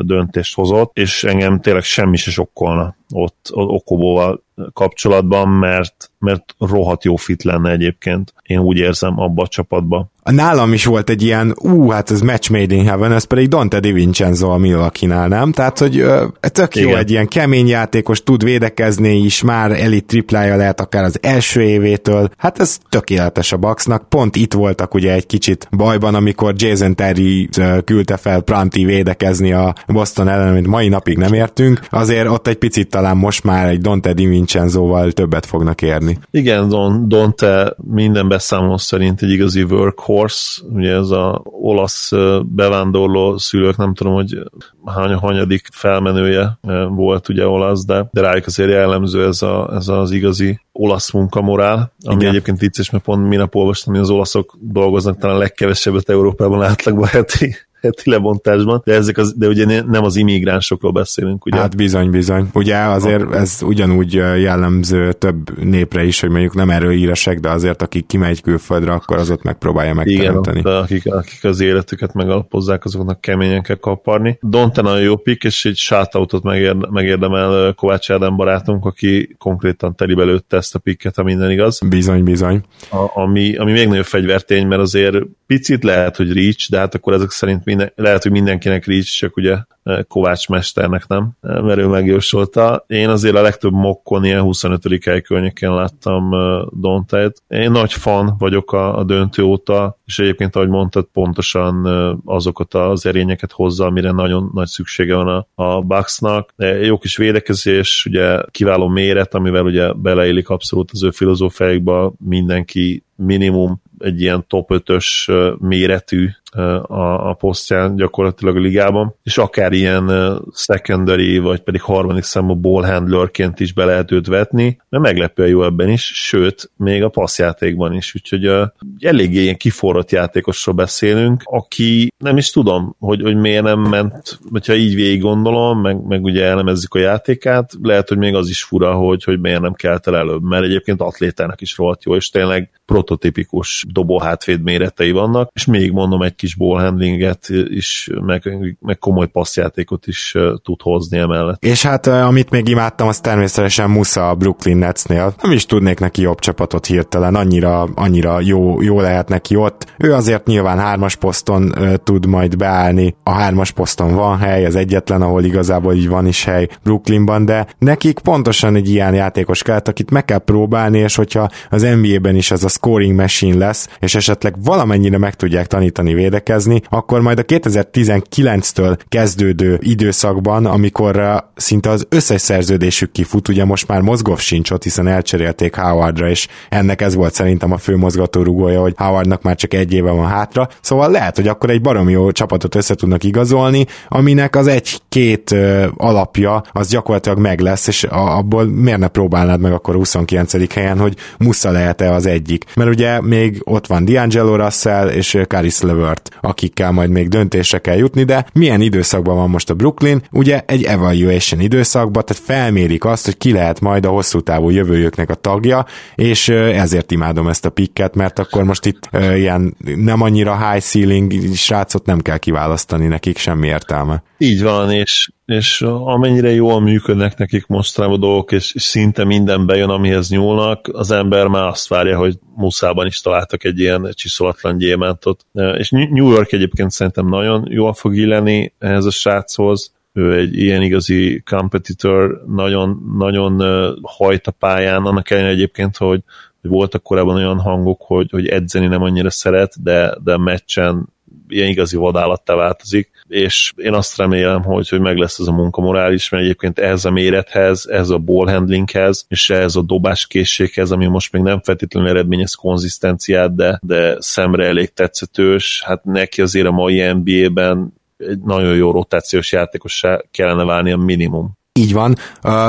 döntést 0.00 0.54
hozott, 0.54 0.96
és 0.96 1.24
engem 1.24 1.60
tényleg 1.60 1.82
semmi 1.82 2.16
se 2.16 2.30
sokkolna 2.30 2.96
ott 3.14 3.48
Okobóval 3.50 4.42
kapcsolatban, 4.72 5.48
mert, 5.48 6.09
mert 6.20 6.54
rohadt 6.58 7.04
jó 7.04 7.16
fit 7.16 7.42
lenne 7.42 7.70
egyébként. 7.70 8.34
Én 8.42 8.58
úgy 8.58 8.76
érzem 8.76 9.20
abba 9.20 9.42
a 9.42 9.48
csapatba. 9.48 10.10
Nálam 10.22 10.72
is 10.72 10.84
volt 10.84 11.10
egy 11.10 11.22
ilyen, 11.22 11.54
ú, 11.62 11.88
hát 11.88 12.10
ez 12.10 12.20
match 12.20 12.50
made 12.50 12.74
in 12.74 12.86
heaven, 12.86 13.12
ez 13.12 13.24
pedig 13.24 13.48
Dante 13.48 13.80
Di 13.80 13.92
Vincenzo 13.92 14.48
a 14.50 14.56
Milwaukee-nál, 14.56 15.28
nem? 15.28 15.52
Tehát, 15.52 15.78
hogy 15.78 15.98
ö, 15.98 16.26
tök 16.40 16.76
jó, 16.76 16.88
Igen. 16.88 16.98
egy 16.98 17.10
ilyen 17.10 17.28
kemény 17.28 17.68
játékos, 17.68 18.22
tud 18.22 18.44
védekezni 18.44 19.16
is, 19.16 19.42
már 19.42 19.72
elit 19.72 20.04
triplája 20.04 20.56
lehet 20.56 20.80
akár 20.80 21.04
az 21.04 21.18
első 21.22 21.62
évétől. 21.62 22.30
Hát 22.36 22.60
ez 22.60 22.78
tökéletes 22.88 23.52
a 23.52 23.56
Bucksnak. 23.56 24.08
Pont 24.08 24.36
itt 24.36 24.52
voltak 24.52 24.94
ugye 24.94 25.12
egy 25.12 25.26
kicsit 25.26 25.68
bajban, 25.76 26.14
amikor 26.14 26.54
Jason 26.56 26.94
Terry 26.94 27.48
küldte 27.84 28.16
fel 28.16 28.40
Pranti 28.40 28.84
védekezni 28.84 29.52
a 29.52 29.74
Boston 29.86 30.28
ellen, 30.28 30.48
amit 30.48 30.66
mai 30.66 30.88
napig 30.88 31.16
nem 31.16 31.32
értünk. 31.32 31.80
Azért 31.90 32.28
ott 32.28 32.46
egy 32.46 32.58
picit 32.58 32.88
talán 32.88 33.16
most 33.16 33.44
már 33.44 33.68
egy 33.68 33.80
Dante 33.80 34.12
Di 34.12 34.26
Vincenzoval 34.26 35.12
többet 35.12 35.46
fognak 35.46 35.82
érni. 35.82 36.09
Igen, 36.30 36.68
Don, 36.68 37.08
Dante 37.08 37.74
minden 37.76 38.28
beszámoló 38.28 38.76
szerint 38.76 39.22
egy 39.22 39.30
igazi 39.30 39.62
workhorse, 39.62 40.62
ugye 40.72 40.92
ez 40.92 41.10
a 41.10 41.40
olasz 41.44 42.10
bevándorló 42.42 43.38
szülők, 43.38 43.76
nem 43.76 43.94
tudom, 43.94 44.12
hogy 44.12 44.38
hány, 44.86 45.14
hanyadik 45.14 45.68
felmenője 45.72 46.58
volt 46.88 47.28
ugye 47.28 47.46
olasz, 47.46 47.84
de, 47.84 48.08
de 48.12 48.20
rájuk 48.20 48.46
azért 48.46 48.70
jellemző 48.70 49.26
ez, 49.26 49.42
a, 49.42 49.70
ez 49.74 49.88
az 49.88 50.10
igazi 50.10 50.60
olasz 50.72 51.10
munkamorál, 51.10 51.92
ami 52.04 52.16
Igen. 52.16 52.28
egyébként 52.28 52.58
vicces, 52.58 52.90
mert 52.90 53.04
pont 53.04 53.28
minap 53.28 53.54
olvastam, 53.54 53.92
hogy 53.92 54.02
az 54.02 54.10
olaszok 54.10 54.56
dolgoznak 54.60 55.18
talán 55.18 55.38
legkevesebbet 55.38 56.08
Európában 56.08 56.62
átlagban 56.62 57.06
heti 57.06 57.56
heti 57.82 58.10
lebontásban, 58.10 58.82
de, 58.84 58.94
ezek 58.94 59.18
az, 59.18 59.34
de 59.36 59.46
ugye 59.46 59.82
nem 59.82 60.04
az 60.04 60.16
immigránsokról 60.16 60.92
beszélünk, 60.92 61.46
ugye? 61.46 61.58
Hát 61.58 61.76
bizony, 61.76 62.10
bizony. 62.10 62.48
Ugye 62.52 62.76
azért 62.76 63.34
ez 63.34 63.58
ugyanúgy 63.62 64.12
jellemző 64.12 65.12
több 65.12 65.64
népre 65.64 66.04
is, 66.04 66.20
hogy 66.20 66.30
mondjuk 66.30 66.54
nem 66.54 66.70
erőíresek, 66.70 67.40
de 67.40 67.50
azért 67.50 67.82
akik 67.82 68.06
kimegy 68.06 68.42
külföldre, 68.42 68.92
akkor 68.92 69.16
az 69.16 69.30
ott 69.30 69.42
megpróbálja 69.42 69.94
megteremteni. 69.94 70.58
Igen, 70.58 70.72
akik, 70.72 71.06
akik 71.06 71.44
az 71.44 71.60
életüket 71.60 72.14
megalapozzák, 72.14 72.84
azoknak 72.84 73.20
keményen 73.20 73.62
kell 73.62 73.76
kaparni. 73.76 74.38
Donte 74.42 74.82
nagyon 74.82 75.02
jó 75.02 75.16
pick, 75.16 75.44
és 75.44 75.64
egy 75.64 75.76
shoutoutot 75.76 76.42
megérde, 76.42 76.86
megérdemel 76.90 77.72
Kovács 77.74 78.10
Ádám 78.10 78.36
barátunk, 78.36 78.84
aki 78.84 79.36
konkrétan 79.38 79.96
telibe 79.96 80.24
lőtte 80.24 80.56
ezt 80.56 80.74
a 80.74 80.78
picket, 80.78 81.16
ha 81.16 81.22
minden 81.22 81.50
igaz. 81.50 81.78
Bizony, 81.88 82.22
bizony. 82.22 82.62
A, 82.90 83.20
ami, 83.20 83.56
ami 83.56 83.72
még 83.72 83.88
nagyobb 83.88 84.04
fegyvertény, 84.04 84.66
mert 84.66 84.80
azért 84.80 85.16
picit 85.46 85.84
lehet, 85.84 86.16
hogy 86.16 86.32
reach, 86.32 86.70
de 86.70 86.78
hát 86.78 86.94
akkor 86.94 87.12
ezek 87.12 87.30
szerint 87.30 87.64
minden, 87.70 87.92
lehet, 87.96 88.22
hogy 88.22 88.32
mindenkinek 88.32 88.86
reach, 88.86 89.18
csak 89.18 89.36
ugye 89.36 89.56
eh, 89.82 89.98
Kovács 90.08 90.48
mesternek 90.48 91.06
nem, 91.06 91.30
eh, 91.40 91.60
mert 91.60 91.78
ő 91.78 91.86
megjósolta. 91.86 92.84
Én 92.86 93.08
azért 93.08 93.36
a 93.36 93.42
legtöbb 93.42 93.72
mokkon 93.72 94.24
ilyen 94.24 94.40
25. 94.40 95.04
hely 95.04 95.20
környékén 95.20 95.74
láttam 95.74 96.32
eh, 96.32 96.62
Dontait. 96.70 97.42
Én 97.48 97.70
nagy 97.70 97.92
fan 97.92 98.34
vagyok 98.38 98.72
a, 98.72 98.98
a 98.98 99.04
döntő 99.04 99.42
óta, 99.42 99.98
és 100.04 100.18
egyébként, 100.18 100.56
ahogy 100.56 100.68
mondtad, 100.68 101.08
pontosan 101.12 101.86
azokat 102.24 102.74
az 102.74 103.06
erényeket 103.06 103.52
hozza, 103.52 103.84
amire 103.84 104.10
nagyon 104.10 104.50
nagy 104.54 104.66
szüksége 104.66 105.14
van 105.14 105.46
a, 105.54 105.62
a 105.62 105.80
Bucksnak. 105.80 106.54
Jó 106.82 106.98
kis 106.98 107.16
védekezés, 107.16 108.06
ugye 108.08 108.38
kiváló 108.50 108.88
méret, 108.88 109.34
amivel 109.34 109.64
ugye 109.64 109.92
beleillik 109.92 110.48
abszolút 110.48 110.90
az 110.92 111.02
ő 111.02 111.10
filozófiáikba 111.10 112.12
mindenki 112.18 113.04
minimum 113.16 113.82
egy 113.98 114.20
ilyen 114.20 114.44
top 114.48 114.70
5-ös 114.72 115.32
méretű 115.58 116.28
a, 116.52 117.28
a 117.28 117.34
posztján 117.34 117.96
gyakorlatilag 117.96 118.56
a 118.56 118.60
ligában, 118.60 119.14
és 119.22 119.38
akár 119.38 119.72
ilyen 119.72 120.38
secondary, 120.54 121.38
vagy 121.38 121.60
pedig 121.60 121.80
harmadik 121.80 122.22
számú 122.22 122.54
ball 122.54 122.84
handlerként 122.84 123.60
is 123.60 123.72
be 123.72 123.84
lehet 123.84 124.12
őt 124.12 124.26
vetni, 124.26 124.80
mert 124.88 125.04
meglepően 125.04 125.48
jó 125.48 125.64
ebben 125.64 125.88
is, 125.88 126.12
sőt, 126.14 126.70
még 126.76 127.02
a 127.02 127.08
passzjátékban 127.08 127.94
is, 127.94 128.14
úgyhogy 128.14 128.48
uh, 128.48 128.66
eléggé 128.98 129.42
ilyen 129.42 129.56
kiforrott 129.56 130.10
játékosról 130.10 130.74
beszélünk, 130.74 131.42
aki 131.44 132.12
nem 132.18 132.36
is 132.36 132.50
tudom, 132.50 132.96
hogy, 132.98 133.22
hogy 133.22 133.36
miért 133.36 133.62
nem 133.62 133.80
ment, 133.80 134.38
hogyha 134.50 134.74
így 134.74 134.94
végig 134.94 135.20
gondolom, 135.20 135.80
meg, 135.80 136.06
meg 136.06 136.24
ugye 136.24 136.44
elemezzük 136.44 136.94
a 136.94 136.98
játékát, 136.98 137.72
lehet, 137.82 138.08
hogy 138.08 138.18
még 138.18 138.34
az 138.34 138.48
is 138.48 138.62
fura, 138.62 138.94
hogy, 138.94 139.24
hogy 139.24 139.40
miért 139.40 139.60
nem 139.60 139.72
kelt 139.72 140.06
el 140.06 140.16
előbb, 140.16 140.42
mert 140.42 140.64
egyébként 140.64 141.00
atlétának 141.00 141.60
is 141.60 141.76
rohadt 141.76 142.04
jó, 142.04 142.14
és 142.14 142.28
tényleg 142.28 142.70
prototipikus 142.86 143.84
dobóhátvéd 143.92 144.62
méretei 144.62 145.10
vannak, 145.10 145.50
és 145.54 145.64
még 145.64 145.92
mondom, 145.92 146.22
egy 146.22 146.34
kis 146.40 146.54
ballhandlinget 146.54 147.46
is, 147.68 148.10
meg, 148.20 148.42
meg 148.80 148.98
komoly 148.98 149.26
passzjátékot 149.26 150.06
is 150.06 150.34
tud 150.62 150.80
hozni 150.82 151.18
emellett. 151.18 151.64
És 151.64 151.82
hát 151.82 152.06
amit 152.06 152.50
még 152.50 152.68
imádtam, 152.68 153.08
az 153.08 153.20
természetesen 153.20 153.90
Musa 153.90 154.28
a 154.28 154.34
Brooklyn 154.34 154.76
Netsnél. 154.76 155.34
Nem 155.42 155.52
is 155.52 155.66
tudnék 155.66 155.98
neki 155.98 156.22
jobb 156.22 156.38
csapatot 156.38 156.86
hirtelen, 156.86 157.34
annyira, 157.34 157.82
annyira 157.82 158.40
jó, 158.40 158.82
jó 158.82 159.00
lehet 159.00 159.28
neki 159.28 159.56
ott. 159.56 159.86
Ő 159.98 160.14
azért 160.14 160.46
nyilván 160.46 160.78
hármas 160.78 161.16
poszton 161.16 161.74
tud 162.04 162.26
majd 162.26 162.56
beállni. 162.56 163.14
A 163.22 163.30
hármas 163.30 163.70
poszton 163.70 164.14
van 164.14 164.38
hely, 164.38 164.64
az 164.64 164.74
egyetlen, 164.74 165.22
ahol 165.22 165.44
igazából 165.44 165.94
így 165.94 166.08
van 166.08 166.26
is 166.26 166.44
hely 166.44 166.68
Brooklynban, 166.82 167.44
de 167.44 167.66
nekik 167.78 168.18
pontosan 168.18 168.76
egy 168.76 168.88
ilyen 168.88 169.14
játékos 169.14 169.62
kellett, 169.62 169.88
akit 169.88 170.10
meg 170.10 170.24
kell 170.24 170.38
próbálni, 170.38 170.98
és 170.98 171.14
hogyha 171.14 171.50
az 171.70 171.82
NBA-ben 171.82 172.36
is 172.36 172.50
ez 172.50 172.64
a 172.64 172.68
scoring 172.68 173.16
machine 173.16 173.56
lesz, 173.56 173.88
és 174.00 174.14
esetleg 174.14 174.54
valamennyire 174.62 175.18
meg 175.18 175.34
tudják 175.34 175.66
tanítani 175.66 176.14
védekezni, 176.30 176.82
akkor 176.88 177.20
majd 177.20 177.38
a 177.38 177.42
2019-től 177.42 178.98
kezdődő 179.08 179.78
időszakban, 179.82 180.66
amikor 180.66 181.44
szinte 181.56 181.90
az 181.90 182.06
összes 182.08 182.40
szerződésük 182.40 183.12
kifut, 183.12 183.48
ugye 183.48 183.64
most 183.64 183.88
már 183.88 184.00
Mozgov 184.00 184.38
sincs 184.38 184.70
ott, 184.70 184.82
hiszen 184.82 185.06
elcserélték 185.06 185.76
Howardra, 185.76 186.28
és 186.28 186.48
ennek 186.68 187.02
ez 187.02 187.14
volt 187.14 187.34
szerintem 187.34 187.72
a 187.72 187.78
fő 187.78 187.96
mozgatórugója, 187.96 188.80
hogy 188.80 188.94
Howardnak 188.96 189.42
már 189.42 189.56
csak 189.56 189.74
egy 189.74 189.92
éve 189.92 190.10
van 190.10 190.26
hátra, 190.26 190.68
szóval 190.80 191.10
lehet, 191.10 191.36
hogy 191.36 191.48
akkor 191.48 191.70
egy 191.70 191.80
baromi 191.80 192.12
jó 192.12 192.30
csapatot 192.30 192.74
össze 192.74 192.94
tudnak 192.94 193.24
igazolni, 193.24 193.86
aminek 194.08 194.56
az 194.56 194.66
egy-két 194.66 195.54
alapja 195.96 196.62
az 196.72 196.88
gyakorlatilag 196.88 197.38
meg 197.38 197.60
lesz, 197.60 197.86
és 197.86 198.04
abból 198.10 198.64
miért 198.64 198.98
ne 198.98 199.08
próbálnád 199.08 199.60
meg 199.60 199.72
akkor 199.72 199.94
29. 199.94 200.74
helyen, 200.74 200.98
hogy 200.98 201.16
Musza 201.38 201.70
lehet-e 201.70 202.12
az 202.12 202.26
egyik. 202.26 202.64
Mert 202.74 202.90
ugye 202.90 203.20
még 203.20 203.60
ott 203.64 203.86
van 203.86 204.04
D'Angelo 204.06 204.54
Russell 204.56 205.08
és 205.08 205.38
Caris 205.48 205.80
Levert, 205.80 206.19
akikkel 206.40 206.92
majd 206.92 207.10
még 207.10 207.28
döntésre 207.28 207.78
kell 207.78 207.96
jutni, 207.96 208.24
de 208.24 208.46
milyen 208.52 208.80
időszakban 208.80 209.36
van 209.36 209.50
most 209.50 209.70
a 209.70 209.74
Brooklyn? 209.74 210.22
Ugye 210.30 210.62
egy 210.66 210.84
evaluation 210.84 211.60
időszakban, 211.60 212.24
tehát 212.26 212.42
felmérik 212.42 213.04
azt, 213.04 213.24
hogy 213.24 213.36
ki 213.36 213.52
lehet 213.52 213.80
majd 213.80 214.04
a 214.04 214.08
hosszú 214.08 214.40
távú 214.40 214.70
jövőjüknek 214.70 215.30
a 215.30 215.34
tagja, 215.34 215.86
és 216.14 216.48
ezért 216.48 217.10
imádom 217.10 217.48
ezt 217.48 217.64
a 217.64 217.70
pikket, 217.70 218.14
mert 218.14 218.38
akkor 218.38 218.64
most 218.64 218.86
itt 218.86 219.08
ilyen 219.34 219.76
nem 219.96 220.22
annyira 220.22 220.70
high 220.70 220.82
ceiling 220.82 221.54
srácot 221.54 222.06
nem 222.06 222.20
kell 222.20 222.38
kiválasztani, 222.38 223.06
nekik 223.06 223.38
semmi 223.38 223.66
értelme. 223.66 224.22
Így 224.38 224.62
van, 224.62 224.90
és, 224.90 225.30
és 225.50 225.82
amennyire 225.82 226.50
jól 226.50 226.80
működnek 226.80 227.36
nekik 227.36 227.66
mostanában 227.66 228.16
a 228.16 228.20
dolgok, 228.20 228.52
és, 228.52 228.74
és 228.74 228.82
szinte 228.82 229.24
minden 229.24 229.66
bejön, 229.66 229.88
amihez 229.88 230.30
nyúlnak, 230.30 230.88
az 230.92 231.10
ember 231.10 231.46
már 231.46 231.66
azt 231.66 231.88
várja, 231.88 232.18
hogy 232.18 232.38
Muszában 232.56 233.06
is 233.06 233.20
találtak 233.20 233.64
egy 233.64 233.78
ilyen 233.78 234.08
csiszolatlan 234.12 234.78
gyémántot. 234.78 235.46
És 235.52 235.90
New 235.90 236.30
York 236.30 236.52
egyébként 236.52 236.90
szerintem 236.90 237.26
nagyon 237.26 237.66
jól 237.68 237.92
fog 237.92 238.16
illeni 238.16 238.72
ehhez 238.78 239.04
a 239.04 239.10
sráchoz, 239.10 239.92
ő 240.12 240.38
egy 240.38 240.56
ilyen 240.58 240.82
igazi 240.82 241.42
competitor, 241.50 242.44
nagyon, 242.46 243.14
nagyon 243.18 243.62
hajt 244.02 244.46
a 244.46 244.50
pályán, 244.50 245.04
annak 245.04 245.30
ellenére 245.30 245.52
egyébként, 245.52 245.96
hogy, 245.96 246.22
voltak 246.62 247.02
korábban 247.02 247.36
olyan 247.36 247.60
hangok, 247.60 248.02
hogy, 248.02 248.30
hogy 248.30 248.46
edzeni 248.46 248.86
nem 248.86 249.02
annyira 249.02 249.30
szeret, 249.30 249.82
de, 249.82 250.14
de 250.24 250.36
meccsen 250.36 251.08
ilyen 251.48 251.68
igazi 251.68 251.96
vadállattá 251.96 252.54
változik, 252.54 253.10
és 253.30 253.72
én 253.76 253.92
azt 253.92 254.16
remélem, 254.16 254.62
hogy, 254.62 254.88
hogy 254.88 255.00
meg 255.00 255.16
lesz 255.16 255.38
ez 255.38 255.46
a 255.46 255.52
munkamorál 255.52 256.12
is, 256.12 256.28
mert 256.28 256.42
egyébként 256.42 256.78
ehhez 256.78 257.04
a 257.04 257.10
mérethez, 257.10 257.86
ehhez 257.90 258.10
a 258.10 258.18
ball 258.18 258.48
handlinghez, 258.48 259.24
és 259.28 259.50
ehhez 259.50 259.76
a 259.76 259.82
dobáskészséghez, 259.82 260.90
ami 260.90 261.06
most 261.06 261.32
még 261.32 261.42
nem 261.42 261.60
feltétlenül 261.60 262.08
eredményez 262.08 262.54
konzisztenciát, 262.54 263.54
de, 263.54 263.78
de 263.82 264.16
szemre 264.18 264.66
elég 264.66 264.92
tetszetős, 264.92 265.82
hát 265.86 266.04
neki 266.04 266.40
azért 266.40 266.66
a 266.66 266.70
mai 266.70 267.12
NBA-ben 267.12 267.92
egy 268.16 268.38
nagyon 268.38 268.76
jó 268.76 268.90
rotációs 268.90 269.52
játékos 269.52 270.02
kellene 270.30 270.64
válni 270.64 270.92
a 270.92 270.96
minimum. 270.96 271.58
Így 271.72 271.92
van, 271.92 272.14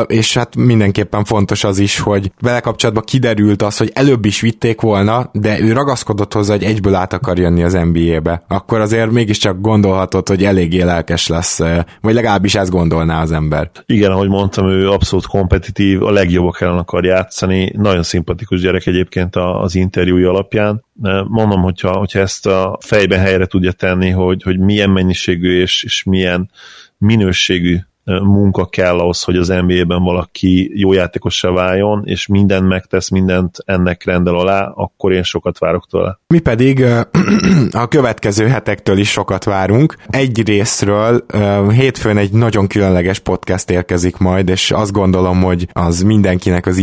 és 0.08 0.34
hát 0.34 0.56
mindenképpen 0.56 1.24
fontos 1.24 1.64
az 1.64 1.80
is, 1.80 2.00
hogy 2.00 2.32
vele 2.40 2.60
kapcsolatban 2.60 3.04
kiderült 3.04 3.62
az, 3.62 3.78
hogy 3.78 3.92
előbb 3.94 4.26
is 4.26 4.42
vitték 4.42 4.82
volna, 4.82 5.30
de 5.34 5.60
ő 5.60 5.72
ragaszkodott 5.74 6.34
hozzá, 6.34 6.54
hogy 6.54 6.64
egyből 6.64 6.96
át 6.96 7.14
akar 7.14 7.38
jönni 7.38 7.64
az 7.64 7.74
NBA-be. 7.74 8.44
Akkor 8.48 8.80
azért 8.80 9.12
mégiscsak 9.12 9.62
gondolhatod, 9.62 10.28
hogy 10.28 10.44
eléggé 10.44 10.82
lelkes 10.82 11.28
lesz, 11.28 11.60
vagy 12.02 12.14
legalábbis 12.14 12.56
ezt 12.56 12.72
gondolná 12.72 13.22
az 13.22 13.32
ember. 13.32 13.72
Igen, 13.86 14.12
ahogy 14.12 14.30
mondtam, 14.30 14.70
ő 14.70 14.90
abszolút 14.90 15.26
kompetitív, 15.26 16.04
a 16.04 16.12
legjobbak 16.12 16.62
ellen 16.62 16.78
akar 16.78 17.06
játszani, 17.06 17.72
nagyon 17.78 18.04
szimpatikus 18.04 18.62
gyerek 18.62 18.86
egyébként 18.86 19.36
az 19.36 19.76
interjúja 19.76 20.30
alapján. 20.30 20.84
Mondom, 21.28 21.62
hogyha, 21.62 21.92
hogyha 21.92 22.20
ezt 22.20 22.48
a 22.48 22.78
fejben 22.82 23.20
helyre 23.20 23.46
tudja 23.46 23.72
tenni, 23.72 24.10
hogy, 24.10 24.44
hogy 24.44 24.60
milyen 24.60 24.90
mennyiségű 24.90 25.62
és, 25.62 25.84
és 25.84 26.04
milyen 26.04 26.50
minőségű 26.98 27.78
munka 28.04 28.66
kell 28.66 29.00
ahhoz, 29.00 29.24
hogy 29.24 29.36
az 29.36 29.48
NBA-ben 29.48 30.04
valaki 30.04 30.72
jó 30.80 30.94
játékossá 30.94 31.50
váljon, 31.50 32.02
és 32.06 32.28
mindent 32.28 32.68
megtesz, 32.68 33.10
mindent 33.10 33.58
ennek 33.66 34.04
rendel 34.06 34.36
alá, 34.36 34.72
akkor 34.76 35.12
én 35.12 35.24
sokat 35.24 35.58
várok 35.58 35.88
tőle. 35.90 36.20
Mi 36.28 36.40
pedig 36.40 36.86
a 37.72 37.88
következő 37.88 38.48
hetektől 38.48 38.98
is 38.98 39.10
sokat 39.10 39.44
várunk. 39.44 39.96
Egy 40.10 40.48
részről 40.48 41.26
hétfőn 41.70 42.18
egy 42.18 42.32
nagyon 42.32 42.68
különleges 42.68 43.20
podcast 43.20 43.70
érkezik 43.70 44.18
majd, 44.18 44.50
és 44.50 44.72
azt 44.72 44.92
gondolom, 44.92 45.42
hogy 45.42 45.68
az 45.72 46.02
mindenkinek 46.02 46.66
az 46.66 46.78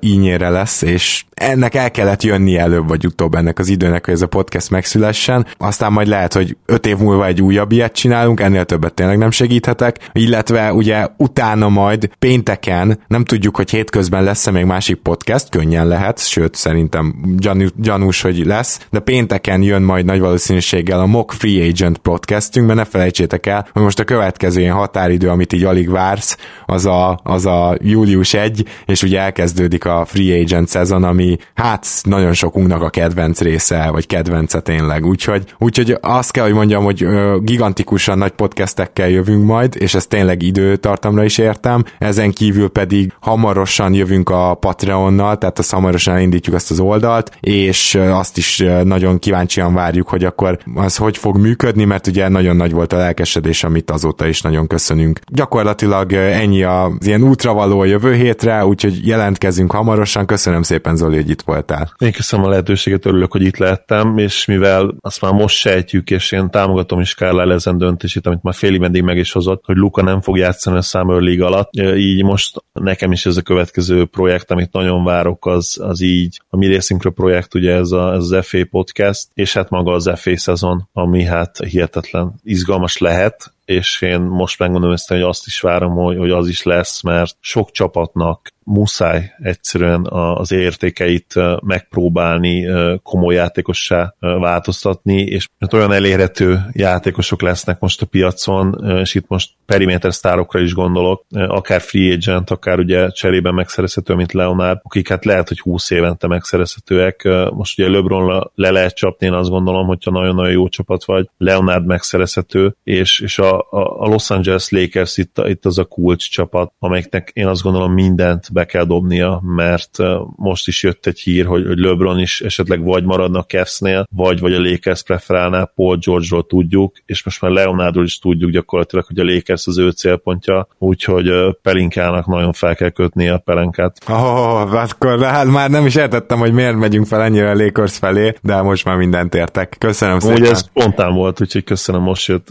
ínyére, 0.00 0.48
lesz, 0.48 0.82
és 0.82 1.24
ennek 1.34 1.74
el 1.74 1.90
kellett 1.90 2.22
jönni 2.22 2.56
előbb 2.56 2.88
vagy 2.88 3.06
utóbb 3.06 3.34
ennek 3.34 3.58
az 3.58 3.68
időnek, 3.68 4.04
hogy 4.04 4.14
ez 4.14 4.22
a 4.22 4.26
podcast 4.26 4.70
megszülessen. 4.70 5.46
Aztán 5.58 5.92
majd 5.92 6.08
lehet, 6.08 6.32
hogy 6.32 6.56
öt 6.66 6.86
év 6.86 6.96
múlva 6.96 7.26
egy 7.26 7.42
újabb 7.42 7.72
ilyet 7.72 7.92
csinálunk, 7.92 8.40
ennél 8.40 8.64
többet 8.64 8.94
tényleg 8.94 9.18
nem 9.18 9.30
segíthetek, 9.30 10.10
illetve 10.12 10.53
ugye 10.72 11.06
utána 11.16 11.68
majd 11.68 12.10
pénteken, 12.18 12.98
nem 13.06 13.24
tudjuk, 13.24 13.56
hogy 13.56 13.70
hétközben 13.70 14.24
lesz-e 14.24 14.50
még 14.50 14.64
másik 14.64 14.96
podcast, 14.96 15.48
könnyen 15.48 15.86
lehet, 15.86 16.18
sőt 16.28 16.54
szerintem 16.54 17.14
gyanú, 17.36 17.66
gyanús, 17.76 18.20
hogy 18.20 18.46
lesz, 18.46 18.86
de 18.90 18.98
pénteken 18.98 19.62
jön 19.62 19.82
majd 19.82 20.04
nagy 20.04 20.20
valószínűséggel 20.20 21.00
a 21.00 21.06
Mock 21.06 21.32
Free 21.32 21.68
Agent 21.68 21.98
podcastünk, 21.98 22.66
mert 22.66 22.78
ne 22.78 22.84
felejtsétek 22.84 23.46
el, 23.46 23.66
hogy 23.72 23.82
most 23.82 23.98
a 23.98 24.04
következő 24.04 24.60
ilyen 24.60 24.74
határidő, 24.74 25.28
amit 25.28 25.52
így 25.52 25.64
alig 25.64 25.90
vársz, 25.90 26.36
az 26.66 26.86
a, 26.86 27.20
az 27.22 27.46
a 27.46 27.76
július 27.80 28.34
1, 28.34 28.64
és 28.86 29.02
ugye 29.02 29.20
elkezdődik 29.20 29.84
a 29.84 30.04
Free 30.04 30.40
Agent 30.40 30.68
szezon, 30.68 31.04
ami 31.04 31.36
hát 31.54 31.86
nagyon 32.02 32.32
sokunknak 32.32 32.82
a 32.82 32.90
kedvenc 32.90 33.40
része, 33.40 33.88
vagy 33.90 34.06
kedvence 34.06 34.60
tényleg. 34.60 35.06
Úgyhogy, 35.06 35.54
úgyhogy 35.58 35.96
azt 36.00 36.30
kell, 36.30 36.44
hogy 36.44 36.52
mondjam, 36.52 36.84
hogy 36.84 37.06
gigantikusan 37.42 38.18
nagy 38.18 38.32
podcastekkel 38.32 39.08
jövünk 39.08 39.44
majd, 39.44 39.76
és 39.78 39.94
ez 39.94 40.06
tényleg 40.06 40.42
időtartamra 40.46 41.24
is 41.24 41.38
értem. 41.38 41.84
Ezen 41.98 42.32
kívül 42.32 42.68
pedig 42.68 43.12
hamarosan 43.20 43.94
jövünk 43.94 44.30
a 44.30 44.54
Patreonnal, 44.54 45.38
tehát 45.38 45.58
azt 45.58 45.72
hamarosan 45.72 46.20
indítjuk 46.20 46.54
azt 46.54 46.70
az 46.70 46.80
oldalt, 46.80 47.30
és 47.40 47.94
azt 47.94 48.36
is 48.36 48.64
nagyon 48.84 49.18
kíváncsian 49.18 49.74
várjuk, 49.74 50.08
hogy 50.08 50.24
akkor 50.24 50.58
az 50.74 50.96
hogy 50.96 51.16
fog 51.16 51.38
működni, 51.38 51.84
mert 51.84 52.06
ugye 52.06 52.28
nagyon 52.28 52.56
nagy 52.56 52.72
volt 52.72 52.92
a 52.92 52.96
lelkesedés, 52.96 53.64
amit 53.64 53.90
azóta 53.90 54.26
is 54.26 54.40
nagyon 54.42 54.66
köszönünk. 54.66 55.18
Gyakorlatilag 55.32 56.12
ennyi 56.12 56.62
az 56.62 57.06
ilyen 57.06 57.22
útravaló 57.22 57.80
a 57.80 57.84
jövő 57.84 58.14
hétre, 58.14 58.66
úgyhogy 58.66 59.06
jelentkezünk 59.06 59.72
hamarosan. 59.72 60.26
Köszönöm 60.26 60.62
szépen, 60.62 60.96
Zoli, 60.96 61.16
hogy 61.16 61.30
itt 61.30 61.42
voltál. 61.42 61.94
Én 61.98 62.12
köszönöm 62.12 62.46
a 62.46 62.48
lehetőséget, 62.48 63.06
örülök, 63.06 63.32
hogy 63.32 63.42
itt 63.42 63.56
lehettem, 63.56 64.18
és 64.18 64.44
mivel 64.44 64.94
azt 65.00 65.20
már 65.20 65.32
most 65.32 65.56
sejtjük, 65.56 66.10
és 66.10 66.32
én 66.32 66.50
támogatom 66.50 67.00
is 67.00 67.14
Kárlál 67.14 67.52
ezen 67.52 67.78
döntését, 67.78 68.26
amit 68.26 68.42
már 68.42 68.54
félig 68.54 68.80
meddig 68.80 69.02
meg 69.02 69.16
is 69.16 69.32
hozott, 69.32 69.62
hogy 69.64 69.76
Luka 69.76 70.02
nem 70.02 70.20
fog 70.20 70.33
játszani 70.36 70.76
a 70.76 70.82
Summer 70.82 71.20
League 71.20 71.46
alatt. 71.46 71.70
Így 71.96 72.24
most 72.24 72.64
nekem 72.72 73.12
is 73.12 73.26
ez 73.26 73.36
a 73.36 73.42
következő 73.42 74.04
projekt, 74.04 74.50
amit 74.50 74.72
nagyon 74.72 75.04
várok, 75.04 75.46
az, 75.46 75.78
az 75.80 76.00
így 76.00 76.40
a 76.48 76.56
mi 76.56 76.66
részünkről 76.66 77.12
projekt, 77.12 77.54
ugye 77.54 77.72
ez, 77.74 77.90
a, 77.90 78.12
ez 78.12 78.30
az 78.30 78.46
FA 78.46 78.58
podcast, 78.70 79.28
és 79.34 79.52
hát 79.52 79.70
maga 79.70 79.92
az 79.92 80.10
FA 80.14 80.36
szezon, 80.36 80.88
ami 80.92 81.24
hát 81.24 81.58
hihetetlen 81.58 82.34
izgalmas 82.42 82.98
lehet, 82.98 83.53
és 83.64 84.00
én 84.00 84.20
most 84.20 84.58
megmondom 84.58 84.90
ezt, 84.90 85.08
hogy 85.08 85.22
azt 85.22 85.46
is 85.46 85.60
várom, 85.60 85.94
hogy, 85.94 86.16
hogy 86.16 86.30
az 86.30 86.48
is 86.48 86.62
lesz, 86.62 87.02
mert 87.02 87.36
sok 87.40 87.70
csapatnak 87.70 88.52
muszáj 88.64 89.32
egyszerűen 89.38 90.06
az 90.10 90.52
értékeit 90.52 91.34
megpróbálni 91.62 92.66
komoly 93.02 93.34
játékossá 93.34 94.14
változtatni, 94.18 95.22
és 95.22 95.48
olyan 95.72 95.92
elérhető 95.92 96.60
játékosok 96.72 97.42
lesznek 97.42 97.78
most 97.78 98.02
a 98.02 98.06
piacon, 98.06 98.98
és 99.00 99.14
itt 99.14 99.28
most 99.28 99.50
periméter 99.66 100.14
sztárokra 100.14 100.60
is 100.60 100.74
gondolok, 100.74 101.24
akár 101.30 101.80
free 101.80 102.12
agent, 102.12 102.50
akár 102.50 102.78
ugye 102.78 103.10
cserében 103.10 103.54
megszerezhető, 103.54 104.14
mint 104.14 104.32
Leonard, 104.32 104.78
akik 104.82 105.08
hát 105.08 105.24
lehet, 105.24 105.48
hogy 105.48 105.60
20 105.60 105.90
évente 105.90 106.26
megszerezhetőek. 106.26 107.28
Most 107.50 107.78
ugye 107.78 107.88
LeBron 107.88 108.50
le 108.54 108.70
lehet 108.70 108.94
csapni, 108.94 109.26
én 109.26 109.32
azt 109.32 109.50
gondolom, 109.50 109.86
hogyha 109.86 110.10
nagyon-nagyon 110.10 110.52
jó 110.52 110.68
csapat 110.68 111.04
vagy, 111.04 111.28
Leonard 111.38 111.86
megszerezhető, 111.86 112.76
és, 112.84 113.20
és 113.20 113.38
a, 113.38 113.53
a 114.00 114.06
Los 114.08 114.30
Angeles 114.30 114.68
Lakers 114.68 115.16
itt, 115.16 115.40
itt 115.44 115.64
az 115.64 115.78
a 115.78 115.84
kulcs 115.84 116.30
csapat, 116.30 116.72
amelyiknek 116.78 117.30
én 117.32 117.46
azt 117.46 117.62
gondolom 117.62 117.92
mindent 117.92 118.52
be 118.52 118.64
kell 118.64 118.84
dobnia, 118.84 119.40
mert 119.42 119.98
most 120.36 120.68
is 120.68 120.82
jött 120.82 121.06
egy 121.06 121.18
hír, 121.18 121.46
hogy, 121.46 121.66
hogy 121.66 121.78
LeBron 121.78 122.18
is 122.18 122.40
esetleg 122.40 122.82
vagy 122.84 123.04
maradna 123.04 123.38
a 123.38 123.44
Cavs-nél, 123.44 124.06
vagy, 124.10 124.40
vagy 124.40 124.54
a 124.54 124.60
Lakers 124.60 125.02
preferálná, 125.02 125.64
Paul 125.74 125.96
George-ról 125.96 126.46
tudjuk, 126.46 126.96
és 127.06 127.24
most 127.24 127.40
már 127.40 127.50
Leonardról 127.50 128.04
is 128.04 128.18
tudjuk 128.18 128.50
gyakorlatilag, 128.50 129.04
hogy 129.04 129.18
a 129.18 129.24
Lakers 129.24 129.66
az 129.66 129.78
ő 129.78 129.90
célpontja, 129.90 130.68
úgyhogy 130.78 131.30
Pelinkának 131.62 132.26
nagyon 132.26 132.52
fel 132.52 132.76
kell 132.76 132.90
kötni 132.90 133.28
a 133.28 133.38
pelenkát. 133.38 133.98
Oh, 134.08 134.74
akkor 134.74 135.22
hát 135.22 135.46
már 135.46 135.70
nem 135.70 135.86
is 135.86 135.94
értettem, 135.94 136.38
hogy 136.38 136.52
miért 136.52 136.76
megyünk 136.76 137.06
fel 137.06 137.22
ennyire 137.22 137.50
a 137.50 137.54
Lakers 137.54 137.98
felé, 137.98 138.34
de 138.42 138.62
most 138.62 138.84
már 138.84 138.96
mindent 138.96 139.34
értek. 139.34 139.76
Köszönöm 139.78 140.18
szépen. 140.18 140.40
Ugye 140.40 140.50
ez 140.50 140.64
spontán 140.64 141.14
volt, 141.14 141.40
úgyhogy 141.40 141.64
köszönöm, 141.64 142.02
most 142.02 142.26
jött. 142.26 142.48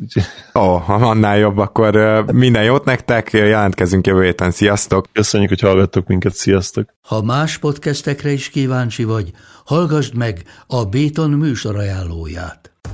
Ó, 0.54 0.62
oh, 0.62 0.88
annál 1.01 1.37
jobb, 1.37 1.57
akkor 1.57 2.23
minden 2.33 2.63
jót 2.63 2.85
nektek, 2.85 3.31
jelentkezünk 3.31 4.07
jövő 4.07 4.23
héten, 4.23 4.51
sziasztok! 4.51 5.05
Köszönjük, 5.11 5.49
hogy 5.49 5.59
hallgattok 5.59 6.07
minket, 6.07 6.33
sziasztok! 6.33 6.89
Ha 7.01 7.21
más 7.21 7.57
podcastekre 7.57 8.31
is 8.31 8.49
kíváncsi 8.49 9.03
vagy, 9.03 9.31
hallgassd 9.65 10.15
meg 10.15 10.43
a 10.67 10.85
Béton 10.85 11.29
műsor 11.29 11.75
ajánlóját. 11.77 12.72